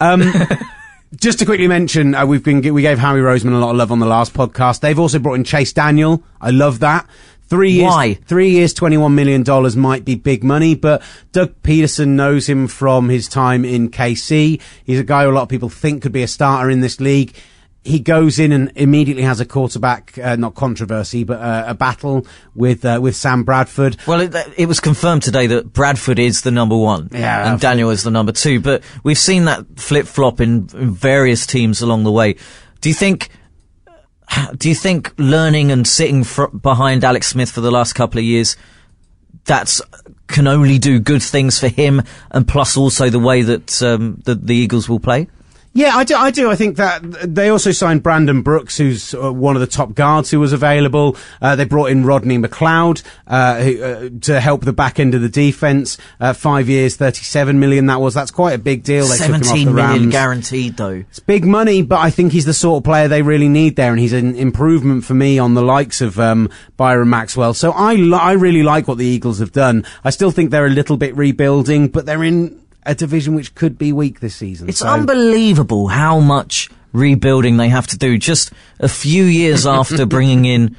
just 1.20 1.38
to 1.40 1.44
quickly 1.44 1.68
mention, 1.68 2.14
uh, 2.14 2.26
we've 2.26 2.42
been 2.42 2.60
we 2.74 2.82
gave 2.82 2.98
Harry 2.98 3.20
Roseman 3.20 3.52
a 3.54 3.58
lot 3.58 3.70
of 3.70 3.76
love 3.76 3.92
on 3.92 3.98
the 3.98 4.06
last 4.06 4.34
podcast. 4.34 4.80
They've 4.80 4.98
also 4.98 5.18
brought 5.18 5.34
in 5.34 5.44
Chase 5.44 5.72
Daniel. 5.72 6.22
I 6.40 6.50
love 6.50 6.80
that. 6.80 7.06
Three 7.46 7.72
years, 7.72 7.90
Why? 7.90 8.14
three 8.14 8.50
years, 8.50 8.72
twenty-one 8.72 9.14
million 9.14 9.42
dollars 9.42 9.76
might 9.76 10.04
be 10.04 10.14
big 10.14 10.42
money, 10.42 10.74
but 10.74 11.02
Doug 11.32 11.54
Pederson 11.62 12.08
knows 12.08 12.48
him 12.48 12.66
from 12.66 13.10
his 13.10 13.28
time 13.28 13.64
in 13.64 13.90
KC. 13.90 14.60
He's 14.84 14.98
a 14.98 15.04
guy 15.04 15.24
who 15.24 15.30
a 15.30 15.32
lot 15.32 15.42
of 15.42 15.48
people 15.50 15.68
think 15.68 16.02
could 16.02 16.12
be 16.12 16.22
a 16.22 16.28
starter 16.28 16.70
in 16.70 16.80
this 16.80 17.00
league. 17.00 17.34
He 17.84 18.00
goes 18.00 18.38
in 18.38 18.50
and 18.50 18.72
immediately 18.76 19.24
has 19.24 19.40
a 19.40 19.44
quarterback, 19.44 20.18
uh, 20.18 20.36
not 20.36 20.54
controversy, 20.54 21.22
but 21.22 21.38
uh, 21.38 21.64
a 21.68 21.74
battle 21.74 22.26
with 22.54 22.82
uh, 22.84 22.98
with 23.02 23.14
Sam 23.14 23.44
Bradford. 23.44 23.98
Well, 24.06 24.22
it, 24.22 24.34
it 24.56 24.66
was 24.66 24.80
confirmed 24.80 25.22
today 25.22 25.46
that 25.48 25.72
Bradford 25.72 26.18
is 26.18 26.42
the 26.42 26.50
number 26.50 26.76
one, 26.76 27.10
Yeah, 27.12 27.52
and 27.52 27.60
Daniel 27.60 27.90
is 27.90 28.02
the 28.02 28.10
number 28.10 28.32
two. 28.32 28.58
But 28.58 28.82
we've 29.02 29.18
seen 29.18 29.44
that 29.44 29.78
flip 29.78 30.06
flop 30.06 30.40
in, 30.40 30.68
in 30.72 30.92
various 30.92 31.46
teams 31.46 31.82
along 31.82 32.04
the 32.04 32.12
way. 32.12 32.36
Do 32.80 32.88
you 32.88 32.94
think? 32.94 33.28
Do 34.56 34.68
you 34.68 34.74
think 34.74 35.12
learning 35.18 35.70
and 35.70 35.86
sitting 35.86 36.24
fr- 36.24 36.46
behind 36.46 37.04
Alex 37.04 37.28
Smith 37.28 37.50
for 37.50 37.60
the 37.60 37.70
last 37.70 37.92
couple 37.92 38.18
of 38.18 38.24
years, 38.24 38.56
that's 39.44 39.82
can 40.26 40.46
only 40.46 40.78
do 40.78 40.98
good 40.98 41.22
things 41.22 41.60
for 41.60 41.68
him, 41.68 42.02
and 42.30 42.48
plus 42.48 42.76
also 42.76 43.10
the 43.10 43.18
way 43.18 43.42
that 43.42 43.82
um, 43.82 44.22
the, 44.24 44.34
the 44.34 44.54
Eagles 44.54 44.88
will 44.88 45.00
play? 45.00 45.28
Yeah, 45.76 45.96
I 45.96 46.04
do. 46.04 46.14
I 46.14 46.30
do. 46.30 46.50
I 46.50 46.54
think 46.54 46.76
that 46.76 47.02
they 47.34 47.48
also 47.48 47.72
signed 47.72 48.04
Brandon 48.04 48.42
Brooks, 48.42 48.78
who's 48.78 49.12
uh, 49.12 49.32
one 49.32 49.56
of 49.56 49.60
the 49.60 49.66
top 49.66 49.92
guards 49.94 50.30
who 50.30 50.38
was 50.38 50.52
available. 50.52 51.16
Uh, 51.42 51.56
they 51.56 51.64
brought 51.64 51.90
in 51.90 52.06
Rodney 52.06 52.38
McLeod 52.38 53.02
uh, 53.26 53.56
who, 53.60 53.82
uh, 53.82 54.08
to 54.20 54.38
help 54.38 54.62
the 54.62 54.72
back 54.72 55.00
end 55.00 55.16
of 55.16 55.20
the 55.20 55.28
defense. 55.28 55.98
Uh, 56.20 56.32
five 56.32 56.68
years, 56.68 56.94
thirty-seven 56.94 57.58
million. 57.58 57.86
That 57.86 58.00
was. 58.00 58.14
That's 58.14 58.30
quite 58.30 58.52
a 58.52 58.58
big 58.58 58.84
deal. 58.84 59.08
They 59.08 59.18
took 59.18 59.26
him 59.26 59.34
off 59.34 59.52
the 59.52 59.64
million 59.66 60.10
guaranteed, 60.10 60.76
though. 60.76 61.04
It's 61.10 61.18
big 61.18 61.44
money, 61.44 61.82
but 61.82 61.98
I 61.98 62.10
think 62.10 62.30
he's 62.30 62.44
the 62.46 62.54
sort 62.54 62.78
of 62.78 62.84
player 62.84 63.08
they 63.08 63.22
really 63.22 63.48
need 63.48 63.74
there, 63.74 63.90
and 63.90 63.98
he's 63.98 64.12
an 64.12 64.36
improvement 64.36 65.04
for 65.04 65.14
me 65.14 65.40
on 65.40 65.54
the 65.54 65.62
likes 65.62 66.00
of 66.00 66.20
um, 66.20 66.50
Byron 66.76 67.10
Maxwell. 67.10 67.52
So 67.52 67.72
I, 67.72 67.94
li- 67.94 68.14
I 68.14 68.32
really 68.32 68.62
like 68.62 68.86
what 68.86 68.98
the 68.98 69.06
Eagles 69.06 69.40
have 69.40 69.50
done. 69.50 69.84
I 70.04 70.10
still 70.10 70.30
think 70.30 70.52
they're 70.52 70.66
a 70.66 70.70
little 70.70 70.96
bit 70.96 71.16
rebuilding, 71.16 71.88
but 71.88 72.06
they're 72.06 72.22
in 72.22 72.63
a 72.86 72.94
division 72.94 73.34
which 73.34 73.54
could 73.54 73.78
be 73.78 73.92
weak 73.92 74.20
this 74.20 74.34
season. 74.36 74.68
It's 74.68 74.80
So- 74.80 74.88
unbelievable 74.88 75.88
how 75.88 76.20
much 76.20 76.70
rebuilding 76.92 77.56
they 77.56 77.68
have 77.70 77.86
to 77.88 77.98
do 77.98 78.18
just 78.18 78.52
a 78.78 78.88
few 78.88 79.24
years 79.24 79.66
after 79.66 80.06
bringing 80.16 80.44
in 80.44 80.76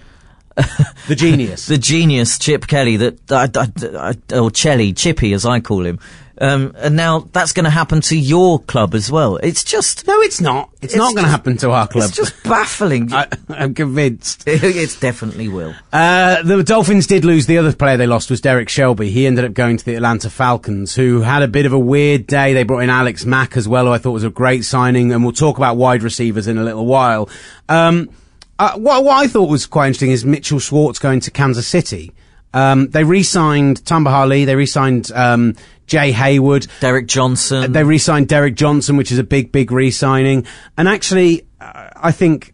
the 1.07 1.15
genius. 1.15 1.65
the 1.65 1.77
genius 1.77 2.39
Chip 2.39 2.65
Kelly 2.67 2.97
that 2.97 3.31
I, 3.31 3.49
I, 3.55 4.15
I- 4.33 4.39
or 4.39 4.49
Chelly 4.51 4.93
Chippy 4.93 5.33
as 5.33 5.45
I 5.45 5.59
call 5.59 5.85
him 5.85 5.99
um, 6.37 6.73
and 6.77 6.97
now 6.97 7.19
that's 7.31 7.53
going 7.53 7.63
to 7.63 7.69
happen 7.69 8.01
to 8.01 8.17
your 8.17 8.59
club 8.59 8.93
as 8.93 9.09
well 9.09 9.37
it's 9.37 9.63
just 9.63 10.05
no, 10.05 10.19
it's 10.21 10.41
not. 10.41 10.69
It's, 10.81 10.93
It's 10.93 10.95
not 10.97 11.13
going 11.13 11.23
to 11.25 11.31
happen 11.31 11.55
to 11.57 11.71
our 11.71 11.87
club. 11.87 12.09
it's 12.09 12.17
just 12.17 12.43
baffling 12.43 13.11
I, 13.13 13.27
I'm 13.49 13.73
convinced. 13.73 14.43
it 14.47 14.97
definitely 14.99 15.47
will 15.47 15.73
Uh, 15.93 16.41
the 16.43 16.61
Dolphins 16.63 17.07
did 17.07 17.23
lose. 17.23 17.45
The 17.45 17.57
other 17.57 17.73
player 17.73 17.95
they 17.97 18.07
lost 18.07 18.29
was 18.29 18.41
Derrick 18.41 18.67
Shelby. 18.67 19.11
He 19.11 19.25
ended 19.27 19.45
up 19.45 19.53
going 19.53 19.77
to 19.77 19.85
the 19.85 19.95
Atlanta 19.95 20.29
Falcons, 20.29 20.93
who 20.95 21.21
had 21.21 21.41
a 21.41 21.47
bit 21.47 21.65
of 21.65 21.71
a 21.71 21.79
weird 21.79 22.27
day. 22.27 22.53
They 22.53 22.63
brought 22.63 22.79
in 22.79 22.89
Alex 22.89 23.23
Mack 23.25 23.55
as 23.55 23.65
well, 23.67 23.85
who 23.85 23.91
I 23.93 23.97
thought 23.97 24.11
was 24.11 24.25
a 24.25 24.29
great 24.29 24.65
signing, 24.65 25.13
and 25.13 25.23
we'll 25.23 25.31
talk 25.33 25.55
about 25.57 25.77
wide 25.77 26.03
receivers 26.03 26.47
in 26.47 26.57
a 26.57 26.63
little 26.65 26.85
while. 26.85 27.29
Um, 27.69 28.09
uh, 28.59 28.77
what, 28.77 29.03
what 29.03 29.23
I 29.23 29.27
thought 29.27 29.49
was 29.49 29.65
quite 29.65 29.87
interesting 29.87 30.11
is 30.11 30.25
Mitchell 30.25 30.59
Schwartz 30.59 30.99
going 30.99 31.19
to 31.21 31.31
Kansas 31.31 31.67
City. 31.67 32.11
Um, 32.53 32.87
they 32.87 33.03
re-signed 33.03 33.85
Tamba 33.85 34.09
Hali. 34.11 34.45
They 34.45 34.55
re-signed 34.55 35.11
um, 35.11 35.55
Jaye 35.87 36.13
Howard. 36.13 36.67
Derrick 36.79 37.05
Johnson 37.05 37.73
They 37.73 37.83
re-signed 37.83 38.29
Derrick 38.29 38.55
Johnson, 38.55 38.95
which 38.95 39.11
is 39.11 39.19
a 39.19 39.25
big, 39.25 39.51
big 39.51 39.71
re-signing. 39.71 40.45
And 40.77 40.87
actually, 40.87 41.45
uh, 41.59 41.89
I 41.97 42.13
think 42.13 42.53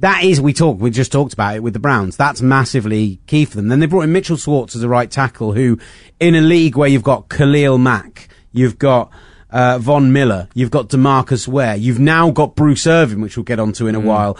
that 0.00 0.24
is, 0.24 0.40
we 0.40 0.52
talked, 0.52 0.80
we 0.80 0.90
just 0.90 1.12
talked 1.12 1.34
about 1.34 1.54
it 1.54 1.62
with 1.62 1.72
the 1.72 1.78
Browns. 1.78 2.16
That's 2.16 2.42
massively 2.42 3.20
key 3.28 3.44
for 3.44 3.56
them. 3.56 3.68
Then 3.68 3.78
they 3.78 3.86
brought 3.86 4.02
in 4.02 4.12
Mitchell 4.12 4.36
Schwartz 4.36 4.74
as 4.74 4.82
a 4.82 4.88
right 4.88 5.10
tackle 5.10 5.52
who, 5.52 5.78
in 6.18 6.34
a 6.34 6.40
league 6.40 6.76
where 6.76 6.88
you've 6.88 7.04
got 7.04 7.28
Khalil 7.28 7.78
Mack, 7.78 8.28
you've 8.50 8.78
got, 8.78 9.10
uh, 9.50 9.78
Von 9.78 10.12
Miller, 10.12 10.48
you've 10.52 10.72
got 10.72 10.88
Demarcus 10.88 11.46
Ware, 11.46 11.76
you've 11.76 12.00
now 12.00 12.32
got 12.32 12.56
Bruce 12.56 12.88
Irvin, 12.88 13.20
which 13.20 13.36
we'll 13.36 13.44
get 13.44 13.60
onto 13.60 13.86
in 13.86 13.94
a 13.94 14.00
while. 14.00 14.36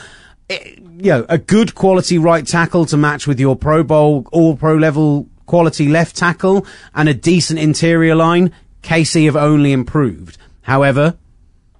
It- 0.48 0.82
you 1.00 1.10
know, 1.12 1.26
a 1.28 1.38
good 1.38 1.74
quality 1.74 2.18
right 2.18 2.46
tackle 2.46 2.84
to 2.86 2.96
match 2.96 3.26
with 3.26 3.38
your 3.38 3.56
Pro 3.56 3.82
Bowl, 3.82 4.26
all 4.32 4.56
pro 4.56 4.74
level 4.74 5.28
quality 5.46 5.88
left 5.88 6.16
tackle 6.16 6.66
and 6.94 7.08
a 7.08 7.14
decent 7.14 7.58
interior 7.58 8.14
line. 8.14 8.52
KC 8.82 9.24
have 9.26 9.36
only 9.36 9.72
improved. 9.72 10.38
However, 10.62 11.16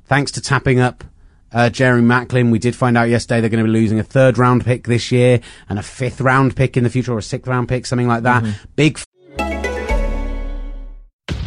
thanks 0.07 0.33
to 0.33 0.41
tapping 0.41 0.81
up 0.81 1.05
uh, 1.53 1.71
Jerry 1.71 2.03
Maclin, 2.03 2.51
we 2.51 2.59
did 2.59 2.77
find 2.77 2.97
out 2.97 3.09
yesterday 3.09 3.41
they're 3.41 3.51
going 3.51 3.65
to 3.65 3.71
be 3.71 3.79
losing 3.79 3.99
a 3.99 4.05
third 4.05 4.39
round 4.39 4.65
pick 4.65 4.87
this 4.87 5.11
year 5.11 5.41
and 5.69 5.79
a 5.79 5.83
fifth 5.83 6.21
round 6.21 6.57
pick 6.57 6.77
in 6.77 6.85
the 6.85 6.91
future 6.91 7.13
or 7.13 7.19
a 7.19 7.23
sixth 7.23 7.49
round 7.49 7.69
pick, 7.69 7.87
something 7.87 8.09
like 8.09 8.23
that. 8.25 8.43
Big 8.77 8.99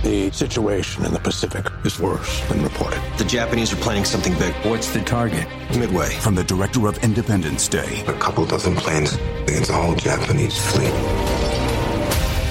The 0.04 0.32
situation 0.32 1.06
in 1.06 1.14
the 1.14 1.20
Pacific 1.20 1.66
is 1.86 2.00
worse 2.00 2.42
than 2.50 2.64
reported. 2.64 3.00
The 3.20 3.24
Japanese 3.24 3.72
are 3.72 3.76
planning 3.76 4.04
something 4.04 4.34
big. 4.40 4.54
What's 4.66 4.92
the 4.92 5.02
target? 5.02 5.48
Midway. 5.78 6.10
From 6.16 6.34
the 6.34 6.44
director 6.44 6.88
of 6.88 6.98
Independence 7.04 7.68
Day. 7.68 8.04
A 8.08 8.14
couple 8.14 8.44
dozen 8.48 8.76
planes 8.76 9.14
against 9.44 9.68
the 9.68 9.74
whole 9.76 9.94
Japanese 9.96 10.58
fleet. 10.72 10.92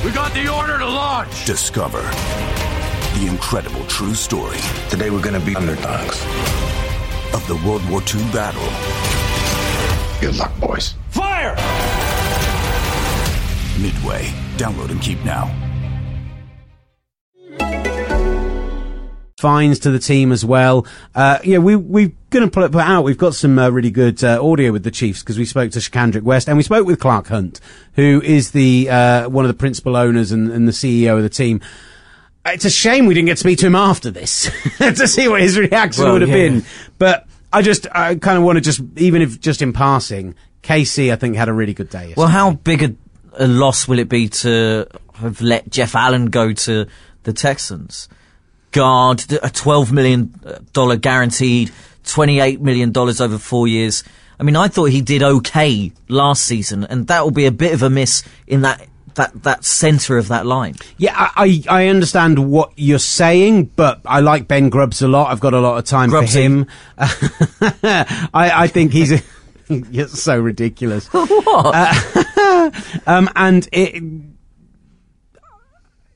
We 0.04 0.12
got 0.12 0.32
the 0.32 0.48
order 0.48 0.78
to 0.78 0.86
launch. 0.86 1.44
Discover 1.44 2.02
the 3.18 3.26
incredible 3.28 3.84
true 3.86 4.14
story 4.14 4.58
Today 4.88 5.10
we're 5.10 5.20
gonna 5.20 5.40
be 5.40 5.56
underdogs. 5.56 6.22
of 7.34 7.44
the 7.48 7.56
World 7.66 7.82
War 7.90 8.00
II 8.00 8.22
battle 8.32 8.62
Good 10.20 10.36
luck, 10.36 10.56
boys. 10.60 10.94
Fire! 11.08 11.56
Midway. 13.80 14.28
Download 14.56 14.90
and 14.90 15.00
keep 15.00 15.22
now. 15.24 15.69
Fines 19.40 19.78
to 19.80 19.90
the 19.90 19.98
team 19.98 20.32
as 20.32 20.44
well. 20.44 20.86
Uh, 21.14 21.38
yeah, 21.42 21.58
we, 21.58 21.74
we're 21.74 22.12
going 22.28 22.44
to 22.44 22.50
put 22.50 22.64
it 22.64 22.72
put 22.72 22.82
out. 22.82 23.02
We've 23.02 23.18
got 23.18 23.34
some 23.34 23.58
uh, 23.58 23.70
really 23.70 23.90
good 23.90 24.22
uh, 24.22 24.44
audio 24.44 24.70
with 24.70 24.84
the 24.84 24.90
Chiefs 24.90 25.20
because 25.20 25.38
we 25.38 25.44
spoke 25.44 25.70
to 25.72 25.78
Charcandrick 25.78 26.22
West 26.22 26.48
and 26.48 26.56
we 26.56 26.62
spoke 26.62 26.86
with 26.86 27.00
Clark 27.00 27.28
Hunt, 27.28 27.60
who 27.94 28.20
is 28.22 28.50
the 28.50 28.90
uh, 28.90 29.28
one 29.28 29.44
of 29.44 29.48
the 29.48 29.58
principal 29.58 29.96
owners 29.96 30.30
and, 30.30 30.50
and 30.52 30.68
the 30.68 30.72
CEO 30.72 31.16
of 31.16 31.22
the 31.22 31.28
team. 31.30 31.60
It's 32.44 32.64
a 32.64 32.70
shame 32.70 33.06
we 33.06 33.14
didn't 33.14 33.26
get 33.26 33.34
to 33.34 33.40
speak 33.40 33.58
to 33.60 33.66
him 33.66 33.74
after 33.74 34.10
this 34.10 34.50
to 34.78 35.08
see 35.08 35.28
what 35.28 35.40
his 35.40 35.58
reaction 35.58 36.04
Well, 36.04 36.14
would 36.14 36.22
have 36.22 36.30
yeah. 36.30 36.48
been. 36.48 36.64
But 36.98 37.26
I 37.52 37.62
just, 37.62 37.86
I 37.92 38.14
kind 38.14 38.38
of 38.38 38.44
want 38.44 38.56
to 38.56 38.60
just, 38.60 38.80
even 38.96 39.22
if 39.22 39.40
just 39.40 39.60
in 39.62 39.72
passing, 39.72 40.34
KC, 40.62 41.12
I 41.12 41.16
think, 41.16 41.36
had 41.36 41.48
a 41.48 41.52
really 41.52 41.74
good 41.74 41.90
day. 41.90 42.14
Well, 42.16 42.28
how 42.28 42.52
big 42.52 42.82
a, 42.82 42.94
a 43.34 43.46
loss 43.46 43.88
will 43.88 43.98
it 43.98 44.08
be 44.08 44.28
to 44.28 44.86
have 45.14 45.40
let 45.40 45.68
Jeff 45.70 45.94
Allen 45.94 46.26
go 46.26 46.52
to 46.52 46.86
the 47.24 47.32
Texans? 47.32 48.08
Guard, 48.72 49.20
a 49.32 49.48
$12 49.48 49.92
million 49.92 50.32
guaranteed, 51.00 51.70
$28 52.04 52.60
million 52.60 52.96
over 52.96 53.38
four 53.38 53.66
years. 53.68 54.04
I 54.38 54.42
mean, 54.42 54.56
I 54.56 54.68
thought 54.68 54.86
he 54.86 55.02
did 55.02 55.22
okay 55.22 55.92
last 56.08 56.46
season, 56.46 56.84
and 56.84 57.06
that 57.08 57.22
will 57.22 57.30
be 57.30 57.46
a 57.46 57.52
bit 57.52 57.74
of 57.74 57.82
a 57.82 57.90
miss 57.90 58.22
in 58.46 58.62
that, 58.62 58.86
that, 59.14 59.42
that 59.42 59.64
center 59.64 60.16
of 60.16 60.28
that 60.28 60.46
line. 60.46 60.76
Yeah, 60.96 61.14
I, 61.14 61.62
I 61.68 61.82
I 61.82 61.86
understand 61.88 62.50
what 62.50 62.72
you're 62.76 62.98
saying, 62.98 63.66
but 63.76 64.00
I 64.06 64.20
like 64.20 64.48
Ben 64.48 64.70
Grubbs 64.70 65.02
a 65.02 65.08
lot. 65.08 65.30
I've 65.30 65.40
got 65.40 65.52
a 65.52 65.60
lot 65.60 65.76
of 65.76 65.84
time 65.84 66.10
Grubbsy. 66.10 66.32
for 66.32 66.38
him. 66.38 66.66
I, 68.32 68.62
I 68.62 68.66
think 68.68 68.92
he's 68.92 69.12
a, 69.12 69.20
you're 69.90 70.08
so 70.08 70.38
ridiculous. 70.38 71.06
what? 71.12 73.06
um, 73.06 73.28
and 73.36 73.68
it 73.72 74.02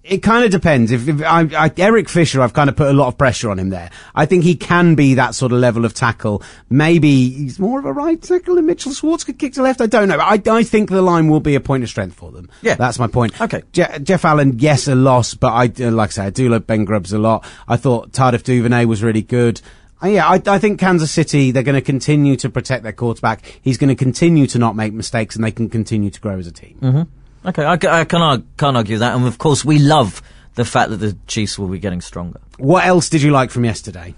it 0.04 0.18
kind 0.18 0.44
of 0.44 0.50
depends. 0.50 0.92
If, 0.92 1.08
if 1.08 1.22
I, 1.22 1.48
I, 1.56 1.72
Eric 1.78 2.10
Fisher, 2.10 2.42
I've 2.42 2.52
kind 2.52 2.68
of 2.68 2.76
put 2.76 2.88
a 2.88 2.92
lot 2.92 3.08
of 3.08 3.16
pressure 3.16 3.50
on 3.50 3.58
him 3.58 3.70
there. 3.70 3.90
I 4.14 4.26
think 4.26 4.44
he 4.44 4.54
can 4.54 4.94
be 4.94 5.14
that 5.14 5.34
sort 5.34 5.50
of 5.50 5.58
level 5.58 5.86
of 5.86 5.94
tackle. 5.94 6.42
Maybe 6.68 7.30
he's 7.30 7.58
more 7.58 7.78
of 7.78 7.86
a 7.86 7.92
right 7.92 8.20
tackle, 8.20 8.58
and 8.58 8.66
Mitchell 8.66 8.92
Schwartz 8.92 9.24
could 9.24 9.38
kick 9.38 9.54
to 9.54 9.62
left. 9.62 9.80
I 9.80 9.86
don't 9.86 10.08
know. 10.08 10.18
I, 10.18 10.40
I 10.46 10.62
think 10.62 10.90
the 10.90 11.00
line 11.00 11.28
will 11.28 11.40
be 11.40 11.54
a 11.54 11.60
point 11.60 11.84
of 11.84 11.88
strength 11.88 12.14
for 12.16 12.30
them. 12.30 12.50
Yeah. 12.60 12.74
that's 12.74 12.98
my 12.98 13.06
point. 13.06 13.40
Okay. 13.40 13.62
Je- 13.72 13.98
Jeff 14.02 14.24
Allen, 14.26 14.58
yes, 14.58 14.88
a 14.88 14.94
loss, 14.94 15.32
but 15.34 15.52
I, 15.52 15.84
uh, 15.84 15.90
like 15.90 16.10
I 16.10 16.12
say, 16.12 16.24
I 16.26 16.30
do 16.30 16.50
love 16.50 16.66
Ben 16.66 16.84
Grubbs 16.84 17.12
a 17.14 17.18
lot. 17.18 17.44
I 17.66 17.76
thought 17.78 18.12
Tardif 18.12 18.42
Duvernay 18.42 18.84
was 18.84 19.02
really 19.02 19.22
good. 19.22 19.62
Uh, 20.02 20.08
yeah, 20.08 20.28
I, 20.28 20.42
I 20.46 20.58
think 20.58 20.78
Kansas 20.80 21.10
City, 21.10 21.50
they're 21.50 21.62
going 21.62 21.76
to 21.76 21.80
continue 21.80 22.36
to 22.36 22.50
protect 22.50 22.82
their 22.82 22.92
quarterback. 22.92 23.58
He's 23.62 23.78
going 23.78 23.88
to 23.88 23.94
continue 23.94 24.46
to 24.48 24.58
not 24.58 24.76
make 24.76 24.92
mistakes 24.92 25.34
and 25.34 25.42
they 25.44 25.52
can 25.52 25.70
continue 25.70 26.10
to 26.10 26.20
grow 26.20 26.38
as 26.38 26.46
a 26.46 26.52
team. 26.52 27.08
Okay, 27.44 27.64
I, 27.64 27.72
I 27.72 28.04
can't, 28.04 28.44
can't 28.56 28.76
argue 28.76 28.98
that. 28.98 29.14
And 29.14 29.26
of 29.26 29.38
course, 29.38 29.64
we 29.64 29.78
love 29.78 30.22
the 30.54 30.64
fact 30.64 30.90
that 30.90 30.96
the 30.96 31.16
Chiefs 31.26 31.58
will 31.58 31.68
be 31.68 31.78
getting 31.78 32.00
stronger. 32.00 32.40
What 32.58 32.86
else 32.86 33.08
did 33.08 33.22
you 33.22 33.30
like 33.30 33.50
from 33.50 33.64
yesterday? 33.64 34.14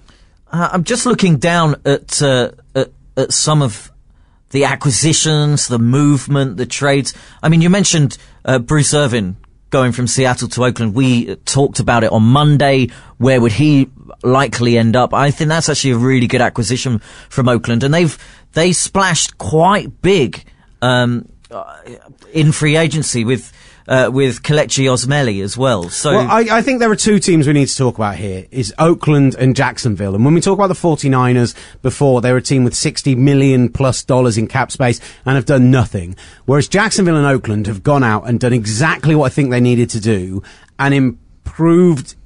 Uh, 0.53 0.69
I'm 0.73 0.85
just 0.85 1.07
looking 1.07 1.39
down 1.39 1.77
at, 1.85 2.23
uh, 2.23 2.53
at 2.75 2.91
at 3.17 3.33
some 3.33 3.63
of 3.63 3.91
the 4.51 4.65
acquisitions, 4.65 5.69
the 5.69 5.79
movement, 5.79 6.57
the 6.57 6.67
trades. 6.67 7.15
I 7.43 7.49
mean, 7.49 7.63
you 7.63 7.71
mentioned 7.71 8.19
uh, 8.45 8.59
Bruce 8.59 8.95
Irvin 8.95 9.37
going 9.71 9.93
from 9.93 10.07
Seattle 10.07 10.49
to 10.49 10.65
Oakland. 10.65 10.95
We 10.95 11.37
talked 11.37 11.81
about 11.81 12.05
it 12.05 12.13
on 12.13 12.23
Monday. 12.23 12.89
Where 13.19 13.41
would 13.41 13.53
he 13.53 13.91
likely 14.23 14.79
end 14.79 14.97
up? 14.97 15.13
I 15.13 15.31
think 15.31 15.49
that's 15.49 15.69
actually 15.69 15.93
a 15.93 15.99
really 15.99 16.27
good 16.27 16.41
acquisition 16.41 17.01
from 17.29 17.49
Oakland, 17.49 17.83
and 17.83 17.93
they've 17.93 18.17
they 18.53 18.73
splashed 18.73 19.39
quite 19.39 20.01
big 20.01 20.45
um, 20.81 21.29
in 22.37 22.53
free 22.53 22.77
agency 22.77 23.25
with. 23.25 23.53
Uh, 23.89 24.11
with 24.13 24.43
Kelechi 24.43 24.87
Osemele 24.87 25.45
as 25.45 25.57
well. 25.57 25.89
So 25.91 26.11
Well, 26.11 26.29
I, 26.29 26.41
I 26.51 26.61
think 26.61 26.81
there 26.81 26.91
are 26.91 26.97
two 26.97 27.21
teams 27.21 27.47
we 27.47 27.53
need 27.53 27.69
to 27.69 27.77
talk 27.77 27.95
about 27.95 28.17
here, 28.17 28.45
is 28.51 28.75
Oakland 28.81 29.37
and 29.37 29.55
Jacksonville. 29.55 30.17
And 30.17 30.25
when 30.25 30.35
we 30.35 30.41
talk 30.41 30.59
about 30.59 30.67
the 30.67 30.75
49ers 30.75 31.55
before, 31.83 32.21
they 32.21 32.33
were 32.33 32.39
a 32.39 32.43
team 32.43 32.65
with 32.65 32.75
60 32.75 33.15
million 33.15 33.69
plus 33.69 34.03
dollars 34.03 34.39
in 34.39 34.49
cap 34.49 34.73
space 34.73 34.99
and 35.25 35.37
have 35.37 35.45
done 35.45 35.71
nothing. 35.71 36.17
Whereas 36.47 36.67
Jacksonville 36.67 37.15
and 37.15 37.27
Oakland 37.27 37.69
have 37.69 37.85
gone 37.85 38.03
out 38.03 38.29
and 38.29 38.41
done 38.41 38.53
exactly 38.53 39.15
what 39.15 39.27
I 39.27 39.29
think 39.29 39.51
they 39.51 39.61
needed 39.61 39.89
to 39.91 40.01
do 40.01 40.43
and 40.81 40.93
improved. 40.93 42.17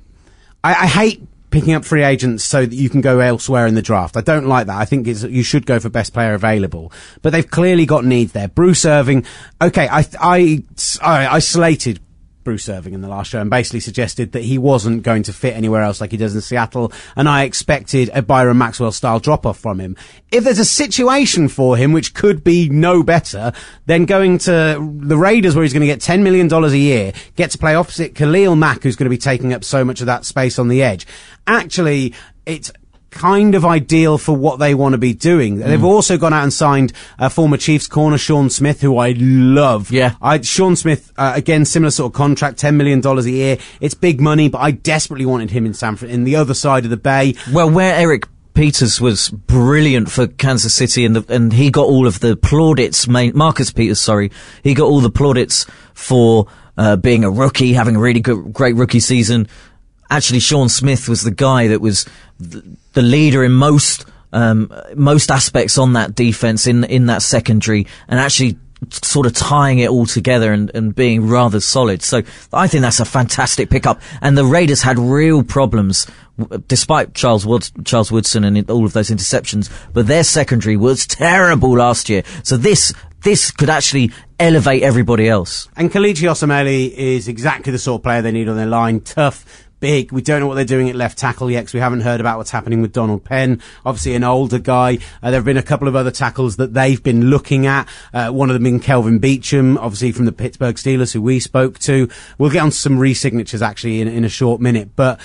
I, 0.64 0.70
I 0.70 0.86
hate 0.86 1.22
picking 1.50 1.74
up 1.74 1.84
free 1.84 2.02
agents 2.02 2.44
so 2.44 2.64
that 2.64 2.74
you 2.74 2.88
can 2.88 3.00
go 3.00 3.20
elsewhere 3.20 3.66
in 3.66 3.74
the 3.74 3.82
draft. 3.82 4.16
I 4.16 4.20
don't 4.20 4.46
like 4.46 4.66
that. 4.68 4.76
I 4.76 4.84
think 4.84 5.06
it's, 5.06 5.22
you 5.22 5.42
should 5.42 5.66
go 5.66 5.80
for 5.80 5.88
best 5.88 6.12
player 6.12 6.34
available. 6.34 6.92
But 7.22 7.30
they've 7.30 7.48
clearly 7.48 7.86
got 7.86 8.04
needs 8.04 8.32
there. 8.32 8.48
Bruce 8.48 8.84
Irvin, 8.84 9.24
okay, 9.60 9.88
I, 9.88 10.06
I, 10.20 10.64
I, 11.02 11.26
I 11.26 11.38
slated 11.40 12.00
Bruce 12.42 12.68
Irvin 12.68 12.94
in 12.94 13.00
the 13.00 13.08
last 13.08 13.30
show 13.30 13.40
and 13.40 13.50
basically 13.50 13.80
suggested 13.80 14.32
that 14.32 14.42
he 14.42 14.58
wasn't 14.58 15.02
going 15.02 15.22
to 15.24 15.32
fit 15.32 15.54
anywhere 15.54 15.82
else 15.82 16.00
like 16.00 16.10
he 16.10 16.16
does 16.16 16.34
in 16.34 16.40
Seattle. 16.40 16.92
And 17.16 17.28
I 17.28 17.44
expected 17.44 18.10
a 18.14 18.22
Byron 18.22 18.58
Maxwell 18.58 18.92
style 18.92 19.20
drop 19.20 19.46
off 19.46 19.58
from 19.58 19.78
him. 19.78 19.96
If 20.32 20.44
there's 20.44 20.58
a 20.58 20.64
situation 20.64 21.48
for 21.48 21.76
him 21.76 21.92
which 21.92 22.14
could 22.14 22.42
be 22.42 22.68
no 22.68 23.02
better 23.02 23.52
than 23.86 24.04
going 24.06 24.38
to 24.38 24.94
the 25.00 25.16
Raiders 25.16 25.54
where 25.54 25.62
he's 25.62 25.72
going 25.72 25.80
to 25.80 25.86
get 25.86 26.00
$10 26.00 26.22
million 26.22 26.52
a 26.52 26.68
year, 26.70 27.12
get 27.36 27.50
to 27.50 27.58
play 27.58 27.74
opposite 27.74 28.14
Khalil 28.14 28.56
Mack 28.56 28.82
who's 28.82 28.96
going 28.96 29.06
to 29.06 29.10
be 29.10 29.18
taking 29.18 29.52
up 29.52 29.64
so 29.64 29.84
much 29.84 30.00
of 30.00 30.06
that 30.06 30.24
space 30.24 30.58
on 30.58 30.68
the 30.68 30.82
edge. 30.82 31.06
Actually, 31.46 32.14
it's 32.46 32.72
kind 33.10 33.54
of 33.54 33.64
ideal 33.64 34.18
for 34.18 34.36
what 34.36 34.58
they 34.58 34.74
want 34.74 34.92
to 34.92 34.98
be 34.98 35.12
doing. 35.12 35.58
They've 35.58 35.84
also 35.84 36.16
gone 36.16 36.32
out 36.32 36.42
and 36.42 36.52
signed 36.52 36.92
uh, 37.18 37.28
former 37.28 37.56
Chiefs 37.56 37.86
corner 37.86 38.18
Sean 38.18 38.50
Smith, 38.50 38.80
who 38.80 38.96
I 38.98 39.14
love. 39.18 39.90
Yeah. 39.90 40.14
I, 40.22 40.40
Sean 40.40 40.76
Smith, 40.76 41.12
uh, 41.16 41.32
again, 41.34 41.64
similar 41.64 41.90
sort 41.90 42.12
of 42.12 42.16
contract, 42.16 42.60
$10 42.60 42.76
million 42.76 43.04
a 43.04 43.22
year. 43.22 43.58
It's 43.80 43.94
big 43.94 44.20
money, 44.20 44.48
but 44.48 44.58
I 44.58 44.70
desperately 44.70 45.26
wanted 45.26 45.50
him 45.50 45.66
in 45.66 45.74
Sanford, 45.74 46.10
in 46.10 46.24
the 46.24 46.36
other 46.36 46.54
side 46.54 46.84
of 46.84 46.90
the 46.90 46.96
bay. 46.96 47.34
Well, 47.52 47.70
where 47.70 47.94
Eric 47.94 48.26
Peters 48.54 49.00
was 49.00 49.30
brilliant 49.30 50.10
for 50.10 50.26
Kansas 50.26 50.74
City, 50.74 51.04
and 51.04 51.16
the, 51.16 51.34
and 51.34 51.52
he 51.52 51.70
got 51.70 51.86
all 51.86 52.06
of 52.06 52.20
the 52.20 52.36
plaudits. 52.36 53.08
Main, 53.08 53.32
Marcus 53.34 53.72
Peters, 53.72 54.00
sorry, 54.00 54.30
he 54.62 54.74
got 54.74 54.84
all 54.84 55.00
the 55.00 55.10
plaudits 55.10 55.66
for 55.94 56.46
uh, 56.76 56.96
being 56.96 57.24
a 57.24 57.30
rookie, 57.30 57.72
having 57.72 57.96
a 57.96 58.00
really 58.00 58.20
good, 58.20 58.52
great 58.52 58.76
rookie 58.76 59.00
season. 59.00 59.48
Actually, 60.10 60.40
Sean 60.40 60.68
Smith 60.68 61.08
was 61.08 61.22
the 61.22 61.30
guy 61.30 61.68
that 61.68 61.80
was 61.80 62.06
the, 62.40 63.02
leader 63.02 63.44
in 63.44 63.52
most 63.52 64.04
um, 64.32 64.72
most 64.94 65.30
aspects 65.30 65.78
on 65.78 65.94
that 65.94 66.14
defense 66.14 66.66
in 66.66 66.84
in 66.84 67.06
that 67.06 67.22
secondary, 67.22 67.86
and 68.08 68.20
actually 68.20 68.56
sort 68.90 69.26
of 69.26 69.34
tying 69.34 69.78
it 69.78 69.90
all 69.90 70.06
together 70.06 70.52
and, 70.52 70.70
and 70.74 70.94
being 70.94 71.28
rather 71.28 71.60
solid. 71.60 72.02
So 72.02 72.22
I 72.52 72.66
think 72.66 72.82
that's 72.82 73.00
a 73.00 73.04
fantastic 73.04 73.70
pickup. 73.70 74.00
And 74.22 74.38
the 74.38 74.44
Raiders 74.44 74.82
had 74.82 74.98
real 74.98 75.42
problems, 75.42 76.06
despite 76.66 77.14
Charles 77.14 77.44
Woods, 77.44 77.72
Charles 77.84 78.10
Woodson 78.10 78.44
and 78.44 78.70
all 78.70 78.86
of 78.86 78.92
those 78.92 79.10
interceptions. 79.10 79.70
But 79.92 80.06
their 80.06 80.24
secondary 80.24 80.76
was 80.76 81.06
terrible 81.06 81.76
last 81.76 82.08
year. 82.08 82.22
So 82.42 82.56
this 82.56 82.94
this 83.22 83.50
could 83.50 83.68
actually 83.68 84.12
elevate 84.38 84.82
everybody 84.82 85.28
else. 85.28 85.68
And 85.76 85.90
Kelechi 85.90 86.26
Osemele 86.28 86.90
is 86.90 87.28
exactly 87.28 87.70
the 87.70 87.78
sort 87.78 88.00
of 88.00 88.02
player 88.02 88.22
they 88.22 88.32
need 88.32 88.48
on 88.48 88.56
their 88.56 88.66
line. 88.66 89.00
Tough, 89.00 89.44
big. 89.80 90.12
We 90.12 90.22
don't 90.22 90.40
know 90.40 90.46
what 90.46 90.54
they're 90.54 90.64
doing 90.64 90.88
at 90.88 90.94
left 90.94 91.18
tackle 91.18 91.50
yet 91.50 91.60
because 91.62 91.74
we 91.74 91.80
haven't 91.80 92.02
heard 92.02 92.20
about 92.20 92.38
what's 92.38 92.50
happening 92.50 92.80
with 92.82 92.92
Donald 92.92 93.24
Penn. 93.24 93.60
Obviously, 93.84 94.14
an 94.14 94.22
older 94.24 94.58
guy. 94.58 94.98
Uh, 95.22 95.30
there 95.30 95.38
have 95.40 95.44
been 95.44 95.56
a 95.56 95.62
couple 95.62 95.88
of 95.88 95.96
other 95.96 96.10
tackles 96.10 96.56
that 96.56 96.74
they've 96.74 97.02
been 97.02 97.30
looking 97.30 97.66
at. 97.66 97.88
Uh, 98.14 98.30
one 98.30 98.50
of 98.50 98.54
them 98.54 98.62
being 98.64 98.80
Kelvin 98.80 99.18
Beachum, 99.20 99.76
obviously 99.78 100.12
from 100.12 100.26
the 100.26 100.32
Pittsburgh 100.32 100.76
Steelers, 100.76 101.12
who 101.12 101.22
we 101.22 101.40
spoke 101.40 101.78
to. 101.80 102.08
We'll 102.38 102.50
get 102.50 102.62
on 102.62 102.70
to 102.70 102.76
some 102.76 102.98
re-signatures 102.98 103.62
actually 103.62 104.00
in, 104.00 104.08
in 104.08 104.24
a 104.24 104.28
short 104.28 104.60
minute, 104.60 104.90
but. 104.94 105.18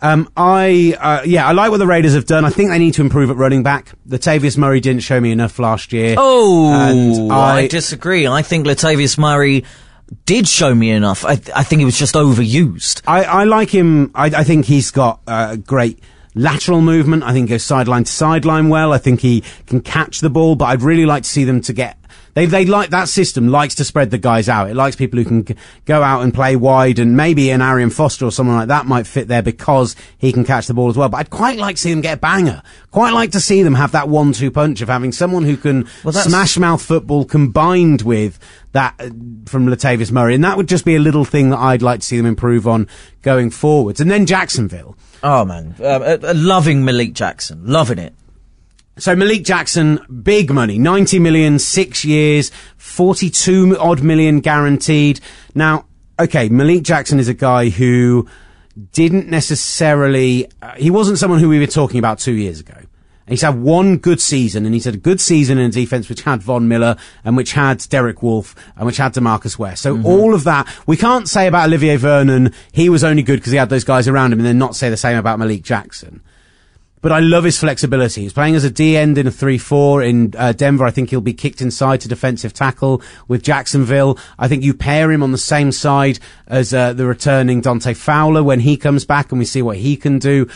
Um, 0.00 0.30
I, 0.36 0.96
uh, 1.00 1.22
yeah, 1.26 1.44
I 1.44 1.50
like 1.50 1.72
what 1.72 1.78
the 1.78 1.86
Raiders 1.88 2.14
have 2.14 2.24
done. 2.24 2.44
I 2.44 2.50
think 2.50 2.70
they 2.70 2.78
need 2.78 2.94
to 2.94 3.00
improve 3.00 3.30
at 3.30 3.36
running 3.36 3.64
back. 3.64 3.90
Latavius 4.08 4.56
Murray 4.56 4.78
didn't 4.78 5.02
show 5.02 5.20
me 5.20 5.32
enough 5.32 5.58
last 5.58 5.92
year. 5.92 6.14
Oh, 6.16 6.72
And 6.72 7.32
I, 7.32 7.62
I- 7.62 7.66
disagree. 7.66 8.24
I 8.28 8.42
think 8.42 8.64
Latavius 8.64 9.18
Murray 9.18 9.64
did 10.24 10.48
show 10.48 10.74
me 10.74 10.90
enough. 10.90 11.24
I, 11.24 11.32
I 11.54 11.62
think 11.62 11.80
he 11.80 11.84
was 11.84 11.98
just 11.98 12.14
overused. 12.14 13.02
I, 13.06 13.24
I 13.24 13.44
like 13.44 13.70
him. 13.70 14.10
I, 14.14 14.26
I 14.26 14.44
think 14.44 14.66
he's 14.66 14.90
got 14.90 15.20
uh, 15.26 15.56
great 15.56 16.00
lateral 16.34 16.80
movement. 16.80 17.22
I 17.22 17.32
think 17.32 17.48
he 17.48 17.54
goes 17.54 17.64
sideline 17.64 18.04
to 18.04 18.12
sideline 18.12 18.68
well. 18.68 18.92
I 18.92 18.98
think 18.98 19.20
he 19.20 19.42
can 19.66 19.80
catch 19.80 20.20
the 20.20 20.30
ball, 20.30 20.56
but 20.56 20.66
I'd 20.66 20.82
really 20.82 21.06
like 21.06 21.24
to 21.24 21.28
see 21.28 21.44
them 21.44 21.60
to 21.62 21.72
get. 21.72 21.98
They, 22.38 22.46
they 22.46 22.66
like 22.66 22.90
that 22.90 23.08
system 23.08 23.48
likes 23.48 23.74
to 23.74 23.84
spread 23.84 24.12
the 24.12 24.18
guys 24.18 24.48
out. 24.48 24.70
It 24.70 24.76
likes 24.76 24.94
people 24.94 25.18
who 25.18 25.24
can 25.24 25.44
g- 25.44 25.56
go 25.86 26.04
out 26.04 26.22
and 26.22 26.32
play 26.32 26.54
wide 26.54 27.00
and 27.00 27.16
maybe 27.16 27.50
an 27.50 27.60
Arian 27.60 27.90
Foster 27.90 28.24
or 28.26 28.30
someone 28.30 28.54
like 28.54 28.68
that 28.68 28.86
might 28.86 29.08
fit 29.08 29.26
there 29.26 29.42
because 29.42 29.96
he 30.18 30.32
can 30.32 30.44
catch 30.44 30.68
the 30.68 30.74
ball 30.74 30.88
as 30.88 30.96
well. 30.96 31.08
But 31.08 31.16
I'd 31.16 31.30
quite 31.30 31.58
like 31.58 31.74
to 31.74 31.82
see 31.82 31.90
them 31.90 32.00
get 32.00 32.18
a 32.18 32.20
banger. 32.20 32.62
Quite 32.92 33.12
like 33.12 33.32
to 33.32 33.40
see 33.40 33.64
them 33.64 33.74
have 33.74 33.90
that 33.90 34.08
one-two 34.08 34.52
punch 34.52 34.80
of 34.82 34.88
having 34.88 35.10
someone 35.10 35.42
who 35.42 35.56
can 35.56 35.88
Well, 36.04 36.12
smash 36.12 36.56
mouth 36.56 36.80
football 36.80 37.24
combined 37.24 38.02
with 38.02 38.38
that 38.70 38.94
uh, 39.00 39.06
from 39.46 39.66
Latavius 39.66 40.12
Murray. 40.12 40.36
And 40.36 40.44
that 40.44 40.56
would 40.56 40.68
just 40.68 40.84
be 40.84 40.94
a 40.94 41.00
little 41.00 41.24
thing 41.24 41.50
that 41.50 41.58
I'd 41.58 41.82
like 41.82 41.98
to 41.98 42.06
see 42.06 42.18
them 42.18 42.26
improve 42.26 42.68
on 42.68 42.86
going 43.22 43.50
forwards. 43.50 44.00
And 44.00 44.08
then 44.08 44.26
Jacksonville. 44.26 44.96
Oh 45.24 45.44
man, 45.44 45.74
uh, 45.80 46.18
uh, 46.22 46.32
loving 46.36 46.84
Malik 46.84 47.14
Jackson, 47.14 47.62
loving 47.66 47.98
it. 47.98 48.14
So 48.98 49.14
Malik 49.14 49.44
Jackson, 49.44 50.00
big 50.22 50.50
money, 50.52 50.78
90 50.78 51.20
million, 51.20 51.58
six 51.58 52.04
years, 52.04 52.50
42 52.78 53.78
odd 53.78 54.02
million 54.02 54.40
guaranteed. 54.40 55.20
Now, 55.54 55.86
okay, 56.18 56.48
Malik 56.48 56.82
Jackson 56.82 57.20
is 57.20 57.28
a 57.28 57.34
guy 57.34 57.68
who 57.68 58.28
didn't 58.92 59.28
necessarily, 59.28 60.48
uh, 60.62 60.74
he 60.74 60.90
wasn't 60.90 61.18
someone 61.18 61.38
who 61.38 61.48
we 61.48 61.60
were 61.60 61.66
talking 61.66 61.98
about 61.98 62.18
two 62.18 62.32
years 62.32 62.58
ago. 62.60 62.74
He's 63.28 63.42
had 63.42 63.60
one 63.60 63.98
good 63.98 64.22
season, 64.22 64.64
and 64.64 64.74
he's 64.74 64.86
had 64.86 64.94
a 64.94 64.98
good 64.98 65.20
season 65.20 65.58
in 65.58 65.66
a 65.66 65.70
defense 65.70 66.08
which 66.08 66.22
had 66.22 66.42
Von 66.42 66.66
Miller 66.66 66.96
and 67.24 67.36
which 67.36 67.52
had 67.52 67.86
Derek 67.90 68.22
Wolfe 68.22 68.54
and 68.74 68.86
which 68.86 68.96
had 68.96 69.12
Demarcus 69.12 69.58
West. 69.58 69.82
So 69.82 70.02
all 70.02 70.34
of 70.34 70.44
that, 70.44 70.66
we 70.86 70.96
can't 70.96 71.28
say 71.28 71.46
about 71.46 71.68
Olivier 71.68 71.96
Vernon, 71.96 72.54
he 72.72 72.88
was 72.88 73.04
only 73.04 73.22
good 73.22 73.36
because 73.36 73.52
he 73.52 73.58
had 73.58 73.68
those 73.68 73.84
guys 73.84 74.08
around 74.08 74.32
him, 74.32 74.38
and 74.38 74.46
then 74.46 74.56
not 74.56 74.76
say 74.76 74.88
the 74.88 74.96
same 74.96 75.18
about 75.18 75.38
Malik 75.38 75.62
Jackson 75.62 76.22
but 77.00 77.12
I 77.12 77.20
love 77.20 77.44
his 77.44 77.58
flexibility. 77.58 78.22
He's 78.22 78.32
playing 78.32 78.54
as 78.54 78.64
a 78.64 78.70
D 78.70 78.96
end 78.96 79.18
in 79.18 79.26
a 79.26 79.30
3-4 79.30 80.08
in 80.08 80.34
uh, 80.36 80.52
Denver. 80.52 80.84
I 80.84 80.90
think 80.90 81.10
he'll 81.10 81.20
be 81.20 81.34
kicked 81.34 81.60
inside 81.60 82.00
to 82.02 82.08
defensive 82.08 82.52
tackle 82.52 83.02
with 83.26 83.42
Jacksonville. 83.42 84.18
I 84.38 84.48
think 84.48 84.62
you 84.62 84.74
pair 84.74 85.10
him 85.10 85.22
on 85.22 85.32
the 85.32 85.38
same 85.38 85.72
side 85.72 86.18
as 86.46 86.74
uh, 86.74 86.92
the 86.92 87.06
returning 87.06 87.60
Dante 87.60 87.94
Fowler 87.94 88.42
when 88.42 88.60
he 88.60 88.76
comes 88.76 89.04
back 89.04 89.30
and 89.32 89.38
we 89.38 89.44
see 89.44 89.62
what 89.62 89.76
he 89.76 89.96
can 89.96 90.18
do. 90.18 90.48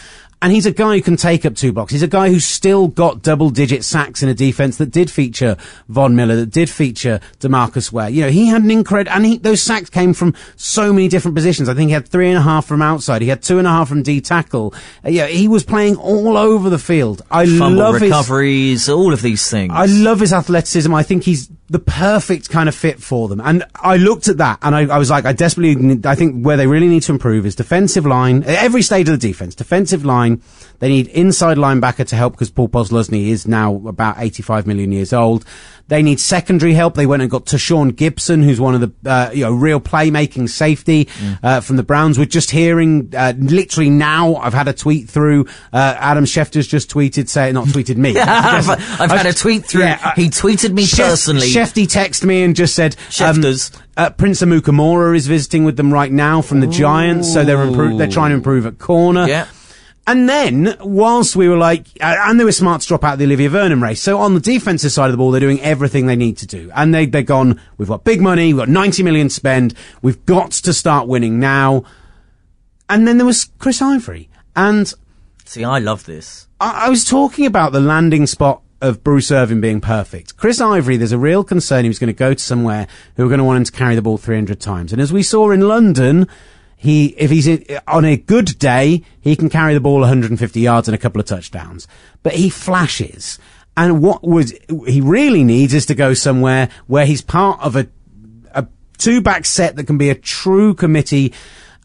And 0.42 0.52
he's 0.52 0.66
a 0.66 0.72
guy 0.72 0.96
who 0.96 1.02
can 1.02 1.16
take 1.16 1.46
up 1.46 1.54
two 1.54 1.72
blocks. 1.72 1.92
He's 1.92 2.02
a 2.02 2.08
guy 2.08 2.28
who's 2.28 2.44
still 2.44 2.88
got 2.88 3.22
double 3.22 3.48
digit 3.48 3.84
sacks 3.84 4.24
in 4.24 4.28
a 4.28 4.34
defense 4.34 4.76
that 4.78 4.90
did 4.90 5.08
feature 5.08 5.56
Von 5.88 6.16
Miller, 6.16 6.34
that 6.34 6.50
did 6.50 6.68
feature 6.68 7.20
Demarcus 7.38 7.92
Ware. 7.92 8.08
You 8.08 8.22
know, 8.22 8.30
he 8.30 8.48
had 8.48 8.64
an 8.64 8.70
incredible, 8.72 9.14
and 9.14 9.24
he, 9.24 9.38
those 9.38 9.62
sacks 9.62 9.88
came 9.88 10.12
from 10.12 10.34
so 10.56 10.92
many 10.92 11.06
different 11.06 11.36
positions. 11.36 11.68
I 11.68 11.74
think 11.74 11.90
he 11.90 11.94
had 11.94 12.08
three 12.08 12.28
and 12.28 12.38
a 12.38 12.42
half 12.42 12.66
from 12.66 12.82
outside. 12.82 13.22
He 13.22 13.28
had 13.28 13.40
two 13.40 13.58
and 13.58 13.68
a 13.68 13.70
half 13.70 13.88
from 13.88 14.02
D 14.02 14.20
tackle. 14.20 14.74
Uh, 15.04 15.10
yeah, 15.10 15.28
he 15.28 15.46
was 15.46 15.62
playing 15.62 15.94
all 15.94 16.36
over 16.36 16.68
the 16.70 16.78
field. 16.78 17.22
I 17.30 17.46
Fumble 17.46 17.78
love 17.78 17.94
his, 17.94 18.10
recoveries, 18.10 18.88
all 18.88 19.12
of 19.12 19.22
these 19.22 19.48
things. 19.48 19.72
I 19.72 19.86
love 19.86 20.18
his 20.18 20.32
athleticism. 20.32 20.92
I 20.92 21.04
think 21.04 21.22
he's 21.22 21.51
the 21.72 21.78
perfect 21.78 22.50
kind 22.50 22.68
of 22.68 22.74
fit 22.74 23.02
for 23.02 23.28
them. 23.28 23.40
And 23.40 23.64
I 23.74 23.96
looked 23.96 24.28
at 24.28 24.36
that 24.36 24.58
and 24.60 24.74
I, 24.74 24.94
I 24.94 24.98
was 24.98 25.08
like, 25.08 25.24
I 25.24 25.32
desperately, 25.32 25.74
need, 25.74 26.04
I 26.04 26.14
think 26.14 26.44
where 26.44 26.58
they 26.58 26.66
really 26.66 26.86
need 26.86 27.02
to 27.04 27.12
improve 27.12 27.46
is 27.46 27.54
defensive 27.54 28.04
line, 28.04 28.44
every 28.44 28.82
stage 28.82 29.08
of 29.08 29.18
the 29.18 29.26
defense, 29.26 29.54
defensive 29.54 30.04
line. 30.04 30.42
They 30.80 30.90
need 30.90 31.08
inside 31.08 31.56
linebacker 31.56 32.06
to 32.08 32.16
help 32.16 32.34
because 32.34 32.50
Paul 32.50 32.68
Posluszny 32.68 33.28
is 33.28 33.48
now 33.48 33.74
about 33.86 34.16
85 34.18 34.66
million 34.66 34.92
years 34.92 35.14
old. 35.14 35.46
They 35.92 36.02
need 36.02 36.20
secondary 36.20 36.72
help. 36.72 36.94
They 36.94 37.04
went 37.04 37.20
and 37.20 37.30
got 37.30 37.44
Tashaun 37.44 37.92
Gipson, 37.92 38.42
who's 38.42 38.58
one 38.58 38.74
of 38.74 38.80
the, 38.80 39.10
uh, 39.10 39.30
you 39.34 39.44
know, 39.44 39.52
real 39.52 39.78
playmaking 39.78 40.48
safety, 40.48 41.06
uh, 41.42 41.60
from 41.60 41.76
the 41.76 41.82
Browns. 41.82 42.18
We're 42.18 42.24
just 42.24 42.50
hearing, 42.50 43.12
uh, 43.14 43.34
literally 43.36 43.90
now, 43.90 44.36
I've 44.36 44.54
had 44.54 44.68
a 44.68 44.72
tweet 44.72 45.10
through, 45.10 45.44
uh, 45.70 45.94
Adam 45.98 46.24
Schefter's 46.24 46.66
just 46.66 46.90
tweeted, 46.90 47.28
say, 47.28 47.52
not 47.52 47.66
tweeted 47.66 47.98
me. 47.98 48.16
I've, 48.18 48.70
I've 49.00 49.10
had 49.10 49.26
a 49.26 49.34
tweet 49.34 49.66
through. 49.66 49.82
Yeah, 49.82 50.00
uh, 50.02 50.12
he 50.16 50.30
tweeted 50.30 50.72
me 50.72 50.86
Chef- 50.86 51.10
personally. 51.10 51.48
Shefty 51.48 51.84
texted 51.86 52.24
me 52.24 52.42
and 52.42 52.56
just 52.56 52.74
said, 52.74 52.96
Shefters. 53.10 53.78
uh, 53.98 54.08
Prince 54.08 54.40
Amukamara 54.40 55.14
is 55.14 55.26
visiting 55.26 55.64
with 55.64 55.76
them 55.76 55.92
right 55.92 56.10
now 56.10 56.40
from 56.40 56.60
the 56.60 56.68
Giants, 56.68 57.30
so 57.30 57.44
they're 57.44 57.58
impro- 57.58 57.98
they're 57.98 58.08
trying 58.08 58.30
to 58.30 58.36
improve 58.36 58.64
at 58.64 58.78
corner. 58.78 59.28
Yeah. 59.28 59.46
And 60.06 60.28
then, 60.28 60.76
whilst 60.80 61.36
we 61.36 61.48
were 61.48 61.56
like, 61.56 61.86
uh, 62.00 62.16
and 62.26 62.38
they 62.38 62.44
were 62.44 62.52
smart 62.52 62.80
to 62.82 62.88
drop 62.88 63.04
out 63.04 63.12
of 63.14 63.18
the 63.20 63.24
Olivier 63.24 63.46
Vernon 63.46 63.80
race. 63.80 64.02
So 64.02 64.18
on 64.18 64.34
the 64.34 64.40
defensive 64.40 64.90
side 64.90 65.06
of 65.06 65.12
the 65.12 65.16
ball, 65.16 65.30
they're 65.30 65.40
doing 65.40 65.60
everything 65.60 66.06
they 66.06 66.16
need 66.16 66.36
to 66.38 66.46
do. 66.46 66.72
And 66.74 66.92
they, 66.92 67.06
they're 67.06 67.22
gone, 67.22 67.60
we've 67.78 67.88
got 67.88 68.02
big 68.02 68.20
money, 68.20 68.52
we've 68.52 68.58
got 68.58 68.68
90 68.68 69.04
million 69.04 69.28
to 69.28 69.34
spend, 69.34 69.74
we've 70.02 70.24
got 70.26 70.50
to 70.52 70.72
start 70.72 71.06
winning 71.06 71.38
now. 71.38 71.84
And 72.88 73.06
then 73.06 73.18
there 73.18 73.26
was 73.26 73.50
Chris 73.58 73.80
Ivory. 73.80 74.28
And 74.56 74.92
See, 75.44 75.64
I 75.64 75.78
love 75.78 76.04
this. 76.04 76.48
I, 76.60 76.86
I 76.86 76.88
was 76.88 77.04
talking 77.04 77.46
about 77.46 77.72
the 77.72 77.80
landing 77.80 78.26
spot 78.26 78.62
of 78.80 79.04
Bruce 79.04 79.30
Irvin 79.30 79.60
being 79.60 79.80
perfect. 79.80 80.36
Chris 80.36 80.60
Ivory, 80.60 80.96
there's 80.96 81.12
a 81.12 81.18
real 81.18 81.44
concern 81.44 81.84
he 81.84 81.88
was 81.88 82.00
going 82.00 82.08
to 82.08 82.12
go 82.12 82.34
to 82.34 82.42
somewhere 82.42 82.88
who 83.16 83.24
are 83.24 83.28
going 83.28 83.38
to 83.38 83.44
want 83.44 83.58
him 83.58 83.64
to 83.64 83.72
carry 83.72 83.94
the 83.94 84.02
ball 84.02 84.18
300 84.18 84.60
times. 84.60 84.92
And 84.92 85.00
as 85.00 85.12
we 85.12 85.22
saw 85.22 85.50
in 85.52 85.60
London, 85.60 86.26
he, 86.82 87.14
if 87.16 87.30
he's 87.30 87.48
on 87.86 88.04
a 88.04 88.16
good 88.16 88.58
day, 88.58 89.04
he 89.20 89.36
can 89.36 89.48
carry 89.48 89.72
the 89.72 89.78
ball 89.78 90.00
150 90.00 90.58
yards 90.58 90.88
and 90.88 90.96
a 90.96 90.98
couple 90.98 91.20
of 91.20 91.26
touchdowns. 91.28 91.86
But 92.24 92.34
he 92.34 92.50
flashes. 92.50 93.38
And 93.76 94.02
what 94.02 94.20
he 94.88 95.00
really 95.00 95.44
needs 95.44 95.74
is 95.74 95.86
to 95.86 95.94
go 95.94 96.12
somewhere 96.12 96.68
where 96.88 97.06
he's 97.06 97.22
part 97.22 97.60
of 97.60 97.76
a 97.76 97.86
a 98.52 98.66
two 98.98 99.20
back 99.20 99.44
set 99.44 99.76
that 99.76 99.84
can 99.84 99.96
be 99.96 100.10
a 100.10 100.16
true 100.16 100.74
committee. 100.74 101.32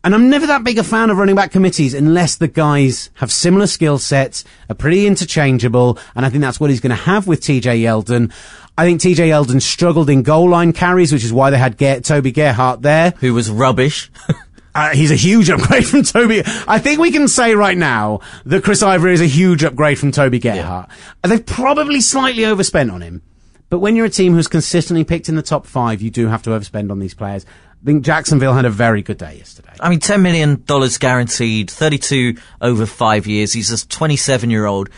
And 0.03 0.15
I'm 0.15 0.31
never 0.31 0.47
that 0.47 0.63
big 0.63 0.79
a 0.79 0.83
fan 0.83 1.11
of 1.11 1.19
running 1.19 1.35
back 1.35 1.51
committees 1.51 1.93
unless 1.93 2.35
the 2.35 2.47
guys 2.47 3.11
have 3.15 3.31
similar 3.31 3.67
skill 3.67 3.99
sets, 3.99 4.45
are 4.67 4.75
pretty 4.75 5.05
interchangeable, 5.05 5.99
and 6.15 6.25
I 6.25 6.29
think 6.29 6.41
that's 6.41 6.59
what 6.59 6.71
he's 6.71 6.79
going 6.79 6.95
to 6.95 7.03
have 7.03 7.27
with 7.27 7.41
TJ 7.41 7.81
Yeldon. 7.81 8.33
I 8.79 8.85
think 8.85 9.01
TJ 9.01 9.29
Yeldon 9.29 9.61
struggled 9.61 10.09
in 10.09 10.23
goal 10.23 10.49
line 10.49 10.73
carries, 10.73 11.13
which 11.13 11.23
is 11.23 11.33
why 11.33 11.51
they 11.51 11.57
had 11.57 11.77
Ge- 11.77 12.03
Toby 12.03 12.31
Gerhart 12.31 12.81
there. 12.81 13.13
Who 13.19 13.35
was 13.35 13.51
rubbish? 13.51 14.09
Uh, 14.77 14.93
he's 14.93 15.09
a 15.09 15.15
huge 15.15 15.49
upgrade 15.49 15.87
from 15.87 16.03
Toby. 16.03 16.43
I 16.67 16.77
think 16.77 16.99
we 16.99 17.11
can 17.11 17.27
say 17.27 17.55
right 17.55 17.77
now 17.77 18.19
that 18.45 18.63
Chris 18.63 18.83
Ivory 18.83 19.13
is 19.13 19.21
a 19.21 19.25
huge 19.25 19.63
upgrade 19.63 19.97
from 19.97 20.11
Toby 20.11 20.37
Gerhart. 20.37 20.89
And 21.23 21.31
They've 21.31 21.43
probably 21.43 21.99
slightly 21.99 22.45
overspent 22.45 22.91
on 22.91 23.01
him. 23.01 23.23
But 23.71 23.79
when 23.79 23.95
you're 23.95 24.05
a 24.05 24.09
team 24.09 24.33
who's 24.33 24.47
consistently 24.47 25.03
picked 25.03 25.29
in 25.29 25.35
the 25.35 25.41
top 25.41 25.65
five, 25.65 26.01
you 26.01 26.11
do 26.11 26.27
have 26.27 26.43
to 26.43 26.51
overspend 26.51 26.91
on 26.91 26.99
these 26.99 27.15
players. 27.15 27.43
I 27.81 27.85
think 27.85 28.05
Jacksonville 28.05 28.53
had 28.53 28.65
a 28.65 28.69
very 28.69 29.01
good 29.01 29.17
day 29.17 29.35
yesterday. 29.37 29.73
I 29.79 29.89
mean, 29.89 29.99
ten 29.99 30.21
million 30.21 30.63
dollars 30.65 30.97
guaranteed, 30.97 31.69
thirty-two 31.69 32.37
over 32.61 32.85
five 32.85 33.27
years. 33.27 33.53
He's 33.53 33.71
a 33.71 33.87
twenty-seven-year-old. 33.87 34.89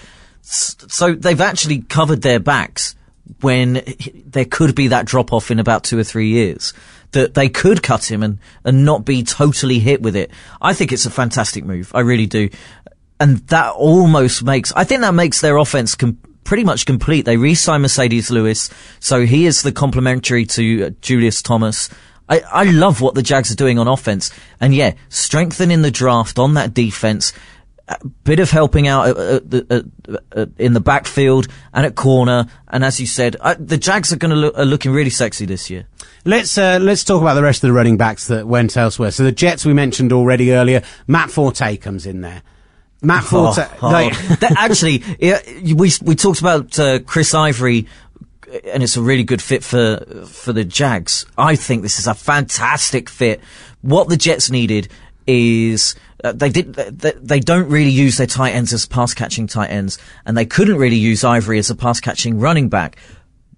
So 0.41 1.13
they've 1.13 1.41
actually 1.41 1.81
covered 1.81 2.21
their 2.21 2.39
backs 2.39 2.95
when 3.41 3.83
there 4.25 4.45
could 4.45 4.75
be 4.75 4.89
that 4.89 5.05
drop 5.05 5.33
off 5.33 5.51
in 5.51 5.59
about 5.59 5.83
two 5.83 5.97
or 5.97 6.03
three 6.03 6.29
years. 6.29 6.73
That 7.11 7.33
they 7.33 7.49
could 7.49 7.81
cut 7.81 8.11
him 8.11 8.21
and, 8.21 8.37
and 8.63 8.85
not 8.85 9.03
be 9.03 9.23
totally 9.23 9.79
hit 9.79 10.01
with 10.01 10.15
it. 10.15 10.29
I 10.61 10.73
think 10.73 10.91
it's 10.91 11.07
a 11.07 11.09
fantastic 11.09 11.63
move. 11.63 11.91
I 11.95 12.01
really 12.01 12.27
do. 12.27 12.49
And 13.19 13.39
that 13.47 13.73
almost 13.73 14.43
makes, 14.43 14.71
I 14.73 14.83
think 14.83 15.01
that 15.01 15.15
makes 15.15 15.41
their 15.41 15.57
offense 15.57 15.95
com- 15.95 16.19
pretty 16.43 16.63
much 16.63 16.85
complete. 16.85 17.25
They 17.25 17.35
re-sign 17.35 17.81
Marcedes 17.81 18.29
Lewis, 18.29 18.69
so 18.99 19.25
he 19.25 19.45
is 19.45 19.61
the 19.63 19.71
complementary 19.71 20.45
to 20.45 20.83
uh, 20.83 20.89
Julius 21.01 21.41
Thomas. 21.41 21.89
I, 22.29 22.41
I 22.51 22.63
love 22.65 23.01
what 23.01 23.15
the 23.15 23.23
Jags 23.23 23.51
are 23.51 23.55
doing 23.55 23.79
on 23.79 23.87
offense. 23.87 24.31
And 24.61 24.75
yeah, 24.75 24.93
strengthening 25.09 25.81
the 25.81 25.91
draft 25.91 26.37
on 26.37 26.53
that 26.53 26.73
defense, 26.73 27.33
bit 28.23 28.39
of 28.39 28.51
helping 28.51 28.87
out 28.87 29.07
at, 29.09 29.17
at, 29.17 29.49
the- 29.49 29.85
at, 30.31 30.49
in 30.57 30.73
the 30.73 30.79
backfield 30.79 31.47
and 31.73 31.85
at 31.85 31.95
corner. 31.95 32.45
And 32.67 32.83
as 32.83 32.99
you 32.99 33.07
said, 33.07 33.35
uh, 33.41 33.55
the 33.59 33.77
Jags 33.77 34.11
are 34.13 34.17
going 34.17 34.31
to 34.31 34.35
look, 34.37 34.57
are 34.57 34.65
looking 34.65 34.91
really 34.91 35.09
sexy 35.09 35.45
this 35.45 35.69
year. 35.69 35.85
Let's 36.25 36.57
uh, 36.57 36.79
let's 36.81 37.03
talk 37.03 37.21
about 37.21 37.35
the 37.35 37.43
rest 37.43 37.63
of 37.63 37.69
the 37.69 37.73
running 37.73 37.97
backs 37.97 38.27
that 38.27 38.45
went 38.47 38.75
elsewhere. 38.77 39.11
So 39.11 39.23
the 39.23 39.31
Jets 39.31 39.65
we 39.65 39.73
mentioned 39.73 40.11
already 40.13 40.51
earlier. 40.51 40.83
Matt 41.07 41.31
Forte 41.31 41.77
comes 41.77 42.05
in 42.05 42.21
there. 42.21 42.43
Matt 43.01 43.23
Forte. 43.23 43.65
Oh, 43.81 43.89
like- 43.89 44.13
that 44.39 44.53
actually, 44.57 45.01
yeah, 45.19 45.39
we 45.73 45.91
we 46.03 46.15
talked 46.15 46.41
about 46.41 46.77
uh, 46.77 46.99
Chris 46.99 47.33
Ivory, 47.33 47.87
and 48.65 48.83
it's 48.83 48.97
a 48.97 49.01
really 49.01 49.23
good 49.23 49.41
fit 49.41 49.63
for 49.63 50.25
for 50.27 50.51
the 50.51 50.65
Jags. 50.65 51.25
I 51.37 51.55
think 51.55 51.81
this 51.83 51.97
is 51.99 52.07
a 52.07 52.13
fantastic 52.13 53.07
fit. 53.09 53.39
What 53.81 54.09
the 54.09 54.17
Jets 54.17 54.51
needed 54.51 54.89
is 55.25 55.95
uh, 56.23 56.31
they 56.33 56.49
did 56.49 56.73
they, 56.73 57.11
they 57.11 57.39
don't 57.39 57.69
really 57.69 57.89
use 57.89 58.17
their 58.17 58.27
tight 58.27 58.51
ends 58.51 58.73
as 58.73 58.85
pass 58.85 59.13
catching 59.13 59.47
tight 59.47 59.69
ends, 59.69 59.97
and 60.25 60.37
they 60.37 60.45
couldn't 60.45 60.77
really 60.77 60.97
use 60.97 61.23
Ivory 61.23 61.59
as 61.59 61.69
a 61.69 61.75
pass 61.75 61.99
catching 61.99 62.39
running 62.39 62.69
back. 62.69 62.97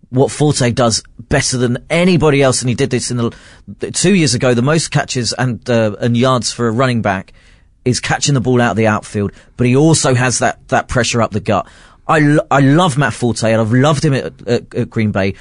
What 0.10 0.30
Forte 0.30 0.72
does 0.72 1.02
better 1.20 1.58
than 1.58 1.86
anybody 1.90 2.42
else, 2.42 2.62
and 2.62 2.70
he 2.70 2.76
did 2.76 2.90
this 2.90 3.12
in 3.12 3.18
the 3.18 3.92
two 3.92 4.14
years 4.14 4.34
ago. 4.34 4.54
The 4.54 4.62
most 4.62 4.92
catches 4.92 5.34
and 5.34 5.68
uh, 5.70 5.96
and 6.00 6.16
yards 6.18 6.52
for 6.52 6.68
a 6.68 6.72
running 6.72 7.02
back 7.02 7.34
is 7.86 8.00
catching 8.00 8.34
the 8.34 8.42
ball 8.42 8.62
out 8.62 8.72
of 8.72 8.78
the 8.78 8.88
outfield, 8.88 9.32
but 9.58 9.66
he 9.66 9.76
also 9.76 10.14
has 10.14 10.40
that 10.40 10.68
that 10.68 10.88
pressure 10.88 11.22
up 11.22 11.32
the 11.32 11.40
gut. 11.40 11.68
I, 12.08 12.20
lo- 12.20 12.48
I 12.52 12.60
love 12.60 12.98
Matt 12.98 13.14
Forte 13.14 13.50
and 13.50 13.62
I've 13.62 13.72
loved 13.72 14.04
him 14.04 14.14
at, 14.14 14.48
at, 14.48 14.76
at 14.76 14.90
Green 14.90 15.12
Bay. 15.12 15.36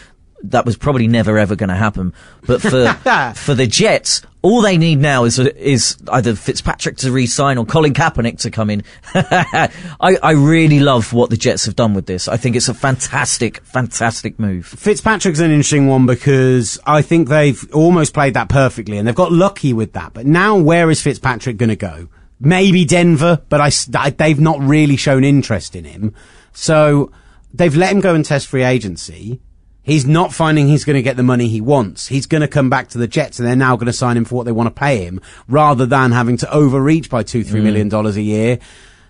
That 0.44 0.64
was 0.64 0.76
probably 0.76 1.08
never 1.08 1.36
ever 1.36 1.56
going 1.56 1.68
to 1.68 1.74
happen. 1.74 2.14
But 2.46 2.62
for 2.62 2.92
for 3.36 3.54
the 3.54 3.66
Jets, 3.66 4.22
all 4.42 4.62
they 4.62 4.78
need 4.78 4.98
now 4.98 5.24
is 5.24 5.38
is 5.38 5.98
either 6.08 6.34
Fitzpatrick 6.34 6.96
to 6.98 7.12
re-sign 7.12 7.58
or 7.58 7.66
Colin 7.66 7.92
Kaepernick 7.92 8.38
to 8.40 8.50
come 8.50 8.70
in. 8.70 8.82
I, 9.14 9.68
I 10.00 10.30
really 10.32 10.80
love 10.80 11.12
what 11.12 11.30
the 11.30 11.36
Jets 11.36 11.66
have 11.66 11.76
done 11.76 11.92
with 11.92 12.06
this. 12.06 12.26
I 12.26 12.36
think 12.36 12.56
it's 12.56 12.68
a 12.68 12.74
fantastic, 12.74 13.62
fantastic 13.64 14.38
move. 14.38 14.66
Fitzpatrick's 14.66 15.40
an 15.40 15.50
interesting 15.50 15.88
one 15.88 16.06
because 16.06 16.78
I 16.86 17.02
think 17.02 17.28
they've 17.28 17.62
almost 17.74 18.14
played 18.14 18.34
that 18.34 18.48
perfectly 18.48 18.96
and 18.96 19.06
they've 19.06 19.14
got 19.14 19.32
lucky 19.32 19.72
with 19.72 19.92
that. 19.92 20.14
But 20.14 20.26
now, 20.26 20.56
where 20.56 20.90
is 20.90 21.02
Fitzpatrick 21.02 21.58
going 21.58 21.68
to 21.68 21.76
go? 21.76 22.08
Maybe 22.38 22.86
Denver, 22.86 23.42
but 23.50 23.60
I, 23.60 23.70
I, 23.94 24.10
they've 24.10 24.40
not 24.40 24.58
really 24.60 24.96
shown 24.96 25.24
interest 25.24 25.76
in 25.76 25.84
him. 25.84 26.14
So 26.52 27.12
they've 27.52 27.76
let 27.76 27.92
him 27.92 28.00
go 28.00 28.14
and 28.14 28.24
test 28.24 28.46
free 28.46 28.64
agency. 28.64 29.40
He's 29.82 30.06
not 30.06 30.32
finding 30.32 30.68
he's 30.68 30.84
going 30.84 30.96
to 30.96 31.02
get 31.02 31.16
the 31.16 31.22
money 31.22 31.48
he 31.48 31.60
wants. 31.60 32.06
He's 32.06 32.26
going 32.26 32.42
to 32.42 32.48
come 32.48 32.68
back 32.70 32.88
to 32.88 32.98
the 32.98 33.08
Jets 33.08 33.38
and 33.38 33.48
they're 33.48 33.56
now 33.56 33.76
going 33.76 33.86
to 33.86 33.92
sign 33.92 34.16
him 34.16 34.24
for 34.24 34.34
what 34.34 34.44
they 34.44 34.52
want 34.52 34.66
to 34.68 34.78
pay 34.78 35.04
him 35.04 35.20
rather 35.48 35.86
than 35.86 36.12
having 36.12 36.36
to 36.38 36.52
overreach 36.52 37.08
by 37.08 37.22
two, 37.22 37.42
three 37.42 37.60
mm. 37.60 37.64
million 37.64 37.88
dollars 37.88 38.16
a 38.16 38.22
year. 38.22 38.58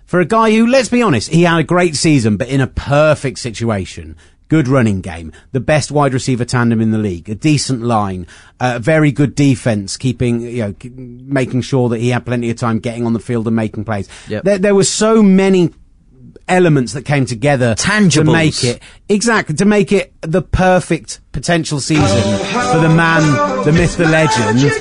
For 0.05 0.19
a 0.19 0.25
guy 0.25 0.51
who, 0.51 0.67
let's 0.67 0.89
be 0.89 1.01
honest, 1.01 1.29
he 1.29 1.43
had 1.43 1.59
a 1.59 1.63
great 1.63 1.95
season, 1.95 2.37
but 2.37 2.49
in 2.49 2.61
a 2.61 2.67
perfect 2.67 3.39
situation. 3.39 4.17
Good 4.49 4.67
running 4.67 4.99
game, 4.99 5.31
the 5.53 5.61
best 5.61 5.91
wide 5.91 6.13
receiver 6.13 6.43
tandem 6.43 6.81
in 6.81 6.91
the 6.91 6.97
league, 6.97 7.29
a 7.29 7.35
decent 7.35 7.83
line, 7.83 8.27
a 8.59 8.79
very 8.79 9.13
good 9.13 9.33
defense, 9.33 9.95
keeping, 9.95 10.41
you 10.41 10.63
know, 10.63 10.75
making 10.83 11.61
sure 11.61 11.87
that 11.87 12.01
he 12.01 12.09
had 12.09 12.25
plenty 12.25 12.49
of 12.49 12.57
time 12.57 12.79
getting 12.79 13.05
on 13.05 13.13
the 13.13 13.19
field 13.21 13.47
and 13.47 13.55
making 13.55 13.85
plays. 13.85 14.09
Yep. 14.27 14.43
There, 14.43 14.57
there 14.57 14.75
were 14.75 14.83
so 14.83 15.23
many 15.23 15.69
elements 16.47 16.93
that 16.93 17.05
came 17.05 17.25
together 17.25 17.75
Tangibles. 17.75 18.13
to 18.13 18.23
make 18.23 18.63
it 18.63 18.81
exactly 19.09 19.55
to 19.55 19.65
make 19.65 19.91
it 19.91 20.13
the 20.21 20.41
perfect 20.41 21.19
potential 21.31 21.79
season 21.79 22.05
for 22.71 22.79
the 22.79 22.89
man, 22.89 23.63
the 23.65 23.71
myth, 23.71 23.97
the 23.97 24.07
legend. 24.07 24.71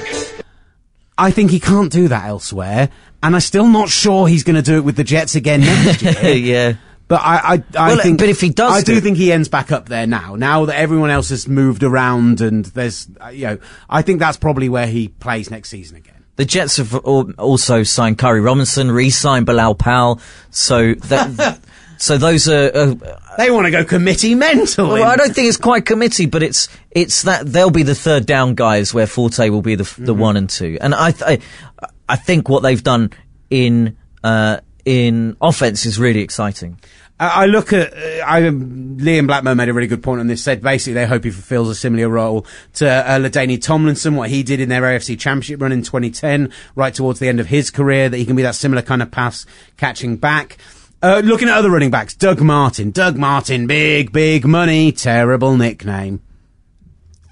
I 1.19 1.31
think 1.31 1.51
he 1.51 1.61
can't 1.61 1.93
do 1.93 2.09
that 2.09 2.25
elsewhere, 2.25 2.89
and 3.23 3.35
I'm 3.35 3.41
still 3.41 3.67
not 3.69 3.91
sure 3.91 4.27
he's 4.27 4.43
going 4.43 4.57
to 4.57 4.63
do 4.63 4.77
it 4.77 4.85
with 4.85 4.97
the 4.97 5.05
Jets 5.05 5.35
again 5.35 5.61
next 5.61 6.03
year. 6.23 6.35
yeah. 6.35 6.73
But 7.09 7.23
I, 7.25 7.37
I, 7.37 7.63
I 7.77 7.89
well, 7.89 7.99
think, 7.99 8.21
but 8.21 8.29
if 8.29 8.41
he 8.41 8.51
does, 8.51 8.73
I 8.73 8.83
do 8.83 9.01
think 9.01 9.17
he 9.17 9.33
ends 9.33 9.49
back 9.49 9.73
up 9.73 9.89
there 9.89 10.07
now. 10.07 10.37
Now 10.37 10.67
that 10.67 10.79
everyone 10.79 11.11
else 11.11 11.31
has 11.31 11.49
moved 11.49 11.83
around, 11.83 12.41
and 12.41 12.65
there's, 12.67 13.09
you 13.33 13.47
know, 13.47 13.59
I 13.89 14.03
think 14.03 14.21
that's 14.21 14.37
probably 14.37 14.69
where 14.69 14.87
he 14.87 15.09
plays 15.09 15.51
next 15.51 15.71
season 15.71 15.97
again. 15.97 16.20
The 16.41 16.47
Jets 16.47 16.79
have 16.79 16.95
also 16.95 17.83
signed 17.83 18.17
Khiry 18.17 18.43
Robinson, 18.43 18.91
re-signed 18.91 19.45
Bilal 19.45 19.75
Powell. 19.75 20.23
So 20.49 20.95
that, 20.95 21.59
so 21.99 22.17
those 22.17 22.49
are. 22.49 22.71
Uh, 22.75 22.95
They 23.37 23.51
want 23.51 23.67
to 23.67 23.71
go 23.71 23.85
committee 23.85 24.35
mental. 24.35 24.89
well, 24.89 25.05
I 25.05 25.17
don't 25.17 25.35
think 25.35 25.49
it's 25.49 25.59
quite 25.59 25.85
committee, 25.85 26.25
but 26.25 26.43
it's 26.43 26.71
it's 26.91 27.25
that 27.25 27.45
they'll 27.45 27.69
be 27.69 27.83
the 27.83 27.95
third 27.95 28.25
down 28.25 28.55
guys 28.55 28.95
where 28.95 29.07
Forte 29.07 29.51
will 29.51 29.61
be 29.61 29.75
the 29.75 29.95
the 29.99 30.15
one 30.15 30.39
and 30.39 30.49
two. 30.49 30.79
And 30.81 30.95
I 30.95 31.11
th- 31.11 31.41
I, 31.43 31.85
I 32.09 32.17
think 32.17 32.49
what 32.49 32.63
they've 32.63 32.83
done 32.83 33.11
in 33.51 33.99
uh, 34.25 34.61
in 34.87 35.37
offense 35.43 35.85
is 35.85 35.99
really 35.99 36.21
exciting. 36.21 36.81
I 37.21 37.43
I 37.43 37.47
look 37.47 37.73
at 37.73 37.93
uh, 37.93 38.25
I, 38.27 38.41
Liam 38.41 39.27
Blackman 39.27 39.57
made 39.57 39.69
a 39.69 39.73
really 39.73 39.87
good 39.87 40.03
point 40.03 40.21
on 40.21 40.27
this. 40.27 40.43
Said 40.43 40.63
basically 40.63 40.95
they 40.95 41.07
hope 41.07 41.23
he 41.23 41.31
fulfills 41.31 41.69
a 41.69 41.75
similar 41.75 42.09
role 42.09 42.47
to 42.75 42.89
uh, 42.89 43.19
LaDainian 43.19 43.63
Tomlinson, 43.63 44.17
what 44.17 44.31
he 44.31 44.43
did 44.43 44.59
in 44.59 44.69
their 44.69 44.83
AFC 44.83 45.19
Championship 45.19 45.61
run 45.61 45.71
in 45.71 45.83
2010, 45.83 46.53
right 46.75 46.95
towards 46.95 47.21
the 47.21 47.29
end 47.29 47.39
of 47.39 47.47
his 47.47 47.71
career. 47.71 48.09
That 48.09 48.17
he 48.17 48.25
can 48.25 48.35
be 48.35 48.43
that 48.43 48.57
similar 48.57 48.83
kind 48.83 49.03
of 49.03 49.11
pass 49.11 49.47
catching 49.77 50.17
back. 50.17 50.57
Uh, 51.03 51.23
looking 51.25 51.49
at 51.49 51.57
other 51.57 51.71
running 51.71 51.91
backs, 51.91 52.15
Doug 52.15 52.41
Martin. 52.41 52.91
Doug 52.91 53.17
Martin, 53.17 53.67
big, 53.67 54.13
big 54.13 54.47
money, 54.47 54.93
terrible 54.93 55.57
nickname. 55.57 56.21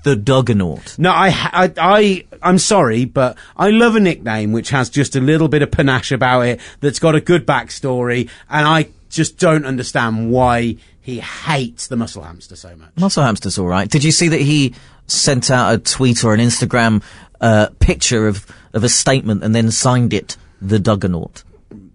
The 0.05 0.17
Duggernaut. 0.17 0.99
No, 0.99 1.11
I, 1.11 1.29
I, 1.29 1.73
I, 1.77 2.27
I'm 2.41 2.57
sorry, 2.57 3.05
but 3.05 3.37
I 3.59 3.69
love 3.69 3.95
a 3.95 4.01
nickname 4.01 4.53
which 4.53 4.71
has 4.71 4.89
just 4.89 5.17
a 5.17 5.21
little 5.21 5.49
bit 5.49 5.61
of 5.61 5.71
panache 5.71 6.13
about 6.13 6.43
it, 6.43 6.61
that's 6.81 6.99
got 6.99 7.15
a 7.15 7.21
good 7.21 7.47
backstory, 7.47 8.31
and 8.49 8.67
I 8.67 8.89
just 9.09 9.39
don't 9.39 9.65
understand 9.67 10.31
why 10.31 10.77
he 11.01 11.21
hates 11.21 11.87
the 11.87 11.97
muscle 11.97 12.23
hamster 12.23 12.57
so 12.57 12.75
much. 12.77 12.91
Muscle 12.97 13.23
Hamster's 13.25 13.59
all 13.59 13.67
right. 13.67 13.89
Did 13.91 14.05
you 14.05 14.13
see 14.13 14.29
that 14.29 14.41
he 14.41 14.75
sent 15.07 15.51
out 15.51 15.73
a 15.75 15.79
tweet 15.79 16.23
or 16.25 16.35
an 16.35 16.41
Instagram 16.41 17.03
uh, 17.41 17.69
picture 17.81 18.27
of 18.29 18.45
of 18.75 18.85
a 18.85 18.89
statement 18.89 19.43
and 19.43 19.55
then 19.55 19.71
signed 19.71 20.13
it 20.13 20.37
the 20.61 20.79
Duggernaut? 20.79 21.45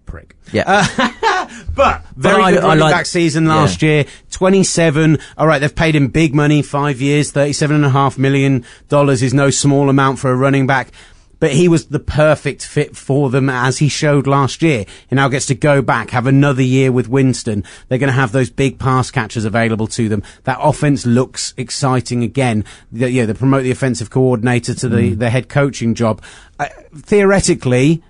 Prick. 0.06 0.36
Yeah. 0.52 0.86
But 1.74 2.04
very 2.16 2.42
I- 2.42 2.52
good 2.52 2.62
I 2.64 2.68
running 2.68 2.80
like- 2.80 2.94
back 2.94 3.06
season 3.06 3.46
last 3.46 3.82
year. 3.82 4.06
27. 4.30 5.18
All 5.36 5.46
right, 5.46 5.58
they've 5.58 5.74
paid 5.74 5.94
him 5.96 6.08
big 6.08 6.34
money, 6.34 6.62
five 6.62 7.00
years, 7.00 7.32
$37.5 7.32 8.16
million 8.18 8.64
is 8.90 9.34
no 9.34 9.50
small 9.50 9.90
amount 9.90 10.18
for 10.20 10.30
a 10.30 10.36
running 10.36 10.66
back. 10.66 10.88
But 11.40 11.52
he 11.52 11.68
was 11.68 11.86
the 11.86 11.98
perfect 11.98 12.64
fit 12.64 12.96
for 12.96 13.30
them 13.30 13.48
as 13.50 13.78
he 13.78 13.88
showed 13.88 14.26
last 14.26 14.62
year. 14.62 14.84
He 15.08 15.16
now 15.16 15.28
gets 15.28 15.46
to 15.46 15.54
go 15.54 15.82
back, 15.82 16.10
have 16.10 16.26
another 16.26 16.62
year 16.62 16.92
with 16.92 17.08
Winston. 17.08 17.64
They're 17.88 17.98
going 17.98 18.08
to 18.08 18.12
have 18.12 18.32
those 18.32 18.50
big 18.50 18.78
pass 18.78 19.10
catchers 19.10 19.44
available 19.44 19.86
to 19.88 20.08
them. 20.08 20.22
That 20.44 20.58
offense 20.60 21.06
looks 21.06 21.54
exciting 21.56 22.22
again. 22.22 22.64
The, 22.92 23.10
yeah, 23.10 23.26
they 23.26 23.34
promote 23.34 23.64
the 23.64 23.70
offensive 23.70 24.10
coordinator 24.10 24.74
to 24.74 24.88
the, 24.88 25.14
the 25.14 25.30
head 25.30 25.48
coaching 25.48 25.94
job. 25.94 26.22
Uh, 26.58 26.68
theoretically, 26.94 28.02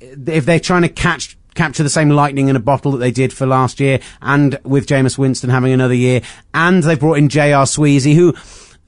if 0.00 0.44
they're 0.44 0.60
trying 0.60 0.82
to 0.82 0.88
catch 0.88 1.36
capture 1.54 1.82
the 1.82 1.90
same 1.90 2.08
lightning 2.08 2.48
in 2.48 2.56
a 2.56 2.60
bottle 2.60 2.92
that 2.92 2.98
they 2.98 3.10
did 3.10 3.32
for 3.32 3.46
last 3.46 3.80
year, 3.80 4.00
and 4.20 4.58
with 4.64 4.86
Jameis 4.86 5.18
Winston 5.18 5.50
having 5.50 5.72
another 5.72 5.94
year, 5.94 6.22
and 6.54 6.82
they've 6.82 6.98
brought 6.98 7.18
in 7.18 7.28
J.R. 7.28 7.64
Sweezy, 7.64 8.14
who 8.14 8.34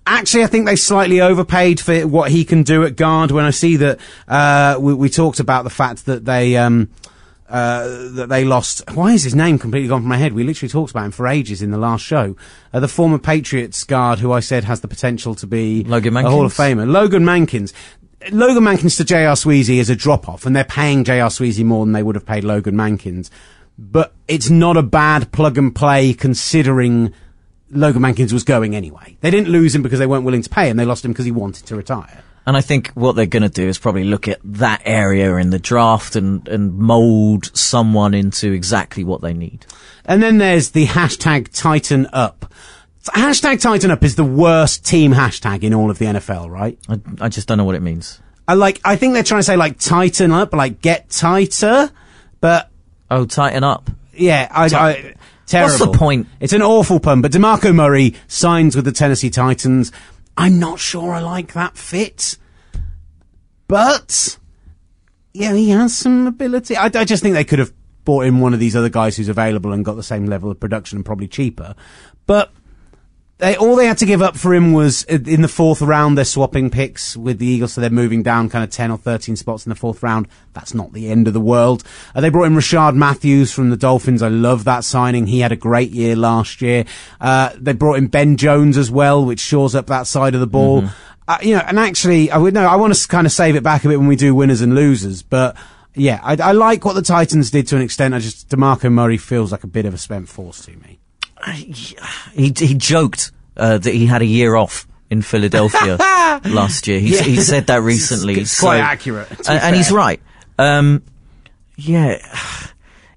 actually 0.06 0.44
I 0.44 0.46
think 0.46 0.66
they 0.66 0.76
slightly 0.76 1.20
overpaid 1.20 1.80
for 1.80 2.06
what 2.06 2.30
he 2.30 2.44
can 2.44 2.62
do 2.62 2.84
at 2.84 2.96
guard. 2.96 3.30
When 3.30 3.44
I 3.44 3.50
see 3.50 3.76
that 3.76 4.00
uh, 4.28 4.76
we, 4.80 4.94
we 4.94 5.08
talked 5.08 5.40
about 5.40 5.64
the 5.64 5.70
fact 5.70 6.06
that 6.06 6.24
they. 6.24 6.56
Um, 6.56 6.90
uh, 7.46 8.08
that 8.14 8.28
they 8.30 8.42
lost. 8.42 8.82
Why 8.94 9.12
is 9.12 9.22
his 9.22 9.34
name 9.34 9.58
completely 9.58 9.88
gone 9.88 10.00
from 10.00 10.08
my 10.08 10.16
head? 10.16 10.32
We 10.32 10.44
literally 10.44 10.70
talked 10.70 10.90
about 10.90 11.04
him 11.04 11.10
for 11.10 11.28
ages 11.28 11.60
in 11.60 11.70
the 11.70 11.78
last 11.78 12.02
show. 12.02 12.36
Uh, 12.72 12.80
the 12.80 12.88
former 12.88 13.18
Patriots 13.18 13.84
guard, 13.84 14.18
who 14.18 14.32
I 14.32 14.40
said 14.40 14.64
has 14.64 14.80
the 14.80 14.88
potential 14.88 15.34
to 15.36 15.46
be 15.46 15.84
Logan 15.84 16.16
a 16.16 16.28
Hall 16.28 16.46
of 16.46 16.54
Famer, 16.54 16.90
Logan 16.90 17.22
Mankins. 17.22 17.72
Logan 18.32 18.64
Mankins 18.64 18.96
to 18.96 19.04
J.R. 19.04 19.34
Sweezy 19.34 19.76
is 19.76 19.90
a 19.90 19.94
drop 19.94 20.28
off, 20.28 20.46
and 20.46 20.56
they're 20.56 20.64
paying 20.64 21.04
J.R. 21.04 21.28
Sweezy 21.28 21.64
more 21.64 21.84
than 21.84 21.92
they 21.92 22.02
would 22.02 22.14
have 22.14 22.24
paid 22.24 22.44
Logan 22.44 22.74
Mankins. 22.74 23.28
But 23.78 24.14
it's 24.26 24.48
not 24.48 24.76
a 24.76 24.82
bad 24.82 25.30
plug 25.30 25.58
and 25.58 25.74
play 25.74 26.14
considering 26.14 27.12
Logan 27.70 28.02
Mankins 28.02 28.32
was 28.32 28.44
going 28.44 28.74
anyway. 28.74 29.16
They 29.20 29.30
didn't 29.30 29.48
lose 29.50 29.74
him 29.74 29.82
because 29.82 29.98
they 29.98 30.06
weren't 30.06 30.24
willing 30.24 30.42
to 30.42 30.50
pay 30.50 30.68
him, 30.68 30.76
they 30.76 30.84
lost 30.84 31.04
him 31.04 31.12
because 31.12 31.24
he 31.24 31.30
wanted 31.30 31.66
to 31.66 31.76
retire. 31.76 32.22
And 32.46 32.56
I 32.58 32.60
think 32.60 32.88
what 32.88 33.16
they're 33.16 33.24
going 33.24 33.42
to 33.42 33.48
do 33.48 33.66
is 33.66 33.78
probably 33.78 34.04
look 34.04 34.28
at 34.28 34.38
that 34.44 34.82
area 34.84 35.34
in 35.36 35.48
the 35.48 35.58
draft 35.58 36.14
and, 36.14 36.46
and 36.46 36.74
mold 36.76 37.50
someone 37.56 38.12
into 38.12 38.52
exactly 38.52 39.02
what 39.02 39.22
they 39.22 39.32
need. 39.32 39.64
And 40.04 40.22
then 40.22 40.36
there's 40.36 40.72
the 40.72 40.84
hashtag 40.86 41.48
Tighten 41.52 42.06
Up. 42.12 42.52
Hashtag 43.04 43.62
Tighten 43.62 43.90
Up 43.90 44.04
is 44.04 44.16
the 44.16 44.24
worst 44.24 44.84
team 44.84 45.12
hashtag 45.12 45.62
in 45.62 45.72
all 45.72 45.90
of 45.90 45.98
the 45.98 46.04
NFL, 46.04 46.50
right? 46.50 46.78
I, 46.86 47.00
I 47.22 47.28
just 47.30 47.48
don't 47.48 47.56
know 47.56 47.64
what 47.64 47.76
it 47.76 47.82
means. 47.82 48.20
I 48.46 48.54
like, 48.54 48.78
I 48.84 48.96
think 48.96 49.14
they're 49.14 49.22
trying 49.22 49.38
to 49.40 49.44
say 49.44 49.56
like 49.56 49.78
tighten 49.78 50.30
up, 50.30 50.52
like 50.52 50.82
get 50.82 51.08
tighter, 51.08 51.90
but 52.40 52.70
Oh, 53.10 53.24
tighten 53.24 53.64
up. 53.64 53.90
Yeah, 54.12 54.48
I, 54.50 54.66
I 54.66 55.14
terrible. 55.46 55.78
What's 55.78 55.92
the 55.92 55.98
point? 55.98 56.28
It's 56.40 56.52
an 56.52 56.62
awful 56.62 57.00
pun. 57.00 57.22
But 57.22 57.32
Demarco 57.32 57.74
Murray 57.74 58.14
signs 58.26 58.76
with 58.76 58.84
the 58.84 58.92
Tennessee 58.92 59.30
Titans. 59.30 59.92
I'm 60.36 60.58
not 60.58 60.78
sure 60.80 61.12
I 61.12 61.20
like 61.20 61.52
that 61.52 61.76
fit, 61.76 62.36
but 63.68 64.38
yeah, 65.32 65.52
he 65.52 65.70
has 65.70 65.96
some 65.96 66.26
ability. 66.26 66.76
I, 66.76 66.86
I 66.86 67.04
just 67.04 67.22
think 67.22 67.34
they 67.34 67.44
could 67.44 67.58
have 67.60 67.72
bought 68.04 68.26
in 68.26 68.40
one 68.40 68.52
of 68.52 68.60
these 68.60 68.76
other 68.76 68.88
guys 68.88 69.16
who's 69.16 69.28
available 69.28 69.72
and 69.72 69.84
got 69.84 69.94
the 69.94 70.02
same 70.02 70.26
level 70.26 70.50
of 70.50 70.60
production 70.60 70.98
and 70.98 71.04
probably 71.04 71.28
cheaper. 71.28 71.74
But 72.26 72.52
they 73.38 73.56
all 73.56 73.74
they 73.74 73.86
had 73.86 73.98
to 73.98 74.06
give 74.06 74.22
up 74.22 74.36
for 74.36 74.54
him 74.54 74.72
was 74.72 75.04
uh, 75.10 75.18
in 75.26 75.42
the 75.42 75.48
fourth 75.48 75.82
round. 75.82 76.16
They're 76.16 76.24
swapping 76.24 76.70
picks 76.70 77.16
with 77.16 77.38
the 77.38 77.46
Eagles, 77.46 77.72
so 77.72 77.80
they're 77.80 77.90
moving 77.90 78.22
down 78.22 78.48
kind 78.48 78.62
of 78.62 78.70
ten 78.70 78.90
or 78.90 78.98
thirteen 78.98 79.34
spots 79.34 79.66
in 79.66 79.70
the 79.70 79.76
fourth 79.76 80.02
round. 80.02 80.28
That's 80.52 80.72
not 80.72 80.92
the 80.92 81.10
end 81.10 81.26
of 81.26 81.34
the 81.34 81.40
world. 81.40 81.82
Uh, 82.14 82.20
they 82.20 82.28
brought 82.28 82.44
in 82.44 82.54
Rishard 82.54 82.94
Matthews 82.94 83.52
from 83.52 83.70
the 83.70 83.76
Dolphins. 83.76 84.22
I 84.22 84.28
love 84.28 84.64
that 84.64 84.84
signing. 84.84 85.26
He 85.26 85.40
had 85.40 85.50
a 85.50 85.56
great 85.56 85.90
year 85.90 86.14
last 86.14 86.62
year. 86.62 86.84
Uh, 87.20 87.50
they 87.58 87.72
brought 87.72 87.98
in 87.98 88.06
Ben 88.06 88.36
Jones 88.36 88.78
as 88.78 88.90
well, 88.90 89.24
which 89.24 89.40
shores 89.40 89.74
up 89.74 89.86
that 89.86 90.06
side 90.06 90.34
of 90.34 90.40
the 90.40 90.46
ball. 90.46 90.84
Uh, 91.26 91.38
you 91.42 91.54
know, 91.56 91.62
and 91.66 91.78
actually, 91.78 92.30
I 92.30 92.36
would 92.38 92.54
know. 92.54 92.66
I 92.66 92.76
want 92.76 92.94
to 92.94 93.08
kind 93.08 93.26
of 93.26 93.32
save 93.32 93.56
it 93.56 93.62
back 93.62 93.84
a 93.84 93.88
bit 93.88 93.98
when 93.98 94.08
we 94.08 94.16
do 94.16 94.34
winners 94.34 94.60
and 94.60 94.74
losers, 94.74 95.22
but 95.22 95.56
yeah, 95.94 96.20
I, 96.22 96.36
I 96.36 96.52
like 96.52 96.84
what 96.84 96.94
the 96.94 97.02
Titans 97.02 97.50
did 97.50 97.66
to 97.68 97.76
an 97.76 97.82
extent. 97.82 98.14
I 98.14 98.18
just 98.18 98.48
Demarco 98.48 98.92
Murray 98.92 99.16
feels 99.16 99.50
like 99.50 99.64
a 99.64 99.68
bit 99.68 99.86
of 99.86 99.94
a 99.94 99.98
spent 99.98 100.28
force 100.28 100.64
to 100.66 100.76
me. 100.76 101.00
He 101.52 101.96
he 102.34 102.74
joked 102.74 103.32
uh, 103.56 103.78
that 103.78 103.92
he 103.94 104.06
had 104.06 104.22
a 104.22 104.26
year 104.26 104.54
off 104.54 104.86
in 105.10 105.22
Philadelphia 105.22 105.96
last 106.44 106.86
year. 106.88 106.98
He, 107.00 107.14
Yeah. 107.14 107.22
he 107.22 107.36
said 107.36 107.66
that 107.68 107.82
recently. 107.82 108.40
It's 108.40 108.58
quite 108.58 108.78
accurate, 108.80 109.28
to 109.28 109.50
and, 109.50 109.62
and 109.62 109.76
he's 109.76 109.92
right. 109.92 110.20
Um, 110.58 111.02
yeah, 111.76 112.18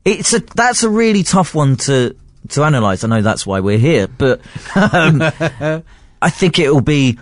it's 0.05 0.33
a 0.33 0.39
that's 0.39 0.83
a 0.83 0.89
really 0.89 1.23
tough 1.23 1.55
one 1.55 1.75
to 1.77 2.15
to 2.49 2.63
analyze. 2.63 3.03
I 3.03 3.07
know 3.07 3.21
that's 3.21 3.45
why 3.45 3.59
we're 3.59 3.77
here, 3.77 4.07
but 4.07 4.41
um, 4.75 5.21
I 6.21 6.29
think 6.29 6.59
it 6.59 6.71
will 6.73 6.81
be. 6.81 7.19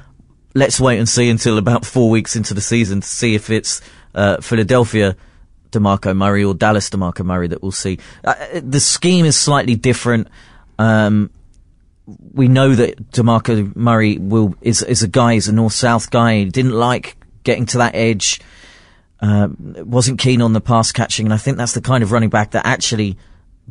Let's 0.57 0.79
wait 0.79 0.99
and 0.99 1.09
see 1.09 1.29
until 1.29 1.57
about 1.57 1.85
four 1.85 2.09
weeks 2.09 2.37
into 2.37 2.53
the 2.53 2.61
season 2.61 3.01
to 3.01 3.07
see 3.07 3.35
if 3.35 3.49
it's 3.49 3.81
uh, 4.13 4.37
Philadelphia. 4.41 5.15
Demarco 5.71 6.15
Murray 6.15 6.45
or 6.45 6.53
Dallas 6.53 6.89
Demarco 6.89 7.25
Murray 7.25 7.47
that 7.49 7.61
we'll 7.61 7.73
see. 7.73 7.99
Uh, 8.23 8.33
the 8.63 8.79
scheme 8.79 9.25
is 9.25 9.35
slightly 9.35 9.75
different. 9.75 10.29
Um, 10.79 11.29
we 12.33 12.47
know 12.47 12.75
that 12.75 13.11
Demarco 13.11 13.75
Murray 13.75 14.17
will 14.17 14.55
is 14.61 14.81
is 14.83 15.01
a 15.03 15.07
guy, 15.07 15.33
is 15.33 15.47
a 15.47 15.53
north 15.53 15.73
south 15.73 16.11
guy. 16.11 16.37
He 16.39 16.45
didn't 16.45 16.73
like 16.73 17.17
getting 17.43 17.65
to 17.67 17.77
that 17.79 17.95
edge. 17.95 18.41
Um, 19.21 19.55
wasn't 19.79 20.19
keen 20.19 20.41
on 20.41 20.53
the 20.53 20.61
pass 20.61 20.91
catching, 20.91 21.25
and 21.25 21.33
I 21.33 21.37
think 21.37 21.57
that's 21.57 21.71
the 21.73 21.81
kind 21.81 22.03
of 22.03 22.11
running 22.11 22.29
back 22.29 22.51
that 22.51 22.65
actually 22.65 23.17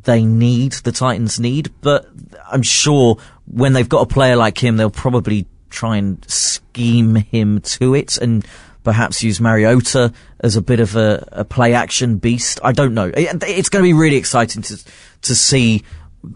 they 0.02 0.24
need. 0.24 0.72
The 0.72 0.90
Titans 0.90 1.38
need, 1.38 1.70
but 1.80 2.08
I'm 2.50 2.62
sure 2.62 3.18
when 3.46 3.72
they've 3.74 3.88
got 3.88 4.00
a 4.00 4.06
player 4.06 4.34
like 4.36 4.58
him, 4.62 4.76
they'll 4.78 4.90
probably 4.90 5.46
try 5.70 5.96
and 5.98 6.24
scheme 6.28 7.14
him 7.16 7.60
to 7.60 7.94
it, 7.94 8.16
and 8.18 8.44
perhaps 8.82 9.22
use 9.22 9.40
Mariota 9.40 10.12
as 10.40 10.56
a 10.56 10.62
bit 10.62 10.80
of 10.80 10.96
a, 10.96 11.26
a 11.32 11.44
play 11.44 11.74
action 11.74 12.16
beast. 12.16 12.58
I 12.64 12.72
don't 12.72 12.94
know. 12.94 13.12
It- 13.14 13.42
It's 13.44 13.68
going 13.68 13.82
to 13.82 13.86
be 13.88 13.92
really 13.92 14.16
exciting 14.16 14.62
to 14.62 14.78
to 15.22 15.34
see 15.34 15.84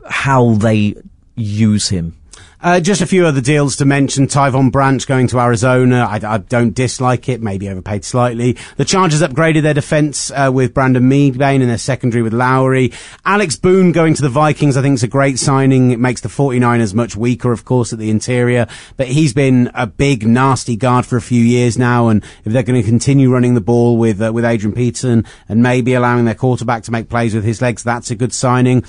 how 0.08 0.54
they 0.54 0.94
use 1.36 1.88
him. 1.88 2.16
Uh, 2.60 2.80
just 2.80 3.00
a 3.00 3.06
few 3.06 3.24
other 3.24 3.40
deals 3.40 3.76
to 3.76 3.84
mention. 3.84 4.26
Tyvon 4.26 4.72
Branch 4.72 5.06
going 5.06 5.28
to 5.28 5.38
Arizona. 5.38 6.00
I, 6.10 6.20
I 6.34 6.38
don't 6.38 6.74
dislike 6.74 7.28
it. 7.28 7.40
Maybe 7.40 7.68
overpaid 7.68 8.04
slightly. 8.04 8.56
The 8.76 8.84
Chargers 8.84 9.22
upgraded 9.22 9.62
their 9.62 9.74
defense 9.74 10.32
uh, 10.32 10.50
with 10.52 10.74
Brandon 10.74 11.08
Mebane 11.08 11.60
and 11.60 11.70
their 11.70 11.78
secondary 11.78 12.20
with 12.20 12.32
Lowery. 12.32 12.92
Alex 13.24 13.54
Boone 13.54 13.92
going 13.92 14.14
to 14.14 14.22
the 14.22 14.28
Vikings. 14.28 14.76
I 14.76 14.82
think 14.82 14.94
is 14.94 15.04
a 15.04 15.08
great 15.08 15.38
signing. 15.38 15.92
It 15.92 16.00
makes 16.00 16.20
the 16.20 16.28
49ers 16.28 16.94
much 16.94 17.14
weaker, 17.14 17.52
of 17.52 17.64
course, 17.64 17.92
at 17.92 18.00
the 18.00 18.10
interior. 18.10 18.66
But 18.96 19.06
he's 19.06 19.32
been 19.32 19.70
a 19.74 19.86
big, 19.86 20.26
nasty 20.26 20.74
guard 20.74 21.06
for 21.06 21.16
a 21.16 21.22
few 21.22 21.42
years 21.42 21.78
now. 21.78 22.08
And 22.08 22.24
if 22.44 22.52
they're 22.52 22.64
going 22.64 22.82
to 22.82 22.88
continue 22.88 23.30
running 23.30 23.54
the 23.54 23.60
ball 23.60 23.96
with 23.96 24.20
uh, 24.20 24.32
with 24.32 24.44
Adrian 24.44 24.74
Peterson 24.74 25.24
and 25.48 25.62
maybe 25.62 25.94
allowing 25.94 26.24
their 26.24 26.34
quarterback 26.34 26.82
to 26.84 26.90
make 26.90 27.08
plays 27.08 27.36
with 27.36 27.44
his 27.44 27.62
legs, 27.62 27.84
that's 27.84 28.10
a 28.10 28.16
good 28.16 28.32
signing. 28.32 28.84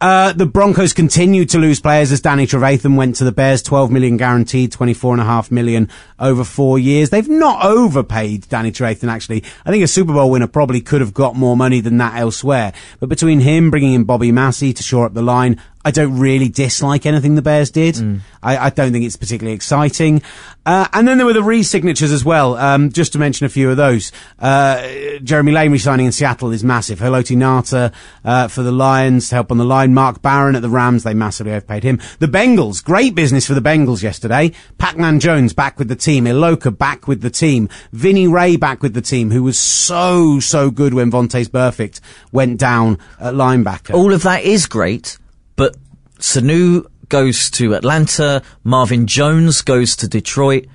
Uh, 0.00 0.32
the 0.32 0.46
Broncos 0.46 0.92
continued 0.92 1.48
to 1.50 1.58
lose 1.58 1.80
players 1.80 2.12
as 2.12 2.20
Danny 2.20 2.46
Trevathan 2.46 2.94
went 2.94 3.07
to 3.14 3.24
the 3.24 3.32
Bears, 3.32 3.62
12 3.62 3.90
million 3.90 4.16
guaranteed, 4.16 4.72
24.5 4.72 5.50
million 5.50 5.88
over 6.18 6.44
four 6.44 6.78
years. 6.78 7.10
They've 7.10 7.28
not 7.28 7.64
overpaid 7.64 8.48
Danny 8.48 8.72
Trevathan, 8.72 9.08
actually. 9.08 9.44
I 9.64 9.70
think 9.70 9.84
a 9.84 9.88
Super 9.88 10.12
Bowl 10.12 10.30
winner 10.30 10.46
probably 10.46 10.80
could 10.80 11.00
have 11.00 11.14
got 11.14 11.36
more 11.36 11.56
money 11.56 11.80
than 11.80 11.98
that 11.98 12.14
elsewhere. 12.16 12.72
But 13.00 13.08
between 13.08 13.40
him 13.40 13.70
bringing 13.70 13.94
in 13.94 14.04
Bobby 14.04 14.32
Massie 14.32 14.72
to 14.72 14.82
shore 14.82 15.06
up 15.06 15.14
the 15.14 15.22
line, 15.22 15.60
I 15.88 15.90
don't 15.90 16.18
really 16.18 16.50
dislike 16.50 17.06
anything 17.06 17.34
the 17.34 17.40
Bears 17.40 17.70
did. 17.70 17.96
I, 18.42 18.66
I 18.66 18.70
don't 18.70 18.92
think 18.92 19.06
it's 19.06 19.16
particularly 19.16 19.54
exciting. 19.54 20.20
Uh, 20.66 20.86
and 20.92 21.08
then 21.08 21.16
there 21.16 21.26
were 21.26 21.32
the 21.32 21.42
re-signatures 21.42 22.12
as 22.12 22.26
well. 22.26 22.56
Um, 22.56 22.92
just 22.92 23.14
to 23.14 23.18
mention 23.18 23.46
a 23.46 23.48
few 23.48 23.70
of 23.70 23.78
those. 23.78 24.12
Uh, 24.38 24.86
Jeremy 25.24 25.52
Lane 25.52 25.72
resigning 25.72 26.04
in 26.04 26.12
Seattle 26.12 26.52
is 26.52 26.62
massive. 26.62 26.98
Haloti 26.98 27.36
Ngata, 27.36 27.90
uh, 28.22 28.48
for 28.48 28.62
the 28.62 28.70
Lions 28.70 29.30
to 29.30 29.36
help 29.36 29.50
on 29.50 29.56
the 29.56 29.64
line. 29.64 29.94
Mark 29.94 30.20
Barron 30.20 30.56
at 30.56 30.60
the 30.60 30.68
Rams, 30.68 31.04
they 31.04 31.14
massively 31.14 31.52
overpaid 31.52 31.84
him. 31.84 31.98
The 32.18 32.26
Bengals, 32.26 32.84
great 32.84 33.14
business 33.14 33.46
for 33.46 33.54
the 33.54 33.62
Bengals 33.62 34.02
yesterday. 34.02 34.52
Pac-Man 34.76 35.20
Jones 35.20 35.54
back 35.54 35.78
with 35.78 35.88
the 35.88 35.96
team. 35.96 36.26
Iloka 36.26 36.76
back 36.76 37.08
with 37.08 37.22
the 37.22 37.30
team. 37.30 37.70
Vinny 37.92 38.28
Rey 38.28 38.56
back 38.56 38.82
with 38.82 38.92
the 38.92 39.00
team, 39.00 39.30
who 39.30 39.42
was 39.42 39.58
so, 39.58 40.38
so 40.38 40.70
good 40.70 40.92
when 40.92 41.10
Vontaze 41.10 41.48
Burfict 41.48 42.00
went 42.30 42.60
down 42.60 42.98
at 43.18 43.32
linebacker. 43.32 43.94
all 43.94 44.12
of 44.12 44.22
that 44.24 44.42
is 44.42 44.66
great, 44.66 45.16
Sanu 46.18 46.86
goes 47.08 47.50
to 47.50 47.74
Atlanta, 47.74 48.42
Marvin 48.64 49.06
Jones 49.06 49.62
goes 49.62 49.96
to 49.96 50.08
Detroit. 50.08 50.66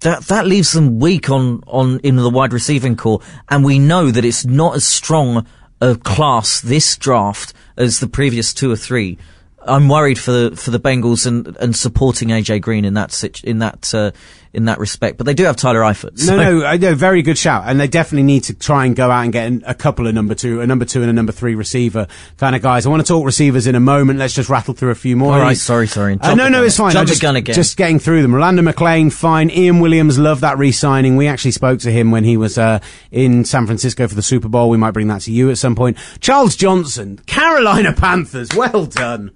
That 0.00 0.24
that 0.24 0.46
leaves 0.46 0.72
them 0.72 0.98
weak 0.98 1.30
on 1.30 1.62
on 1.66 2.00
in 2.00 2.16
the 2.16 2.28
wide 2.28 2.52
receiving 2.52 2.96
corps, 2.96 3.20
and 3.48 3.64
we 3.64 3.78
know 3.78 4.10
that 4.10 4.24
it's 4.24 4.44
not 4.44 4.74
as 4.74 4.84
strong 4.84 5.46
a 5.80 5.96
class 5.96 6.60
this 6.60 6.96
draft 6.96 7.52
as 7.76 8.00
the 8.00 8.08
previous 8.08 8.52
two 8.52 8.70
or 8.70 8.76
three. 8.76 9.18
I'm 9.64 9.88
worried 9.88 10.18
for 10.18 10.32
the 10.32 10.56
for 10.56 10.70
the 10.70 10.80
Bengals 10.80 11.26
and 11.26 11.56
and 11.58 11.76
supporting 11.76 12.28
AJ 12.28 12.62
Green 12.62 12.84
in 12.84 12.94
that 12.94 13.40
in 13.44 13.60
that 13.60 13.94
uh, 13.94 14.10
in 14.54 14.66
that 14.66 14.78
respect, 14.78 15.16
but 15.16 15.24
they 15.24 15.34
do 15.34 15.44
have 15.44 15.56
Tyler 15.56 15.80
Eifert. 15.80 16.18
so- 16.18 16.36
No, 16.36 16.60
no, 16.60 16.76
know, 16.76 16.94
very 16.94 17.22
good 17.22 17.38
shout, 17.38 17.64
and 17.66 17.80
they 17.80 17.88
definitely 17.88 18.24
need 18.24 18.44
to 18.44 18.54
try 18.54 18.84
and 18.84 18.94
go 18.94 19.10
out 19.10 19.22
and 19.24 19.32
get 19.32 19.50
a 19.66 19.74
couple 19.74 20.06
of 20.06 20.14
number 20.14 20.34
two, 20.34 20.60
a 20.60 20.66
number 20.66 20.84
two 20.84 21.00
and 21.00 21.08
a 21.08 21.12
number 21.12 21.32
three 21.32 21.54
receiver 21.54 22.06
kind 22.36 22.54
of 22.54 22.60
guys. 22.60 22.84
I 22.84 22.90
want 22.90 23.04
to 23.04 23.08
talk 23.10 23.24
receivers 23.24 23.66
in 23.66 23.74
a 23.74 23.80
moment. 23.80 24.18
Let's 24.18 24.34
just 24.34 24.50
rattle 24.50 24.74
through 24.74 24.90
a 24.90 24.94
few 24.94 25.16
more. 25.16 25.32
All 25.34 25.40
right, 25.40 25.56
sorry, 25.56 25.86
sorry. 25.86 26.18
Uh, 26.20 26.34
no, 26.34 26.48
no, 26.48 26.62
it's 26.64 26.76
fine. 26.76 26.92
Jump 26.92 27.08
just, 27.08 27.22
again. 27.22 27.54
Just 27.54 27.76
getting 27.76 27.98
through 27.98 28.22
them. 28.22 28.34
Rolando 28.34 28.62
McClain, 28.62 29.10
fine. 29.12 29.48
Ian 29.50 29.80
Williams, 29.80 30.18
love 30.18 30.40
that 30.40 30.58
re-signing. 30.58 31.16
We 31.16 31.28
actually 31.28 31.52
spoke 31.52 31.80
to 31.80 31.90
him 31.90 32.10
when 32.10 32.24
he 32.24 32.36
was 32.36 32.58
uh, 32.58 32.80
in 33.10 33.44
San 33.44 33.66
Francisco 33.66 34.06
for 34.06 34.14
the 34.14 34.22
Super 34.22 34.48
Bowl. 34.48 34.68
We 34.68 34.76
might 34.76 34.90
bring 34.92 35.08
that 35.08 35.22
to 35.22 35.32
you 35.32 35.50
at 35.50 35.58
some 35.58 35.74
point. 35.74 35.96
Charles 36.20 36.56
Johnson, 36.56 37.18
Carolina 37.26 37.92
Panthers. 37.92 38.50
Well 38.54 38.86
done. 38.86 39.30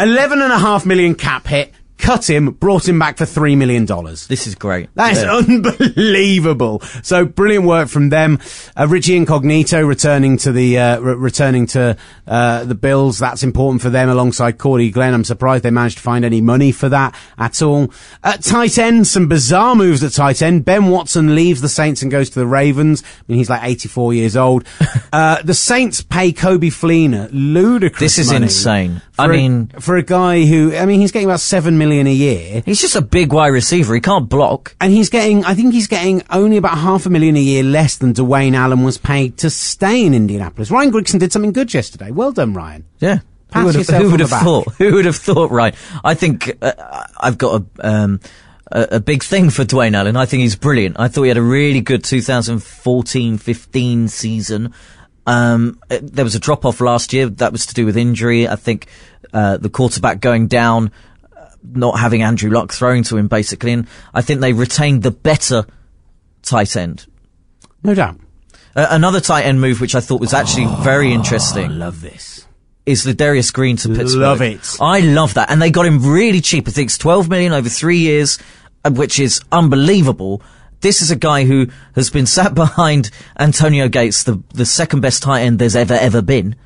Eleven 0.00 0.42
and 0.42 0.52
a 0.52 0.58
half 0.58 0.84
million 0.86 1.14
cap 1.14 1.46
hit. 1.46 1.72
Cut 1.96 2.28
him, 2.28 2.50
brought 2.50 2.88
him 2.88 2.98
back 2.98 3.16
for 3.18 3.24
three 3.24 3.56
million 3.56 3.86
dollars. 3.86 4.26
This 4.26 4.46
is 4.46 4.54
great. 4.54 4.88
That 4.94 5.12
is 5.12 5.22
Yeah. 5.22 5.36
unbelievable. 5.36 6.82
So 7.02 7.24
brilliant 7.24 7.64
work 7.66 7.88
from 7.88 8.08
them. 8.10 8.40
Uh, 8.76 8.86
Richie 8.88 9.16
Incognito 9.16 9.80
returning 9.84 10.36
to 10.38 10.52
the 10.52 10.78
uh, 10.78 11.00
re- 11.00 11.14
returning 11.14 11.66
to 11.68 11.96
uh, 12.26 12.64
the 12.64 12.74
Bills. 12.74 13.18
That's 13.18 13.42
important 13.42 13.80
for 13.80 13.90
them 13.90 14.08
alongside 14.08 14.58
Cordy 14.58 14.90
Glenn. 14.90 15.14
I'm 15.14 15.24
surprised 15.24 15.62
they 15.64 15.70
managed 15.70 15.98
to 15.98 16.02
find 16.02 16.24
any 16.24 16.40
money 16.40 16.72
for 16.72 16.88
that 16.88 17.14
at 17.38 17.62
all. 17.62 17.92
At 18.22 18.42
tight 18.42 18.76
end, 18.78 19.06
some 19.06 19.28
bizarre 19.28 19.74
moves 19.74 20.02
at 20.02 20.12
tight 20.12 20.42
end. 20.42 20.64
Ben 20.64 20.88
Watson 20.88 21.34
leaves 21.34 21.60
the 21.60 21.68
Saints 21.68 22.02
and 22.02 22.10
goes 22.10 22.28
to 22.30 22.38
the 22.38 22.46
Ravens. 22.46 23.02
I 23.04 23.22
mean, 23.28 23.38
he's 23.38 23.50
like 23.50 23.62
84 23.62 24.14
years 24.14 24.36
old. 24.36 24.64
uh, 25.12 25.42
the 25.42 25.54
Saints 25.54 26.02
pay 26.02 26.32
Coby 26.32 26.68
Fleener 26.72 27.28
ludicrous. 27.32 28.00
This 28.00 28.18
is 28.18 28.32
money 28.32 28.44
insane. 28.46 29.00
I 29.18 29.26
for 29.26 29.32
a- 29.32 29.36
mean- 29.36 29.70
for 29.80 29.96
a 29.96 30.02
guy 30.02 30.44
who, 30.44 30.74
I 30.74 30.86
mean, 30.86 31.00
he's 31.00 31.12
getting 31.12 31.28
about 31.28 31.40
seven 31.40 31.78
million 31.78 32.06
a 32.06 32.12
year. 32.12 32.62
He's 32.66 32.80
just 32.80 32.96
a 32.96 33.00
big 33.00 33.32
wide 33.32 33.48
receiver. 33.48 33.94
He 33.94 34.00
can't 34.00 34.28
block. 34.28 34.74
And 34.80 34.92
he's 34.92 35.08
getting, 35.08 35.44
I 35.44 35.54
think 35.54 35.72
he's 35.72 35.86
getting 35.86 36.22
only 36.30 36.56
about 36.56 36.76
half 36.78 37.06
a 37.06 37.10
million 37.10 37.36
a 37.36 37.40
year 37.40 37.62
less 37.62 37.96
than 37.96 38.12
Dwayne 38.12 38.54
Allen 38.56 38.82
was 38.82 38.98
paid 38.98 39.36
to 39.38 39.50
stay 39.50 40.04
in 40.04 40.14
Indianapolis. 40.14 40.70
Ryan 40.70 40.90
Grigson 40.92 41.20
did 41.20 41.32
something 41.32 41.52
good 41.52 41.72
yesterday. 41.72 42.10
Well 42.10 42.32
done, 42.32 42.54
Ryan. 42.54 42.84
Yeah. 42.98 43.20
Pat 43.50 43.60
who 43.60 43.66
would 43.66 43.74
have, 43.76 43.86
who 44.02 44.10
would 44.10 44.20
have 44.20 44.30
thought? 44.30 44.68
Who 44.78 44.94
would 44.94 45.04
have 45.04 45.16
thought? 45.16 45.50
Right. 45.52 45.74
I 46.02 46.14
think 46.14 46.56
uh, 46.60 47.04
I've 47.20 47.38
got 47.38 47.62
a, 47.78 47.88
um, 47.88 48.20
a 48.72 48.88
a 48.92 48.98
big 49.00 49.22
thing 49.22 49.50
for 49.50 49.62
Dwayne 49.64 49.94
Allen. 49.94 50.16
I 50.16 50.26
think 50.26 50.40
he's 50.40 50.56
brilliant. 50.56 50.98
I 50.98 51.06
thought 51.06 51.22
he 51.22 51.28
had 51.28 51.36
a 51.36 51.42
really 51.42 51.80
good 51.82 52.02
2014-15 52.02 54.08
season. 54.10 54.74
Um, 55.26 55.80
there 55.88 56.24
was 56.24 56.34
a 56.34 56.40
drop 56.40 56.64
off 56.64 56.80
last 56.80 57.12
year. 57.12 57.28
That 57.28 57.52
was 57.52 57.66
to 57.66 57.74
do 57.74 57.86
with 57.86 57.96
injury. 57.96 58.46
I 58.48 58.56
think 58.56 58.88
uh, 59.32 59.56
the 59.56 59.70
quarterback 59.70 60.20
going 60.20 60.48
down, 60.48 60.90
uh, 61.36 61.46
not 61.62 61.98
having 61.98 62.22
Andrew 62.22 62.50
Luck 62.50 62.72
throwing 62.72 63.02
to 63.04 63.16
him, 63.16 63.28
basically. 63.28 63.72
And 63.72 63.86
I 64.12 64.20
think 64.22 64.40
they 64.40 64.52
retained 64.52 65.02
the 65.02 65.10
better 65.10 65.66
tight 66.42 66.76
end. 66.76 67.06
No 67.82 67.94
doubt. 67.94 68.18
Uh, 68.76 68.86
another 68.90 69.20
tight 69.20 69.42
end 69.44 69.60
move, 69.60 69.80
which 69.80 69.94
I 69.94 70.00
thought 70.00 70.20
was 70.20 70.34
actually 70.34 70.66
very 70.82 71.12
interesting 71.12 71.66
I 71.66 71.68
Love 71.68 72.00
this. 72.00 72.46
is 72.86 73.06
Ladarius 73.06 73.52
Green 73.52 73.76
to 73.78 73.88
Pittsburgh. 73.88 74.20
Love 74.20 74.42
it. 74.42 74.76
I 74.80 75.00
love 75.00 75.34
that. 75.34 75.50
And 75.50 75.62
they 75.62 75.70
got 75.70 75.86
him 75.86 76.04
really 76.04 76.40
cheap. 76.40 76.66
I 76.68 76.70
think 76.70 76.88
it's 76.88 76.98
12 76.98 77.28
million 77.28 77.52
over 77.52 77.68
three 77.68 77.98
years, 77.98 78.38
uh, 78.84 78.90
which 78.90 79.20
is 79.20 79.40
unbelievable. 79.52 80.42
This 80.80 81.00
is 81.02 81.10
a 81.10 81.16
guy 81.16 81.44
who 81.44 81.68
has 81.94 82.10
been 82.10 82.26
sat 82.26 82.54
behind 82.54 83.10
Antonio 83.38 83.88
Gates, 83.88 84.24
the, 84.24 84.42
the 84.54 84.66
second 84.66 85.00
best 85.00 85.22
tight 85.22 85.42
end 85.42 85.58
there's 85.58 85.76
ever, 85.76 85.94
ever 85.94 86.22
been. 86.22 86.56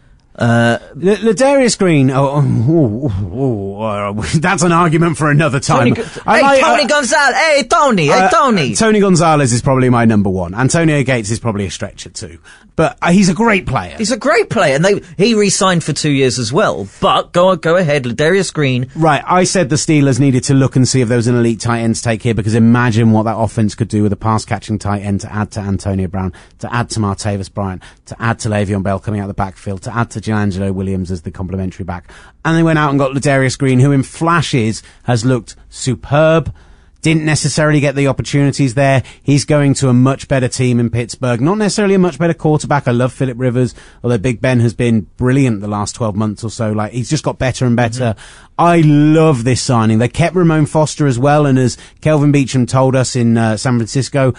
L- 0.41 0.79
Ladarius 0.97 1.77
Green, 1.77 2.11
oh, 2.13 2.29
oh, 2.37 3.13
oh, 3.13 3.33
oh, 3.33 3.81
uh, 3.83 4.23
that's 4.37 4.63
an 4.63 4.71
argument 4.71 5.17
for 5.19 5.31
another 5.33 5.59
time. 5.59 5.95
Tony, 5.97 6.09
I 6.27 6.37
hey, 6.39 6.43
like- 6.43 6.61
Tony 6.61 6.83
uh, 6.85 6.87
Gonzalez. 6.87 7.35
Hey, 7.37 7.63
Tony. 7.65 8.07
Hey, 8.07 8.13
Uh, 8.13 8.29
Tony. 8.31 8.75
Tony 8.77 9.01
Gonzalez 9.01 9.53
is 9.53 9.63
probably 9.63 9.91
my 9.91 10.05
number 10.05 10.31
one. 10.31 10.55
Antonio 10.55 11.03
Gates 11.03 11.31
is 11.31 11.41
probably 11.41 11.67
a 11.67 11.71
stretch 11.73 12.07
at 12.07 12.15
two. 12.15 12.39
But 12.79 12.97
uh, 13.03 13.11
he's 13.11 13.29
a 13.29 13.35
great 13.35 13.67
player. 13.67 13.97
He's 13.99 14.13
a 14.13 14.17
great 14.17 14.51
player, 14.51 14.77
and 14.77 14.85
they 14.85 15.01
he 15.17 15.35
re-signed 15.35 15.83
for 15.83 15.93
two 15.93 16.13
years 16.13 16.39
as 16.39 16.53
well. 16.53 16.87
But 17.01 17.33
go 17.33 17.57
go 17.57 17.75
ahead, 17.75 18.05
Ladarius 18.05 18.55
Green. 18.55 18.89
Right, 18.95 19.21
I 19.27 19.43
said 19.43 19.69
the 19.69 19.75
Steelers 19.75 20.21
needed 20.21 20.45
to 20.45 20.55
look 20.55 20.77
and 20.77 20.87
see 20.87 21.01
if 21.01 21.09
there 21.09 21.17
was 21.17 21.27
an 21.27 21.35
elite 21.35 21.59
tight 21.59 21.81
end 21.81 21.97
to 21.97 22.03
take 22.03 22.23
here 22.23 22.35
because 22.35 22.55
imagine 22.55 23.11
what 23.11 23.25
that 23.25 23.37
offense 23.37 23.75
could 23.75 23.89
do 23.89 24.05
with 24.05 24.13
a 24.13 24.17
pass 24.17 24.45
catching 24.45 24.79
tight 24.79 25.03
end 25.03 25.23
to 25.23 25.33
add 25.33 25.51
to 25.51 25.61
Antonio 25.61 26.07
Brown, 26.07 26.33
to 26.61 26.73
add 26.73 26.89
to 26.91 27.01
Martavis 27.01 27.53
Bryant, 27.53 27.83
to 28.07 28.23
add 28.23 28.39
to 28.39 28.49
Le'Veon 28.49 28.85
Bell 28.85 29.01
coming 29.01 29.19
out 29.19 29.27
the 29.27 29.35
backfield, 29.35 29.83
to 29.83 29.93
add 29.97 30.13
to 30.13 30.21
DeAngelo 30.21 30.73
Williams 30.73 31.11
as 31.11 31.23
the 31.23 31.33
complementary 31.33 31.85
back. 31.85 32.09
And 32.45 32.57
they 32.57 32.63
went 32.63 32.79
out 32.79 32.91
and 32.91 32.99
got 33.01 33.11
Ladarius 33.11 33.59
Green, 33.59 33.81
who 33.81 33.91
in 33.91 34.05
flashes 34.05 34.85
has 35.03 35.25
looked 35.25 35.57
superb. 35.69 36.55
Didn't 37.01 37.25
necessarily 37.25 37.81
get 37.81 37.95
the 37.95 38.09
opportunities 38.09 38.75
there. 38.75 39.05
He's 39.23 39.45
going 39.45 39.75
to 39.75 39.89
a 39.89 39.93
much 39.93 40.27
better 40.27 40.49
team 40.49 40.81
in 40.81 40.91
Pittsburgh. 40.91 41.41
Not 41.41 41.59
necessarily 41.59 41.95
a 41.95 41.99
much 41.99 42.19
better 42.19 42.35
quarterback. 42.35 42.89
I 42.89 42.91
love 42.91 43.13
Philip 43.13 43.39
Rivers, 43.39 43.75
although 44.03 44.19
Big 44.19 44.41
Ben 44.41 44.61
has 44.61 44.75
been 44.75 45.03
brilliant 45.17 45.61
the 45.61 45.69
last 45.69 45.95
12 45.95 46.17
months 46.17 46.43
or 46.43 46.51
so. 46.51 46.73
Like, 46.73 46.93
he's 46.93 47.09
just 47.09 47.25
got 47.25 47.39
better 47.39 47.67
and 47.67 47.77
better. 47.77 48.17
I 48.59 48.81
love 48.81 49.45
this 49.45 49.63
signing. 49.63 49.99
They 49.99 50.09
kept 50.09 50.35
Ramon 50.35 50.67
Foster 50.67 51.07
as 51.07 51.19
well, 51.19 51.47
and 51.47 51.59
as 51.59 51.79
Kelvin 52.01 52.33
Beachum 52.33 52.67
told 52.67 52.97
us 52.97 53.15
in 53.15 53.37
uh, 53.37 53.57
San 53.57 53.77
Francisco, 53.77 54.35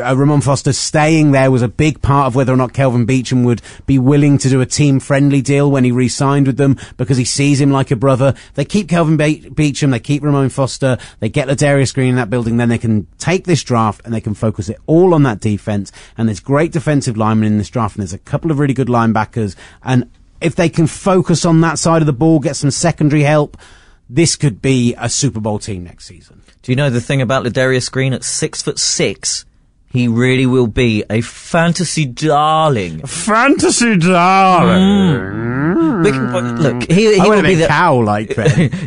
uh, 0.00 0.14
Ramon 0.16 0.40
Foster 0.40 0.72
staying 0.72 1.32
there 1.32 1.50
was 1.50 1.62
a 1.62 1.68
big 1.68 2.02
part 2.02 2.26
of 2.26 2.34
whether 2.34 2.52
or 2.52 2.56
not 2.56 2.72
Kelvin 2.72 3.06
Beachum 3.06 3.44
would 3.44 3.62
be 3.86 3.98
willing 3.98 4.38
to 4.38 4.48
do 4.48 4.60
a 4.60 4.66
team 4.66 5.00
friendly 5.00 5.42
deal 5.42 5.70
when 5.70 5.84
he 5.84 5.92
re-signed 5.92 6.46
with 6.46 6.56
them 6.56 6.78
because 6.96 7.16
he 7.16 7.24
sees 7.24 7.60
him 7.60 7.70
like 7.70 7.90
a 7.90 7.96
brother. 7.96 8.34
They 8.54 8.64
keep 8.64 8.88
Kelvin 8.88 9.16
Be- 9.16 9.50
Beachum, 9.50 9.90
they 9.90 10.00
keep 10.00 10.22
Ramon 10.22 10.48
Foster, 10.48 10.98
they 11.20 11.28
get 11.28 11.48
Ladarius 11.48 11.94
Green 11.94 12.10
in 12.10 12.16
that 12.16 12.30
building, 12.30 12.56
then 12.56 12.68
they 12.68 12.78
can 12.78 13.06
take 13.18 13.44
this 13.44 13.62
draft 13.62 14.02
and 14.04 14.12
they 14.12 14.20
can 14.20 14.34
focus 14.34 14.68
it 14.68 14.78
all 14.86 15.14
on 15.14 15.22
that 15.24 15.40
defense. 15.40 15.92
And 16.16 16.28
there's 16.28 16.40
great 16.40 16.72
defensive 16.72 17.16
linemen 17.16 17.52
in 17.52 17.58
this 17.58 17.70
draft 17.70 17.96
and 17.96 18.02
there's 18.02 18.12
a 18.12 18.18
couple 18.18 18.50
of 18.50 18.58
really 18.58 18.74
good 18.74 18.88
linebackers. 18.88 19.56
And 19.82 20.10
if 20.40 20.56
they 20.56 20.68
can 20.68 20.86
focus 20.86 21.44
on 21.44 21.60
that 21.62 21.78
side 21.78 22.02
of 22.02 22.06
the 22.06 22.12
ball, 22.12 22.38
get 22.38 22.56
some 22.56 22.70
secondary 22.70 23.22
help, 23.22 23.56
this 24.08 24.36
could 24.36 24.60
be 24.60 24.94
a 24.98 25.08
Super 25.08 25.40
Bowl 25.40 25.58
team 25.58 25.84
next 25.84 26.06
season. 26.06 26.42
Do 26.62 26.72
you 26.72 26.76
know 26.76 26.90
the 26.90 27.00
thing 27.00 27.20
about 27.20 27.44
Ladarius 27.44 27.90
Green 27.90 28.12
at 28.12 28.24
six 28.24 28.62
foot 28.62 28.78
six? 28.78 29.44
He 29.94 30.08
really 30.08 30.44
will 30.44 30.66
be 30.66 31.04
a 31.08 31.20
fantasy 31.20 32.04
darling. 32.04 33.06
Fantasy 33.06 33.96
darling. 33.96 35.20
Hmm. 35.76 36.02
We 36.02 36.10
can- 36.10 36.60
look, 36.62 36.90
he, 36.90 37.14
he 37.14 37.20
will 37.20 37.42
be 37.42 37.54
that. 37.54 37.68
cow 37.68 38.02
like. 38.02 38.36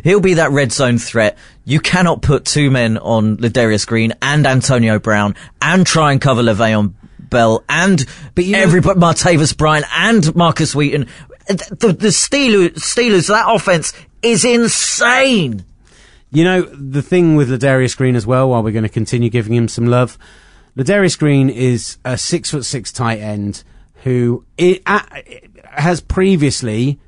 He'll 0.03 0.19
be 0.19 0.33
that 0.35 0.51
red 0.51 0.73
zone 0.73 0.97
threat. 0.97 1.37
You 1.63 1.79
cannot 1.79 2.21
put 2.21 2.43
two 2.43 2.69
men 2.69 2.97
on 2.97 3.37
Ladarius 3.37 3.87
Green 3.87 4.13
and 4.21 4.45
Antonio 4.45 4.99
Brown 4.99 5.35
and 5.61 5.87
try 5.87 6.11
and 6.11 6.19
cover 6.19 6.41
Le'Veon 6.43 6.93
Bell 7.29 7.63
and 7.69 8.05
But 8.35 8.43
you 8.43 8.51
know- 8.51 8.59
everybody, 8.59 8.99
Martavis 8.99 9.55
Bryant 9.55 9.85
and 9.95 10.35
Markus 10.35 10.75
Wheaton. 10.75 11.07
The, 11.47 11.95
the 11.97 12.09
Steelers, 12.09 12.73
Steelers, 12.79 13.29
that 13.29 13.45
offense 13.49 13.93
is 14.21 14.43
insane. 14.43 15.63
You 16.31 16.43
know, 16.43 16.61
the 16.63 17.01
thing 17.01 17.37
with 17.37 17.49
Ladarius 17.49 17.95
Green 17.95 18.17
as 18.17 18.27
well, 18.27 18.49
while 18.49 18.61
we're 18.61 18.73
going 18.73 18.83
to 18.83 18.89
continue 18.89 19.29
giving 19.29 19.53
him 19.53 19.69
some 19.69 19.85
love, 19.87 20.17
Ladarius 20.77 21.17
Green 21.17 21.49
is 21.49 21.97
a 22.05 22.17
six 22.17 22.51
foot 22.51 22.63
six 22.63 22.91
tight 22.91 23.17
end 23.19 23.63
who 24.03 24.45
i 24.59 24.79
uh, 24.85 24.99
has 25.71 26.01
previously 26.01 26.99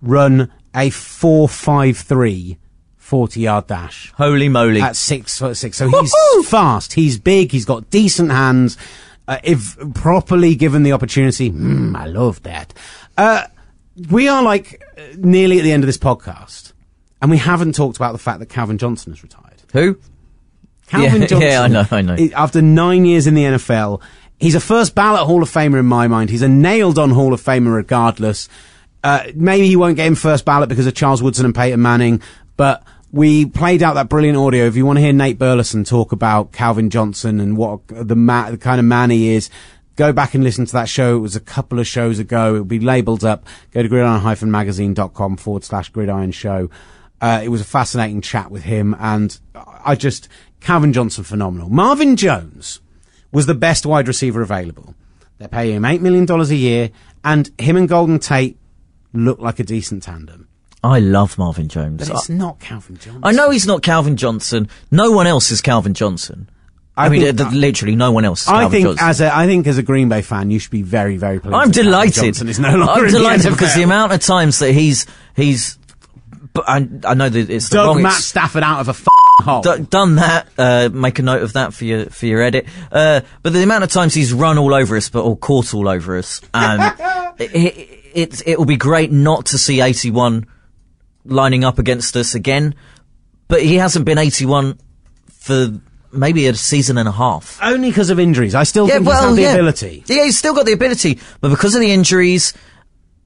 run 0.00 0.50
a 0.74 0.88
4-5-3 0.88 2.56
40 2.96 3.40
yard 3.40 3.66
dash 3.66 4.12
Holy 4.16 4.48
moly. 4.48 4.80
at 4.80 4.96
six 4.96 5.38
foot 5.38 5.56
six. 5.56 5.76
So 5.76 5.88
he's 5.88 6.12
fast, 6.46 6.94
he's 6.94 7.18
big, 7.18 7.52
he's 7.52 7.64
got 7.64 7.90
decent 7.90 8.30
hands. 8.30 8.76
Uh, 9.26 9.38
if 9.42 9.76
properly 9.94 10.54
given 10.54 10.82
the 10.82 10.92
opportunity, 10.92 11.50
mm, 11.50 11.94
I 11.94 12.06
love 12.06 12.42
that. 12.44 12.72
Uh, 13.16 13.44
we 14.10 14.26
are 14.28 14.42
like 14.42 14.82
nearly 15.16 15.58
at 15.58 15.64
the 15.64 15.72
end 15.72 15.84
of 15.84 15.86
this 15.86 15.98
podcast, 15.98 16.72
and 17.20 17.30
we 17.30 17.36
haven't 17.36 17.74
talked 17.74 17.96
about 17.98 18.12
the 18.12 18.18
fact 18.18 18.38
that 18.38 18.46
Calvin 18.46 18.78
Johnson 18.78 19.12
has 19.12 19.22
retired. 19.22 19.62
Who? 19.72 19.98
Calvin 20.88 21.22
Yeah, 21.22 21.26
Johnson. 21.26 21.48
yeah, 21.48 21.62
I 21.62 21.68
know, 21.68 21.84
I 21.90 22.02
know. 22.02 22.16
After 22.34 22.60
nine 22.62 23.04
years 23.04 23.26
in 23.26 23.34
the 23.34 23.44
NFL, 23.44 24.00
he's 24.38 24.54
a 24.54 24.60
first 24.60 24.94
ballot 24.94 25.22
Hall 25.26 25.42
of 25.42 25.50
Famer 25.50 25.78
in 25.78 25.86
my 25.86 26.08
mind. 26.08 26.30
He's 26.30 26.42
a 26.42 26.48
nailed 26.48 26.98
on 26.98 27.10
Hall 27.10 27.32
of 27.32 27.40
Famer 27.42 27.74
regardless. 27.74 28.48
Uh, 29.04 29.24
maybe 29.34 29.66
he 29.68 29.76
won't 29.76 29.96
get 29.96 30.06
in 30.06 30.14
first 30.14 30.44
ballot 30.44 30.68
because 30.68 30.86
of 30.86 30.94
Charles 30.94 31.22
Woodson 31.22 31.44
and 31.44 31.54
Peyton 31.54 31.80
Manning, 31.80 32.20
but 32.56 32.82
we 33.12 33.46
played 33.46 33.82
out 33.82 33.94
that 33.94 34.08
brilliant 34.08 34.36
audio. 34.36 34.66
If 34.66 34.76
you 34.76 34.84
want 34.84 34.96
to 34.98 35.00
hear 35.02 35.12
Nate 35.12 35.38
Burleson 35.38 35.84
talk 35.84 36.12
about 36.12 36.52
Calvin 36.52 36.90
Johnson 36.90 37.40
and 37.40 37.56
what 37.56 37.80
the, 37.88 38.16
ma- 38.16 38.50
the 38.50 38.58
kind 38.58 38.78
of 38.80 38.84
man 38.84 39.10
he 39.10 39.30
is, 39.30 39.48
go 39.96 40.12
back 40.12 40.34
and 40.34 40.44
listen 40.44 40.66
to 40.66 40.72
that 40.74 40.88
show. 40.88 41.16
It 41.16 41.20
was 41.20 41.34
a 41.36 41.40
couple 41.40 41.78
of 41.78 41.86
shows 41.86 42.18
ago. 42.18 42.54
It'll 42.54 42.64
be 42.66 42.80
labeled 42.80 43.24
up. 43.24 43.46
Go 43.72 43.82
to 43.82 43.88
gridiron-magazine.com 43.88 45.36
forward 45.38 45.64
slash 45.64 45.88
gridiron 45.90 46.32
show. 46.32 46.68
Uh, 47.20 47.40
it 47.42 47.48
was 47.48 47.60
a 47.60 47.64
fascinating 47.64 48.20
chat 48.20 48.50
with 48.50 48.62
him 48.64 48.94
and 49.00 49.38
I 49.54 49.94
just, 49.96 50.28
Calvin 50.60 50.92
Johnson, 50.92 51.24
phenomenal. 51.24 51.68
Marvin 51.68 52.16
Jones 52.16 52.80
was 53.32 53.46
the 53.46 53.54
best 53.54 53.86
wide 53.86 54.08
receiver 54.08 54.42
available. 54.42 54.94
They're 55.38 55.48
paying 55.48 55.76
him 55.76 55.82
$8 55.82 56.00
million 56.00 56.28
a 56.28 56.44
year 56.54 56.90
and 57.24 57.50
him 57.58 57.76
and 57.76 57.88
Golden 57.88 58.18
Tate 58.18 58.58
look 59.12 59.38
like 59.38 59.58
a 59.60 59.64
decent 59.64 60.02
tandem. 60.02 60.48
I 60.82 61.00
love 61.00 61.38
Marvin 61.38 61.68
Jones. 61.68 62.08
But 62.08 62.16
it's 62.16 62.28
not 62.28 62.60
Calvin 62.60 62.96
Johnson. 62.96 63.20
I 63.24 63.32
know 63.32 63.50
he's 63.50 63.66
not 63.66 63.82
Calvin 63.82 64.16
Johnson. 64.16 64.68
No 64.90 65.10
one 65.12 65.26
else 65.26 65.50
is 65.50 65.60
Calvin 65.60 65.94
Johnson. 65.94 66.48
I, 66.96 67.06
I 67.06 67.08
mean, 67.10 67.36
literally, 67.52 67.94
no 67.94 68.10
one 68.10 68.24
else 68.24 68.42
is 68.42 68.48
I 68.48 68.68
think 68.68 68.86
Johnson. 68.86 69.06
as 69.08 69.20
a 69.20 69.34
I 69.34 69.46
think 69.46 69.68
as 69.68 69.78
a 69.78 69.84
Green 69.84 70.08
Bay 70.08 70.20
fan, 70.20 70.50
you 70.50 70.58
should 70.58 70.72
be 70.72 70.82
very 70.82 71.16
very 71.16 71.38
pleased. 71.38 71.54
I'm 71.54 71.70
delighted. 71.70 72.24
Johnson 72.24 72.48
is 72.48 72.58
no 72.58 72.74
longer 72.74 72.90
I'm 72.92 72.98
in 73.06 73.12
the 73.12 73.18
delighted 73.18 73.52
because 73.52 73.74
the 73.76 73.84
amount 73.84 74.12
of 74.12 74.20
times 74.20 74.58
that 74.58 74.72
he's 74.72 75.06
he's. 75.36 75.78
But 76.52 76.64
I, 76.68 76.88
I 77.04 77.14
know 77.14 77.28
that 77.28 77.50
it's 77.50 77.68
the 77.68 77.76
dug 77.76 77.86
wrong 77.86 78.02
Matt 78.02 78.14
Stafford 78.14 78.64
out 78.64 78.80
of 78.80 78.88
a 78.88 78.90
f- 78.90 79.06
hole. 79.40 79.62
d- 79.62 79.86
done 79.88 80.16
that. 80.16 80.48
Uh, 80.56 80.88
make 80.92 81.18
a 81.18 81.22
note 81.22 81.42
of 81.42 81.52
that 81.54 81.74
for 81.74 81.84
your 81.84 82.06
for 82.06 82.26
your 82.26 82.42
edit. 82.42 82.66
Uh, 82.90 83.20
but 83.42 83.52
the 83.52 83.62
amount 83.62 83.84
of 83.84 83.90
times 83.90 84.14
he's 84.14 84.32
run 84.32 84.58
all 84.58 84.74
over 84.74 84.96
us, 84.96 85.08
but 85.08 85.24
or 85.24 85.36
caught 85.36 85.74
all 85.74 85.88
over 85.88 86.18
us, 86.18 86.40
and 86.54 86.94
it, 87.38 87.54
it, 87.54 88.00
it 88.14 88.42
it 88.46 88.58
will 88.58 88.66
be 88.66 88.76
great 88.76 89.10
not 89.12 89.46
to 89.46 89.58
see 89.58 89.80
81 89.80 90.46
lining 91.24 91.64
up 91.64 91.78
against 91.78 92.16
us 92.16 92.34
again. 92.34 92.74
But 93.48 93.62
he 93.62 93.76
hasn't 93.76 94.04
been 94.04 94.18
81 94.18 94.78
for 95.28 95.80
maybe 96.12 96.46
a 96.46 96.54
season 96.54 96.98
and 96.98 97.08
a 97.08 97.12
half. 97.12 97.58
Only 97.62 97.90
because 97.90 98.10
of 98.10 98.18
injuries. 98.18 98.54
I 98.54 98.62
still 98.64 98.86
think 98.86 99.04
he's 99.06 99.12
had 99.12 99.34
the 99.34 99.44
ability. 99.44 100.04
Yeah, 100.06 100.24
he's 100.24 100.38
still 100.38 100.54
got 100.54 100.66
the 100.66 100.72
ability, 100.72 101.18
but 101.40 101.50
because 101.50 101.74
of 101.74 101.80
the 101.80 101.90
injuries, 101.92 102.52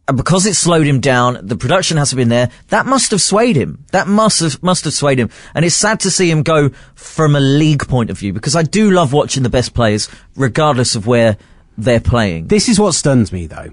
and 0.08 0.16
because 0.16 0.46
it 0.46 0.54
slowed 0.54 0.86
him 0.86 1.00
down, 1.00 1.38
the 1.42 1.56
production 1.56 1.96
hasn't 1.96 2.16
been 2.16 2.28
there. 2.28 2.50
That 2.68 2.86
must 2.86 3.12
have 3.12 3.22
swayed 3.22 3.54
him. 3.54 3.84
That 3.92 4.08
must 4.08 4.40
have 4.40 4.62
must 4.62 4.84
have 4.84 4.94
swayed 4.94 5.18
him, 5.18 5.30
and 5.54 5.64
it's 5.64 5.76
sad 5.76 6.00
to 6.00 6.10
see 6.10 6.30
him 6.30 6.42
go 6.42 6.70
from 6.94 7.36
a 7.36 7.40
league 7.40 7.86
point 7.86 8.10
of 8.10 8.18
view 8.18 8.32
because 8.32 8.56
I 8.56 8.62
do 8.62 8.90
love 8.90 9.12
watching 9.12 9.42
the 9.42 9.50
best 9.50 9.74
players, 9.74 10.08
regardless 10.34 10.96
of 10.96 11.06
where 11.06 11.36
they're 11.78 12.00
playing. 12.00 12.48
This 12.48 12.68
is 12.68 12.80
what 12.80 12.94
stuns 12.94 13.32
me 13.32 13.46
though. 13.46 13.70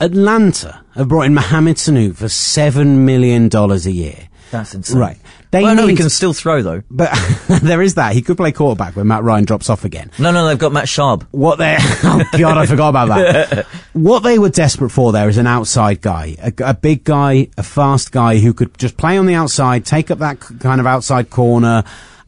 Atlanta 0.00 0.84
have 0.94 1.08
brought 1.08 1.22
in 1.26 1.34
Mohamed 1.34 1.76
Sanu 1.76 2.14
for 2.14 2.28
seven 2.28 3.04
million 3.04 3.48
dollars 3.48 3.86
a 3.86 3.92
year. 3.92 4.28
That's 4.50 4.74
insane. 4.74 4.98
Right. 4.98 5.18
They 5.52 5.62
well, 5.62 5.74
no, 5.74 5.86
he 5.86 5.94
can 5.94 6.08
still 6.08 6.32
throw 6.32 6.62
though. 6.62 6.82
But 6.90 7.12
there 7.62 7.82
is 7.82 7.96
that. 7.96 8.14
He 8.14 8.22
could 8.22 8.38
play 8.38 8.52
quarterback 8.52 8.96
when 8.96 9.06
Matt 9.06 9.22
Ryan 9.22 9.44
drops 9.44 9.68
off 9.68 9.84
again. 9.84 10.10
No, 10.18 10.30
no, 10.32 10.46
they've 10.46 10.58
got 10.58 10.72
Matt 10.72 10.86
Schaub. 10.86 11.26
What 11.30 11.58
they, 11.58 11.76
oh 11.80 12.24
god, 12.38 12.56
I 12.56 12.64
forgot 12.64 12.88
about 12.88 13.08
that. 13.08 13.66
what 13.92 14.20
they 14.20 14.38
were 14.38 14.48
desperate 14.48 14.88
for 14.88 15.12
there 15.12 15.28
is 15.28 15.36
an 15.36 15.46
outside 15.46 16.00
guy, 16.00 16.36
a, 16.42 16.52
a 16.64 16.72
big 16.72 17.04
guy, 17.04 17.48
a 17.58 17.62
fast 17.62 18.12
guy 18.12 18.38
who 18.38 18.54
could 18.54 18.76
just 18.78 18.96
play 18.96 19.18
on 19.18 19.26
the 19.26 19.34
outside, 19.34 19.84
take 19.84 20.10
up 20.10 20.20
that 20.20 20.40
kind 20.40 20.80
of 20.80 20.86
outside 20.86 21.28
corner, 21.28 21.84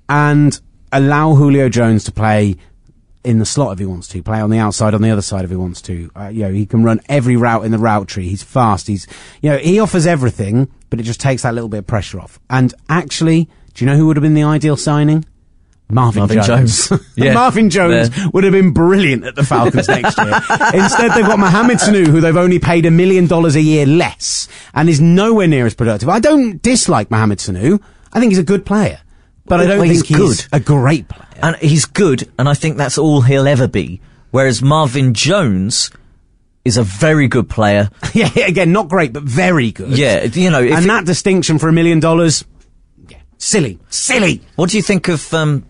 and 0.06 0.60
allow 0.92 1.34
Julio 1.34 1.70
Jones 1.70 2.04
to 2.04 2.12
play 2.12 2.56
in 3.24 3.38
the 3.38 3.46
slot 3.46 3.72
if 3.72 3.78
he 3.78 3.86
wants 3.86 4.06
to, 4.08 4.22
play 4.22 4.40
on 4.40 4.50
the 4.50 4.58
outside, 4.58 4.94
on 4.94 5.02
the 5.02 5.10
other 5.10 5.22
side 5.22 5.44
if 5.44 5.50
he 5.50 5.56
wants 5.56 5.80
to. 5.82 6.10
Uh, 6.14 6.28
you 6.28 6.42
know, 6.42 6.52
he 6.52 6.66
can 6.66 6.84
run 6.84 7.00
every 7.08 7.36
route 7.36 7.64
in 7.64 7.72
the 7.72 7.78
route 7.78 8.06
tree. 8.08 8.28
He's 8.28 8.42
fast. 8.42 8.86
He's, 8.86 9.06
you 9.40 9.50
know, 9.50 9.56
he 9.58 9.80
offers 9.80 10.06
everything, 10.06 10.70
but 10.90 11.00
it 11.00 11.04
just 11.04 11.20
takes 11.20 11.42
that 11.42 11.54
little 11.54 11.68
bit 11.68 11.78
of 11.78 11.86
pressure 11.86 12.20
off. 12.20 12.38
And 12.50 12.72
actually, 12.88 13.48
do 13.74 13.84
you 13.84 13.90
know 13.90 13.96
who 13.96 14.06
would 14.06 14.16
have 14.16 14.22
been 14.22 14.34
the 14.34 14.42
ideal 14.44 14.76
signing? 14.76 15.24
Marvin, 15.90 16.20
Marvin 16.20 16.42
Jones. 16.42 16.88
Jones. 16.88 17.02
Yeah. 17.16 17.34
Marvin 17.34 17.70
Jones 17.70 18.10
There. 18.10 18.28
would 18.32 18.42
have 18.44 18.52
been 18.52 18.72
brilliant 18.72 19.24
at 19.24 19.34
the 19.36 19.44
Falcons 19.44 19.86
next 19.86 20.16
year. 20.18 20.34
Instead, 20.74 21.12
they've 21.12 21.26
got 21.26 21.38
Mohamed 21.38 21.78
Sanu, 21.78 22.06
who 22.06 22.20
they've 22.20 22.36
only 22.36 22.58
paid 22.58 22.86
a 22.86 22.90
million 22.90 23.26
dollars 23.26 23.54
a 23.54 23.60
year 23.60 23.84
less, 23.86 24.48
and 24.72 24.88
is 24.88 25.00
nowhere 25.00 25.46
near 25.46 25.66
as 25.66 25.74
productive. 25.74 26.08
I 26.08 26.20
don't 26.20 26.60
dislike 26.62 27.10
Mohamed 27.10 27.38
Sanu. 27.38 27.80
I 28.12 28.20
think 28.20 28.32
he's 28.32 28.38
a 28.38 28.44
good 28.44 28.64
player, 28.64 29.00
but 29.46 29.60
I 29.60 29.66
don't 29.66 29.78
Well, 29.78 29.88
think 29.88 30.06
he's 30.06 30.16
good. 30.16 30.46
a 30.52 30.60
great 30.60 31.08
player. 31.08 31.28
and 31.42 31.56
he's 31.56 31.84
good, 31.84 32.30
and 32.38 32.48
I 32.48 32.54
think 32.54 32.76
that's 32.76 32.98
all 32.98 33.20
he'll 33.22 33.46
ever 33.48 33.68
be. 33.68 34.00
Whereas 34.30 34.62
Marvin 34.62 35.14
Jones 35.14 35.90
is 36.64 36.76
a 36.76 36.82
very 36.82 37.28
good 37.28 37.48
player. 37.48 37.90
yeah, 38.14 38.30
again, 38.46 38.72
not 38.72 38.88
great, 38.88 39.12
but 39.12 39.22
very 39.22 39.70
good. 39.70 39.96
Yeah, 39.96 40.24
you 40.24 40.50
know, 40.50 40.60
and 40.62 40.84
it- 40.84 40.88
that 40.88 41.04
distinction 41.04 41.58
for 41.58 41.68
a 41.68 41.72
million 41.72 42.00
dollars, 42.00 42.44
yeah, 43.08 43.18
silly, 43.38 43.78
silly. 43.90 44.40
What 44.56 44.70
do 44.70 44.76
you 44.76 44.82
think 44.82 45.08
of 45.08 45.32
um, 45.34 45.64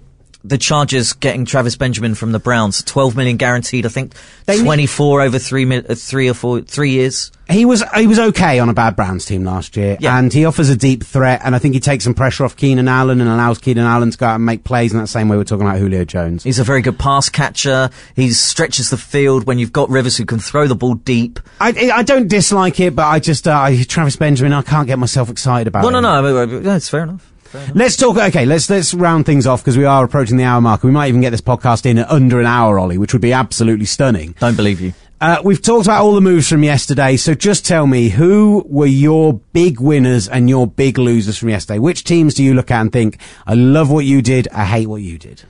the 0.45 0.59
Chargers 0.59 1.15
getting 1.15 1.47
Travis 1.47 1.75
Benjamin 1.77 2.15
from 2.15 2.33
the 2.33 2.39
Browns, 2.39 2.83
12 2.83 3.17
million 3.17 3.39
guaranteed, 3.39 3.87
I 3.87 3.89
think, 3.89 4.13
They 4.45 4.59
ne- 4.59 4.65
24 4.65 5.23
over 5.23 5.39
three, 5.39 5.75
uh, 5.77 5.95
three 5.95 6.29
or 6.29 6.35
four, 6.35 6.61
three 6.61 6.91
years. 6.91 7.33
He 7.51 7.65
was 7.67 7.83
he 7.95 8.07
was 8.07 8.19
okay 8.19 8.59
on 8.59 8.71
a 8.71 8.75
bad 8.75 8.97
Browns 8.97 9.27
team 9.27 9.45
last 9.45 9.77
year, 9.77 9.99
Yeah. 10.01 10.19
and 10.19 10.33
he 10.33 10.47
offers 10.47 10.71
a 10.71 10.77
deep 10.77 11.05
threat, 11.05 11.43
and 11.45 11.55
I 11.55 11.59
think 11.59 11.75
he 11.75 11.81
takes 11.81 12.05
some 12.05 12.15
pressure 12.15 12.43
off 12.45 12.57
Keenan 12.57 12.89
Allen 12.89 13.21
and 13.21 13.29
allows 13.29 13.59
Keenan 13.59 13.85
Allen 13.85 14.11
to 14.11 14.17
go 14.19 14.27
out 14.27 14.37
and 14.37 14.47
make 14.47 14.65
plays 14.65 14.93
in 14.93 14.99
that 14.99 15.09
same 15.09 15.29
way 15.29 15.37
we're 15.37 15.45
talking 15.45 15.67
about 15.67 15.79
Julio 15.79 16.05
Jones. 16.07 16.43
He's 16.43 16.59
a 16.59 16.65
very 16.65 16.81
good 16.81 16.99
pass 16.99 17.29
catcher. 17.29 17.91
He 18.17 18.31
stretches 18.33 18.89
the 18.89 18.97
field 18.97 19.47
when 19.47 19.59
you've 19.59 19.73
got 19.75 19.91
Rivers 19.91 20.17
who 20.17 20.25
can 20.25 20.39
throw 20.39 20.67
the 20.67 20.75
ball 20.75 20.95
deep. 20.95 21.39
I, 21.61 21.91
I 21.95 22.03
don't 22.03 22.29
dislike 22.29 22.81
it, 22.81 22.97
but 22.97 23.05
I 23.07 23.19
just 23.19 23.47
uh, 23.47 23.53
I, 23.61 23.83
Travis 23.83 24.17
Benjamin, 24.17 24.55
I 24.55 24.63
can't 24.63 24.87
get 24.87 24.99
myself 24.99 25.29
excited 25.29 25.67
about. 25.69 25.83
Well, 25.83 25.93
no, 25.93 26.01
no, 26.01 26.39
I 26.39 26.47
mean, 26.47 26.63
that's 26.63 26.89
fair 26.89 27.03
enough. 27.03 27.31
Let's 27.75 27.97
talk. 27.97 28.17
Okay, 28.17 28.47
let's 28.47 28.69
let's 28.69 28.95
round 28.95 29.27
things 29.27 29.47
off 29.47 29.63
because 29.63 29.79
we 29.79 29.85
are 29.85 30.05
approaching 30.05 30.37
the 30.37 30.45
hour 30.45 30.61
mark. 30.61 30.83
We 30.83 30.91
might 30.91 31.09
even 31.09 31.21
get 31.21 31.31
this 31.31 31.41
podcast 31.41 31.87
in 31.87 31.99
under 31.99 32.41
an 32.41 32.47
hour, 32.47 32.79
Olly, 32.79 32.99
which 32.99 33.13
would 33.13 33.23
be 33.23 33.33
absolutely 33.33 33.87
stunning. 33.87 34.35
Don't 34.39 34.57
believe 34.57 34.81
you. 34.81 34.93
Uh, 35.21 35.41
we've 35.43 35.63
talked 35.63 35.87
about 35.87 36.03
all 36.03 36.15
the 36.15 36.21
moves 36.21 36.49
from 36.49 36.63
yesterday, 36.63 37.17
so 37.17 37.35
just 37.35 37.65
tell 37.65 37.87
me 37.87 38.11
who 38.11 38.63
were 38.69 38.85
your 38.85 39.35
big 39.53 39.81
winners 39.81 40.29
and 40.29 40.51
your 40.51 40.67
big 40.67 40.99
losers 40.99 41.39
from 41.39 41.49
yesterday. 41.49 41.79
Which 41.79 42.05
teams 42.05 42.35
do 42.35 42.45
you 42.45 42.53
look 42.53 42.71
at 42.71 42.81
and 42.81 42.93
think, 42.93 43.19
I 43.47 43.55
love 43.55 43.91
what 43.91 44.05
you 44.05 44.21
did, 44.21 44.49
I 44.49 44.67
hate 44.67 44.87
what 44.87 45.01
you 45.01 45.17
did? 45.17 45.45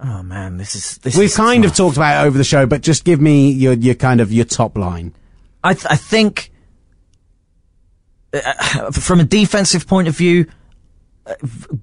Oh 0.00 0.22
man, 0.22 0.56
this 0.56 0.74
is 0.74 0.98
this. 0.98 1.16
We've 1.16 1.26
is 1.26 1.36
kind 1.36 1.64
of 1.64 1.74
talked 1.74 1.96
about 1.96 2.22
it 2.22 2.26
over 2.26 2.38
the 2.38 2.44
show, 2.44 2.66
but 2.66 2.82
just 2.82 3.04
give 3.04 3.20
me 3.20 3.50
your 3.50 3.72
your 3.72 3.94
kind 3.94 4.20
of 4.20 4.32
your 4.32 4.44
top 4.44 4.76
line. 4.78 5.14
I, 5.64 5.74
th- 5.74 5.86
I 5.88 5.96
think, 5.96 6.52
uh, 8.32 8.90
from 8.92 9.20
a 9.20 9.24
defensive 9.24 9.86
point 9.86 10.06
of 10.06 10.16
view, 10.16 10.46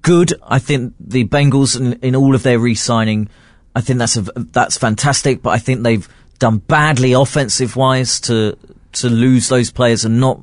good. 0.02 0.34
I 0.42 0.58
think 0.58 0.94
the 1.00 1.24
Bengals 1.24 1.78
in, 1.78 1.94
in 1.94 2.16
all 2.16 2.34
of 2.34 2.42
their 2.42 2.58
re-signing, 2.58 3.28
I 3.74 3.80
think 3.80 3.98
that's 3.98 4.16
a, 4.16 4.22
that's 4.22 4.78
fantastic. 4.78 5.42
But 5.42 5.50
I 5.50 5.58
think 5.58 5.82
they've 5.82 6.08
done 6.38 6.58
badly 6.58 7.12
offensive 7.12 7.76
wise 7.76 8.20
to 8.22 8.56
to 8.92 9.08
lose 9.08 9.48
those 9.48 9.70
players 9.70 10.04
and 10.04 10.20
not 10.20 10.40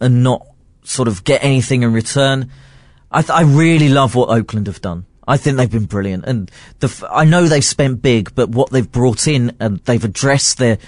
and 0.00 0.22
not 0.22 0.46
sort 0.84 1.08
of 1.08 1.24
get 1.24 1.44
anything 1.44 1.82
in 1.82 1.92
return. 1.92 2.50
I 3.10 3.22
th- 3.22 3.30
I 3.30 3.42
really 3.42 3.88
love 3.88 4.14
what 4.14 4.30
Oakland 4.30 4.66
have 4.66 4.80
done. 4.80 5.06
I 5.26 5.36
think 5.36 5.56
they've 5.56 5.70
been 5.70 5.84
brilliant, 5.84 6.24
and 6.24 6.50
the 6.80 6.88
f- 6.88 7.04
I 7.08 7.24
know 7.24 7.46
they've 7.46 7.64
spent 7.64 8.02
big, 8.02 8.34
but 8.34 8.48
what 8.48 8.70
they've 8.70 8.90
brought 8.90 9.28
in 9.28 9.56
and 9.60 9.78
they've 9.80 10.04
addressed 10.04 10.58
their 10.58 10.78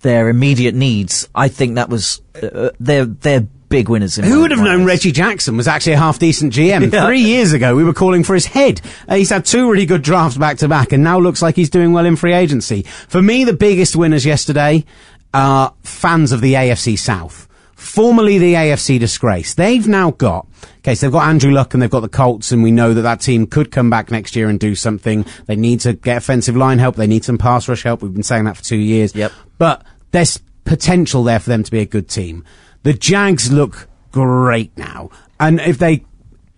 their 0.00 0.28
immediate 0.28 0.74
needs. 0.74 1.28
I 1.34 1.48
think 1.48 1.76
that 1.76 1.88
was 1.88 2.20
uh, 2.42 2.70
they're 2.80 3.06
they're 3.06 3.46
big 3.68 3.88
winners. 3.88 4.18
In 4.18 4.24
Who 4.24 4.42
would 4.42 4.50
have 4.50 4.60
known. 4.60 4.84
Reggie 4.84 5.12
Jackson 5.12 5.56
was 5.56 5.68
actually 5.68 5.94
a 5.94 5.98
half 5.98 6.18
decent 6.18 6.52
GM? 6.52 6.84
Yeah. 6.94 7.06
Three 7.06 7.20
years 7.20 7.52
ago, 7.52 7.74
we 7.74 7.82
were 7.82 7.94
calling 7.94 8.22
for 8.22 8.34
his 8.34 8.46
head. 8.46 8.80
Uh, 9.08 9.16
he's 9.16 9.30
had 9.30 9.44
two 9.44 9.70
really 9.70 9.86
good 9.86 10.02
drafts 10.02 10.36
back 10.36 10.58
to 10.58 10.68
back, 10.68 10.92
and 10.92 11.02
now 11.02 11.18
looks 11.18 11.42
like 11.42 11.56
he's 11.56 11.70
doing 11.70 11.92
well 11.92 12.04
in 12.06 12.14
free 12.16 12.32
agency. 12.34 12.82
For 12.82 13.20
me, 13.22 13.44
the 13.44 13.52
biggest 13.52 13.96
winners 13.96 14.24
yesterday 14.26 14.84
are 15.32 15.74
fans 15.82 16.30
of 16.30 16.40
the 16.40 16.54
AFC 16.54 16.98
South. 16.98 17.48
Formerly 17.74 18.38
the 18.38 18.54
AFC 18.54 19.00
disgrace. 19.00 19.54
They've 19.54 19.86
now 19.86 20.12
got, 20.12 20.46
okay, 20.78 20.94
so 20.94 21.06
they've 21.06 21.12
got 21.12 21.28
Andrew 21.28 21.50
Luck 21.50 21.74
and 21.74 21.82
they've 21.82 21.90
got 21.90 22.00
the 22.00 22.08
Colts, 22.08 22.52
and 22.52 22.62
we 22.62 22.70
know 22.70 22.94
that 22.94 23.02
that 23.02 23.20
team 23.20 23.46
could 23.46 23.70
come 23.70 23.90
back 23.90 24.10
next 24.10 24.36
year 24.36 24.48
and 24.48 24.60
do 24.60 24.74
something. 24.74 25.24
They 25.46 25.56
need 25.56 25.80
to 25.80 25.94
get 25.94 26.18
offensive 26.18 26.56
line 26.56 26.78
help. 26.78 26.96
They 26.96 27.06
need 27.06 27.24
some 27.24 27.38
pass 27.38 27.68
rush 27.68 27.82
help. 27.82 28.02
We've 28.02 28.14
been 28.14 28.22
saying 28.22 28.44
that 28.44 28.56
for 28.56 28.64
two 28.64 28.76
years. 28.76 29.14
Yep. 29.14 29.32
But 29.58 29.84
there's 30.12 30.40
potential 30.64 31.24
there 31.24 31.40
for 31.40 31.50
them 31.50 31.62
to 31.62 31.70
be 31.70 31.80
a 31.80 31.86
good 31.86 32.08
team. 32.08 32.44
The 32.84 32.92
Jags 32.92 33.50
look 33.50 33.88
great 34.12 34.76
now. 34.76 35.10
And 35.40 35.58
if 35.60 35.78
they, 35.78 36.04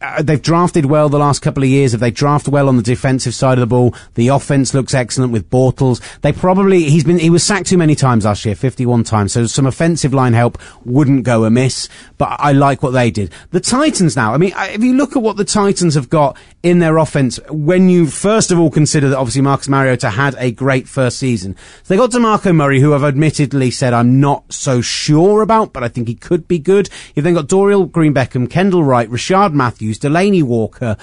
uh, 0.00 0.22
they've 0.22 0.42
drafted 0.42 0.84
well 0.86 1.08
the 1.08 1.18
last 1.18 1.40
couple 1.40 1.62
of 1.62 1.68
years. 1.68 1.94
If 1.94 2.00
they 2.00 2.10
draft 2.10 2.48
well 2.48 2.68
on 2.68 2.76
the 2.76 2.82
defensive 2.82 3.34
side 3.34 3.54
of 3.54 3.60
the 3.60 3.66
ball, 3.66 3.94
the 4.14 4.28
offense 4.28 4.74
looks 4.74 4.92
excellent 4.92 5.32
with 5.32 5.48
Bortles. 5.48 6.02
They 6.20 6.32
probably, 6.32 6.84
he's 6.84 7.04
been, 7.04 7.18
he 7.18 7.30
was 7.30 7.42
sacked 7.42 7.66
too 7.66 7.78
many 7.78 7.94
times 7.94 8.26
last 8.26 8.44
year, 8.44 8.54
51 8.54 9.04
times. 9.04 9.32
So 9.32 9.46
some 9.46 9.64
offensive 9.64 10.12
line 10.12 10.34
help 10.34 10.58
wouldn't 10.84 11.24
go 11.24 11.44
amiss, 11.44 11.88
but 12.18 12.36
I 12.38 12.52
like 12.52 12.82
what 12.82 12.90
they 12.90 13.10
did. 13.10 13.32
The 13.52 13.60
Titans 13.60 14.16
now, 14.16 14.34
I 14.34 14.36
mean, 14.36 14.52
if 14.56 14.82
you 14.82 14.94
look 14.94 15.16
at 15.16 15.22
what 15.22 15.38
the 15.38 15.44
Titans 15.44 15.94
have 15.94 16.10
got 16.10 16.36
in 16.62 16.78
their 16.78 16.98
offense, 16.98 17.40
when 17.48 17.88
you 17.88 18.06
first 18.06 18.50
of 18.50 18.58
all 18.58 18.70
consider 18.70 19.08
that 19.08 19.16
obviously 19.16 19.40
Marcus 19.40 19.68
Mariota 19.68 20.10
had 20.10 20.34
a 20.38 20.50
great 20.50 20.88
first 20.88 21.18
season. 21.18 21.56
So 21.84 21.94
they 21.94 21.96
got 21.96 22.10
DeMarco 22.10 22.54
Murray, 22.54 22.80
who 22.80 22.92
I've 22.92 23.04
admittedly 23.04 23.70
said 23.70 23.94
I'm 23.94 24.20
not 24.20 24.52
so 24.52 24.82
sure 24.82 25.40
about, 25.40 25.72
but 25.72 25.82
I 25.82 25.88
think 25.88 26.06
he 26.06 26.14
could 26.14 26.46
be 26.46 26.58
good. 26.58 26.90
You've 27.14 27.24
then 27.24 27.34
got 27.34 27.46
Dorial 27.46 27.90
Green 27.90 28.12
Beckham, 28.12 28.50
Kendall 28.50 28.84
Wright, 28.84 29.08
Rishard 29.08 29.54
Matthews, 29.54 29.85
Delanie 29.94 30.42
Walker. 30.42 30.96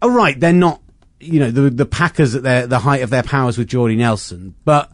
All 0.00 0.10
right, 0.10 0.38
they're 0.38 0.52
not, 0.52 0.80
you 1.20 1.40
know, 1.40 1.50
the, 1.50 1.70
the 1.70 1.86
Packers 1.86 2.34
at 2.34 2.42
their, 2.42 2.66
the 2.66 2.80
height 2.80 3.02
of 3.02 3.10
their 3.10 3.22
powers 3.22 3.58
with 3.58 3.68
Jordy 3.68 3.96
Nelson, 3.96 4.54
but 4.64 4.90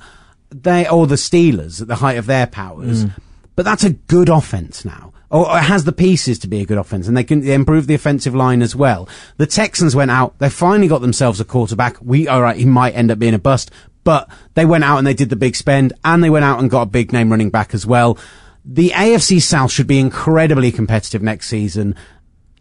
they, 0.50 0.88
or 0.88 1.06
the 1.06 1.16
Steelers 1.16 1.82
at 1.82 1.88
the 1.88 1.96
height 1.96 2.16
of 2.16 2.26
their 2.26 2.46
powers. 2.46 3.04
Mm. 3.04 3.12
But 3.56 3.64
that's 3.64 3.84
a 3.84 3.90
good 3.90 4.28
offense 4.28 4.84
now. 4.84 5.12
Or 5.30 5.50
or 5.50 5.58
it 5.58 5.62
has 5.62 5.84
the 5.84 5.92
pieces 5.92 6.38
to 6.40 6.48
be 6.48 6.60
a 6.60 6.66
good 6.66 6.78
offense, 6.78 7.08
and 7.08 7.16
they 7.16 7.24
can 7.24 7.40
they 7.40 7.54
improve 7.54 7.86
the 7.86 7.94
offensive 7.94 8.34
line 8.34 8.62
as 8.62 8.76
well. 8.76 9.08
The 9.36 9.46
Texans 9.46 9.96
went 9.96 10.10
out; 10.10 10.38
they 10.38 10.48
finally 10.48 10.86
got 10.86 11.00
themselves 11.00 11.40
a 11.40 11.44
quarterback. 11.44 11.96
We 12.00 12.28
all 12.28 12.42
right, 12.42 12.56
he 12.56 12.64
might 12.64 12.94
end 12.94 13.10
up 13.10 13.18
being 13.18 13.34
a 13.34 13.38
bust, 13.38 13.70
but 14.04 14.28
they 14.54 14.64
went 14.64 14.84
out 14.84 14.98
and 14.98 15.06
they 15.06 15.14
did 15.14 15.30
the 15.30 15.36
big 15.36 15.56
spend, 15.56 15.92
and 16.04 16.22
they 16.22 16.30
went 16.30 16.44
out 16.44 16.60
and 16.60 16.70
got 16.70 16.82
a 16.82 16.86
big 16.86 17.12
name 17.12 17.30
running 17.30 17.50
back 17.50 17.74
as 17.74 17.86
well. 17.86 18.18
The 18.64 18.90
AFC 18.90 19.42
South 19.42 19.70
should 19.70 19.86
be 19.86 19.98
incredibly 19.98 20.70
competitive 20.70 21.22
next 21.22 21.48
season, 21.48 21.96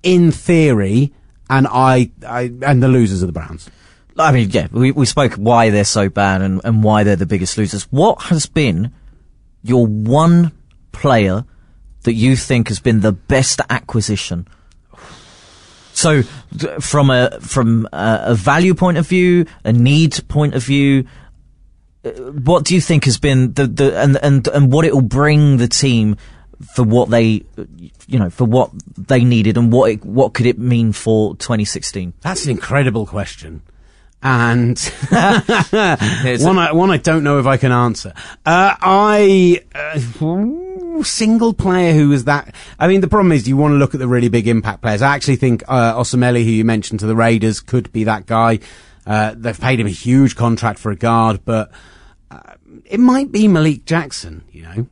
in 0.04 0.32
theory, 0.32 1.14
and 1.50 1.68
I, 1.68 2.12
I 2.28 2.52
and 2.62 2.84
the 2.84 2.88
losers 2.88 3.24
are 3.24 3.26
the 3.26 3.32
Browns. 3.32 3.70
I 4.18 4.32
mean, 4.32 4.52
yeah, 4.52 4.68
we, 4.72 4.92
we 4.92 5.06
spoke 5.06 5.34
why 5.34 5.70
they're 5.72 5.86
so 5.86 6.10
bad 6.10 6.42
and, 6.42 6.62
and 6.64 6.84
why 6.84 7.04
they're 7.04 7.16
the 7.16 7.26
biggest 7.26 7.58
losers. 7.58 7.84
What 7.86 8.24
has 8.24 8.46
been 8.46 8.94
your 9.64 9.88
one 9.88 10.52
player 10.92 11.46
that 12.04 12.14
you 12.14 12.36
think 12.36 12.68
has 12.68 12.80
been 12.80 13.00
the 13.00 13.12
best 13.12 13.60
acquisition? 13.70 14.48
So, 15.94 16.24
from 16.80 17.10
a 17.10 17.40
from 17.40 17.88
a, 17.94 18.22
a 18.26 18.36
value 18.36 18.74
point 18.74 18.98
of 18.98 19.08
view, 19.08 19.46
a 19.64 19.72
need 19.72 20.28
point 20.28 20.56
of 20.56 20.64
view, 20.64 21.08
uh, 22.04 22.10
what 22.10 22.66
do 22.66 22.76
you 22.76 22.82
think 22.82 23.06
has 23.06 23.18
been 23.18 23.54
the, 23.54 23.68
the 23.68 24.00
and 24.00 24.18
and 24.18 24.48
and 24.48 24.72
what 24.72 24.86
it 24.86 24.94
will 24.94 25.02
bring 25.02 25.58
the 25.58 25.68
team 25.68 26.18
for 26.76 26.84
what 26.84 27.10
they, 27.10 27.44
you 28.08 28.20
know, 28.20 28.30
for 28.30 28.46
what 28.46 28.72
they 28.98 29.24
needed 29.24 29.58
and 29.58 29.72
what 29.72 29.92
it, 29.92 30.06
what 30.06 30.34
could 30.34 30.46
it 30.46 30.58
mean 30.58 30.92
for 30.92 31.36
2016? 31.36 32.14
That's 32.22 32.46
an 32.46 32.52
incredible 32.52 33.06
question. 33.06 33.62
And 34.22 34.80
one, 35.10 36.58
I, 36.58 36.72
one 36.72 36.92
I 36.92 36.98
don't 36.98 37.24
know 37.24 37.40
if 37.40 37.46
I 37.46 37.58
can 37.58 37.72
answer. 37.72 38.14
Uh, 38.46 38.76
I, 38.80 39.62
uh, 39.76 41.04
single 41.04 41.54
player 41.54 41.94
who 41.94 42.10
was 42.10 42.26
that, 42.26 42.56
I 42.80 42.88
mean, 42.88 43.02
the 43.02 43.10
problem 43.10 43.34
is 43.34 43.48
you 43.48 43.58
want 43.58 43.74
to 43.74 43.78
look 43.78 43.94
at 43.94 44.00
the 44.00 44.08
really 44.08 44.30
big 44.30 44.48
impact 44.48 44.82
players. 44.82 45.02
I 45.02 45.14
actually 45.14 45.36
think, 45.36 45.64
uh, 45.68 45.96
Osemele, 45.96 46.44
who 46.44 46.52
you 46.52 46.64
mentioned 46.64 47.02
to 47.02 47.06
the 47.06 47.16
Raiders, 47.16 47.60
could 47.60 47.92
be 47.92 48.06
that 48.06 48.26
guy. 48.26 48.60
Uh, 49.06 49.36
they've 49.36 49.60
paid 49.60 49.82
him 49.82 49.88
a 49.88 49.92
huge 49.92 50.38
contract 50.38 50.80
for 50.80 50.92
a 50.92 50.96
guard, 50.96 51.42
but, 51.44 51.72
uh, 52.32 52.54
it 52.86 53.02
might 53.02 53.32
be 53.32 53.50
Malik 53.50 53.84
Jackson, 53.86 54.44
you 54.52 54.64
know. 54.64 54.88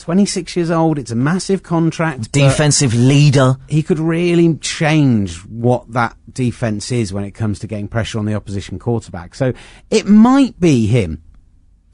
26 0.00 0.56
years 0.56 0.70
old, 0.70 0.98
it's 0.98 1.10
a 1.10 1.16
massive 1.16 1.62
contract. 1.62 2.32
defensive 2.32 2.94
leader. 2.94 3.56
he 3.68 3.82
could 3.82 3.98
really 3.98 4.54
change 4.56 5.36
what 5.46 5.92
that 5.92 6.16
defense 6.32 6.90
is 6.92 7.12
when 7.12 7.24
it 7.24 7.32
comes 7.32 7.58
to 7.60 7.66
getting 7.66 7.88
pressure 7.88 8.18
on 8.18 8.24
the 8.24 8.34
opposition 8.34 8.78
quarterback. 8.78 9.34
So 9.34 9.52
it 9.90 10.06
might 10.06 10.58
be 10.60 10.86
him. 10.86 11.22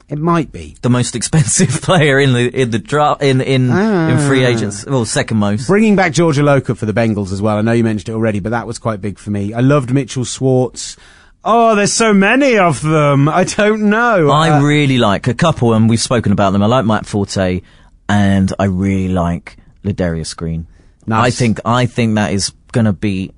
It 0.09 0.17
might 0.19 0.53
be. 0.53 0.77
the 0.81 0.89
most 0.89 1.17
expensive 1.17 1.81
player 1.81 2.17
in 2.17 2.31
the 2.31 2.47
in 2.61 2.71
the 2.71 2.79
draft 2.79 3.21
in 3.21 3.41
in 3.41 3.69
in 3.69 4.17
free 4.27 4.45
Ah. 4.45 4.49
agents. 4.49 4.85
Well, 4.85 5.03
second 5.03 5.35
most. 5.37 5.67
Bringing 5.67 5.97
back 5.97 6.13
George 6.13 6.37
Iloka 6.37 6.77
for 6.77 6.85
the 6.85 6.93
Bengals 6.93 7.33
as 7.33 7.41
well. 7.41 7.57
I 7.57 7.61
know 7.61 7.73
you 7.73 7.83
mentioned 7.83 8.07
it 8.09 8.13
already, 8.13 8.39
but 8.39 8.51
that 8.51 8.65
was 8.65 8.79
quite 8.79 9.01
big 9.01 9.19
for 9.19 9.31
me. 9.31 9.53
I 9.53 9.59
loved 9.59 9.91
Mitchell 9.93 10.23
Schwartz. 10.23 10.95
Oh, 11.43 11.75
there's 11.75 11.91
so 11.93 12.13
many 12.13 12.57
of 12.57 12.81
them. 12.81 13.27
I 13.27 13.43
don't 13.43 13.89
know. 13.89 14.29
I 14.31 14.51
Uh, 14.51 14.61
really 14.61 14.97
like 14.97 15.27
a 15.27 15.33
couple, 15.33 15.73
and 15.73 15.89
we've 15.89 15.99
spoken 15.99 16.31
about 16.31 16.51
them. 16.51 16.63
I 16.63 16.67
like 16.67 16.85
Matt 16.85 17.05
Forte, 17.05 17.61
and 18.09 18.53
I 18.59 18.65
really 18.65 19.09
like 19.09 19.57
Ladarius 19.83 20.35
Green. 20.35 20.67
Nice. 21.05 21.25
I 21.25 21.29
think 21.37 21.59
I 21.65 21.85
think 21.85 22.15
that 22.15 22.33
is 22.33 22.51
going 22.71 22.85
to 22.85 22.93
be 22.93 23.33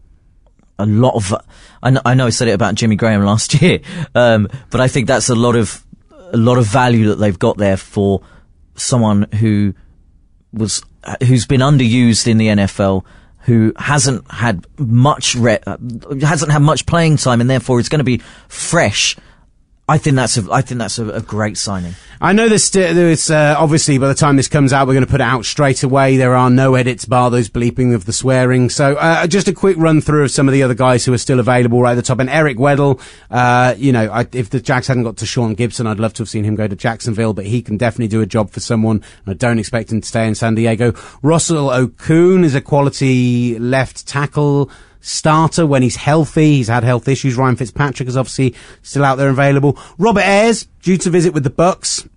a 0.77 0.85
lot 0.85 1.15
of. 1.15 1.33
I 1.81 1.91
know, 1.91 2.01
I 2.05 2.13
know 2.13 2.27
I 2.27 2.29
said 2.31 2.47
it 2.47 2.53
about 2.53 2.75
Jimmy 2.75 2.95
Graham 2.95 3.23
last 3.25 3.61
year, 3.61 3.79
um, 4.15 4.47
but 4.69 4.81
I 4.81 4.87
think 4.87 5.07
that's 5.07 5.29
a 5.29 5.35
lot 5.35 5.55
of 5.55 5.83
a 6.31 6.37
lot 6.37 6.57
of 6.57 6.65
value 6.65 7.07
that 7.09 7.15
they've 7.15 7.37
got 7.37 7.57
there 7.57 7.77
for 7.77 8.21
someone 8.75 9.23
who 9.39 9.73
was 10.53 10.81
who's 11.23 11.45
been 11.45 11.61
underused 11.61 12.27
in 12.27 12.37
the 12.37 12.47
NFL, 12.47 13.03
who 13.39 13.73
hasn't 13.77 14.29
had 14.31 14.65
much 14.77 15.35
re- 15.35 15.59
hasn't 16.21 16.51
had 16.51 16.61
much 16.61 16.85
playing 16.85 17.17
time, 17.17 17.41
and 17.41 17.49
therefore 17.49 17.79
is 17.79 17.89
going 17.89 17.99
to 17.99 18.03
be 18.03 18.19
fresh 18.47 19.15
I 19.89 19.97
think 19.97 20.15
that's 20.15 20.37
a 20.37 20.51
I 20.51 20.61
think 20.61 20.77
that's 20.77 20.99
a, 20.99 21.09
a 21.09 21.21
great 21.21 21.57
signing. 21.57 21.95
I 22.21 22.33
know 22.33 22.49
there's, 22.49 22.65
sti- 22.65 22.91
there's 22.91 23.31
uh, 23.31 23.55
obviously 23.57 23.97
by 23.97 24.09
the 24.09 24.13
time 24.13 24.35
this 24.35 24.49
comes 24.49 24.73
out, 24.73 24.87
we're 24.87 24.93
going 24.93 25.05
to 25.05 25.09
put 25.09 25.21
it 25.21 25.23
out 25.23 25.45
straight 25.45 25.83
away. 25.83 26.17
There 26.17 26.35
are 26.35 26.49
no 26.49 26.75
edits 26.75 27.05
bar 27.05 27.31
those 27.31 27.49
bleeping 27.49 27.95
of 27.95 28.03
the 28.05 28.11
swearing. 28.11 28.69
So 28.69 28.97
uh, 28.97 29.25
just 29.25 29.47
a 29.47 29.53
quick 29.53 29.77
run 29.77 30.01
through 30.01 30.25
of 30.25 30.31
some 30.31 30.47
of 30.47 30.53
the 30.53 30.61
other 30.61 30.73
guys 30.73 31.05
who 31.05 31.13
are 31.13 31.17
still 31.17 31.39
available 31.39 31.81
right 31.81 31.93
at 31.93 31.95
the 31.95 32.01
top. 32.01 32.19
And 32.19 32.29
Eric 32.29 32.57
Weddle, 32.57 33.01
uh, 33.31 33.73
you 33.77 33.93
know, 33.93 34.11
I, 34.11 34.27
if 34.33 34.49
the 34.49 34.59
Jacks 34.59 34.87
hadn't 34.87 35.03
got 35.03 35.15
Tashaun 35.15 35.55
Gipson, 35.55 35.87
I'd 35.87 35.99
love 35.99 36.13
to 36.15 36.23
have 36.23 36.29
seen 36.29 36.43
him 36.43 36.55
go 36.55 36.67
to 36.67 36.75
Jacksonville, 36.75 37.33
but 37.33 37.45
he 37.45 37.61
can 37.61 37.77
definitely 37.77 38.09
do 38.09 38.21
a 38.21 38.25
job 38.25 38.51
for 38.51 38.59
someone. 38.59 39.01
I 39.25 39.33
don't 39.33 39.57
expect 39.57 39.91
him 39.91 40.01
to 40.01 40.07
stay 40.07 40.27
in 40.27 40.35
San 40.35 40.55
Diego. 40.55 40.93
Russell 41.21 41.69
Okung 41.69 42.43
is 42.43 42.53
a 42.53 42.61
quality 42.61 43.57
left 43.57 44.05
tackle 44.05 44.69
starter 45.01 45.65
when 45.65 45.81
he's 45.81 45.95
healthy. 45.97 46.57
He's 46.57 46.67
had 46.67 46.83
health 46.83 47.07
issues. 47.07 47.37
Ryan 47.37 47.55
Fitzpatrick 47.55 48.09
is 48.09 48.17
obviously 48.17 48.55
still 48.81 49.05
out 49.05 49.15
there 49.15 49.29
available. 49.29 49.77
Robert 49.97 50.23
Ayers, 50.23 50.67
due 50.81 50.97
to 50.97 51.09
visit 51.09 51.33
with 51.33 51.43
the 51.43 51.49
Bucs. 51.49 52.07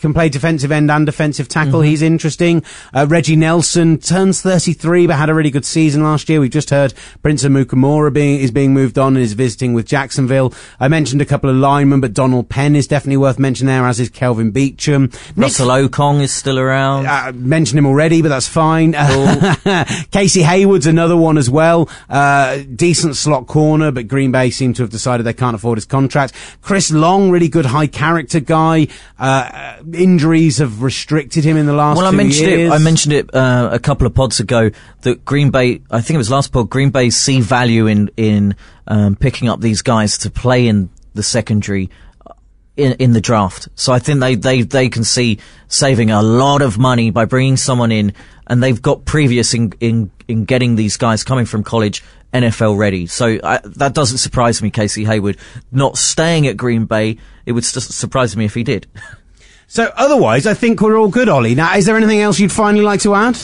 Can 0.00 0.12
play 0.12 0.28
defensive 0.28 0.72
end 0.72 0.90
and 0.90 1.06
defensive 1.06 1.46
tackle. 1.48 1.80
He's 1.80 2.02
interesting. 2.02 2.64
Uh, 2.92 3.06
Reggie 3.08 3.36
Nelson 3.36 3.98
turns 3.98 4.42
33, 4.42 5.06
but 5.06 5.14
had 5.14 5.30
a 5.30 5.34
really 5.34 5.50
good 5.52 5.64
season 5.64 6.02
last 6.02 6.28
year. 6.28 6.40
We've 6.40 6.50
just 6.50 6.70
heard 6.70 6.92
Prince 7.22 7.44
Amukamara 7.44 8.12
being, 8.12 8.40
is 8.40 8.50
being 8.50 8.74
moved 8.74 8.98
on 8.98 9.14
and 9.14 9.24
is 9.24 9.34
visiting 9.34 9.74
with 9.74 9.86
Jacksonville. 9.86 10.52
I 10.80 10.88
mentioned 10.88 11.22
a 11.22 11.24
couple 11.24 11.48
of 11.48 11.54
linemen, 11.54 12.00
but 12.00 12.12
Donald 12.14 12.48
Penn 12.48 12.74
is 12.74 12.88
definitely 12.88 13.18
worth 13.18 13.38
mentioning 13.38 13.68
there, 13.72 13.86
as 13.86 14.00
is 14.00 14.10
Kelvin 14.10 14.50
Beachum. 14.52 15.12
Nick 15.36 15.44
Russell 15.44 15.68
Okung 15.68 16.20
is 16.20 16.32
still 16.34 16.58
around. 16.58 17.06
uh, 17.06 17.30
mentioned 17.32 17.78
him 17.78 17.86
already, 17.86 18.22
but 18.22 18.30
that's 18.30 18.48
fine. 18.48 18.92
Casey 20.10 20.42
Hayward's 20.42 20.86
another 20.86 21.16
one 21.16 21.38
as 21.38 21.48
well. 21.48 21.88
Uh, 22.08 22.58
decent 22.74 23.14
slot 23.16 23.46
corner, 23.46 23.92
but 23.92 24.08
Green 24.08 24.32
Bay 24.32 24.50
seem 24.50 24.72
to 24.74 24.82
have 24.82 24.90
decided 24.90 25.24
they 25.24 25.32
can't 25.32 25.54
afford 25.54 25.78
his 25.78 25.84
contract. 25.84 26.32
Chris 26.60 26.90
Long, 26.90 27.30
really 27.30 27.48
good 27.48 27.66
high 27.66 27.86
character 27.86 28.40
guy. 28.40 28.88
Uh, 29.18 29.75
injuries 29.92 30.58
have 30.58 30.82
restricted 30.82 31.44
him 31.44 31.56
in 31.56 31.66
the 31.66 31.72
last 31.72 31.96
well, 31.96 32.06
I 32.06 32.10
mentioned 32.10 32.48
years. 32.48 32.70
it. 32.70 32.74
I 32.74 32.78
mentioned 32.78 33.12
it 33.12 33.34
uh, 33.34 33.70
a 33.72 33.78
couple 33.78 34.06
of 34.06 34.14
pods 34.14 34.40
ago 34.40 34.70
that 35.02 35.24
Green 35.24 35.50
Bay. 35.50 35.80
I 35.90 36.00
think 36.00 36.14
it 36.14 36.18
was 36.18 36.30
last 36.30 36.52
pod. 36.52 36.70
Green 36.70 36.90
Bay 36.90 37.10
see 37.10 37.40
value 37.40 37.86
in 37.86 38.10
in 38.16 38.56
um, 38.86 39.16
picking 39.16 39.48
up 39.48 39.60
these 39.60 39.82
guys 39.82 40.18
to 40.18 40.30
play 40.30 40.66
in 40.68 40.90
the 41.14 41.22
secondary 41.22 41.90
uh, 42.26 42.32
in 42.76 42.92
in 42.94 43.12
the 43.12 43.20
draft. 43.20 43.68
So 43.74 43.92
I 43.92 43.98
think 43.98 44.20
they 44.20 44.34
they 44.34 44.62
they 44.62 44.88
can 44.88 45.04
see 45.04 45.38
saving 45.68 46.10
a 46.10 46.22
lot 46.22 46.62
of 46.62 46.78
money 46.78 47.10
by 47.10 47.24
bringing 47.24 47.56
someone 47.56 47.92
in, 47.92 48.12
and 48.46 48.62
they've 48.62 48.80
got 48.80 49.04
previous 49.04 49.54
in 49.54 49.72
in 49.80 50.10
in 50.28 50.44
getting 50.44 50.76
these 50.76 50.96
guys 50.96 51.24
coming 51.24 51.46
from 51.46 51.64
college. 51.64 52.02
NFL 52.32 52.76
ready, 52.76 53.06
so 53.06 53.38
I, 53.42 53.60
that 53.64 53.94
doesn't 53.94 54.18
surprise 54.18 54.60
me. 54.60 54.68
Casey 54.68 55.04
Hayward 55.04 55.38
not 55.72 55.96
staying 55.96 56.46
at 56.46 56.56
Green 56.56 56.84
Bay, 56.84 57.16
it 57.46 57.52
would 57.52 57.64
just 57.64 57.92
surprise 57.92 58.36
me 58.36 58.44
if 58.44 58.52
he 58.52 58.62
did. 58.62 58.86
So 59.68 59.92
otherwise, 59.96 60.46
I 60.46 60.54
think 60.54 60.80
we're 60.80 60.96
all 60.98 61.08
good, 61.08 61.28
Olly. 61.28 61.54
Now, 61.54 61.76
is 61.76 61.86
there 61.86 61.96
anything 61.96 62.20
else 62.20 62.38
you'd 62.38 62.52
finally 62.52 62.84
like 62.84 63.00
to 63.00 63.14
add? 63.14 63.36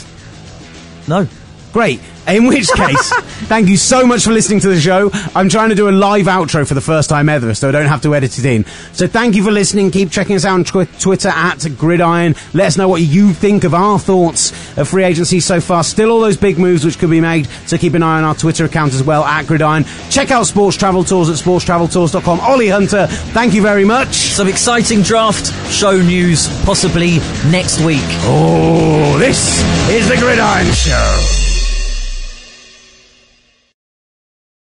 No, 1.09 1.27
Great. 1.73 2.01
In 2.29 2.47
which 2.47 2.69
case, 2.77 3.13
thank 3.49 3.69
you 3.69 3.77
so 3.77 4.07
much 4.07 4.23
for 4.25 4.31
listening 4.31 4.61
to 4.61 4.69
the 4.69 4.79
show. 4.81 5.11
I'm 5.35 5.49
trying 5.49 5.71
to 5.71 5.75
do 5.75 5.89
a 5.89 5.91
live 5.91 6.27
outro 6.27 6.65
for 6.69 6.75
the 6.75 6.81
first 6.81 7.09
time 7.09 7.29
ever, 7.29 7.53
so 7.53 7.69
I 7.69 7.73
don't 7.73 7.87
have 7.89 8.03
to 8.03 8.15
edit 8.15 8.39
it 8.39 8.45
in. 8.45 8.65
So 8.93 9.09
thank 9.09 9.35
you 9.35 9.43
for 9.43 9.51
listening. 9.51 9.91
Keep 9.91 10.11
checking 10.13 10.37
us 10.37 10.45
out 10.45 10.55
on 10.55 10.63
tw- 10.65 11.01
Twitter 11.01 11.31
at 11.31 11.67
Gridiron. 11.77 12.37
Let 12.55 12.67
us 12.69 12.77
know 12.77 12.87
what 12.89 13.01
you 13.03 13.33
think 13.33 13.65
of 13.65 13.75
our 13.75 13.99
thoughts 13.99 14.53
of 14.79 14.89
free 14.89 15.03
agency 15.03 15.41
so 15.41 15.61
far. 15.61 15.83
Still 15.83 16.11
all 16.13 16.21
those 16.21 16.37
big 16.37 16.59
moves 16.61 16.85
which 16.85 16.99
could 16.99 17.11
be 17.11 17.21
made, 17.21 17.49
so 17.67 17.77
keep 17.77 17.95
an 17.95 18.05
eye 18.05 18.19
on 18.19 18.25
our 18.25 18.37
Twitter 18.37 18.67
account 18.67 18.95
as 18.95 19.03
well, 19.03 19.25
at 19.25 19.47
Gridiron. 19.49 19.85
Check 20.09 20.31
out 20.31 20.47
Sports 20.47 20.77
Travel 20.77 21.03
Tours 21.03 21.29
at 21.29 21.37
sportstraveltours.com. 21.45 22.39
Olly 22.43 22.69
Hunter, 22.69 23.09
thank 23.09 23.53
you 23.53 23.63
very 23.63 23.85
much. 23.85 24.15
some 24.15 24.47
exciting 24.47 25.03
draft 25.03 25.47
show 25.73 26.01
news 26.01 26.47
possibly 26.65 27.19
next 27.51 27.81
week. 27.81 28.01
Oh, 28.25 29.17
this 29.19 29.61
is 29.91 30.09
the 30.09 30.17
Gridiron 30.19 30.71
Show. 30.73 31.51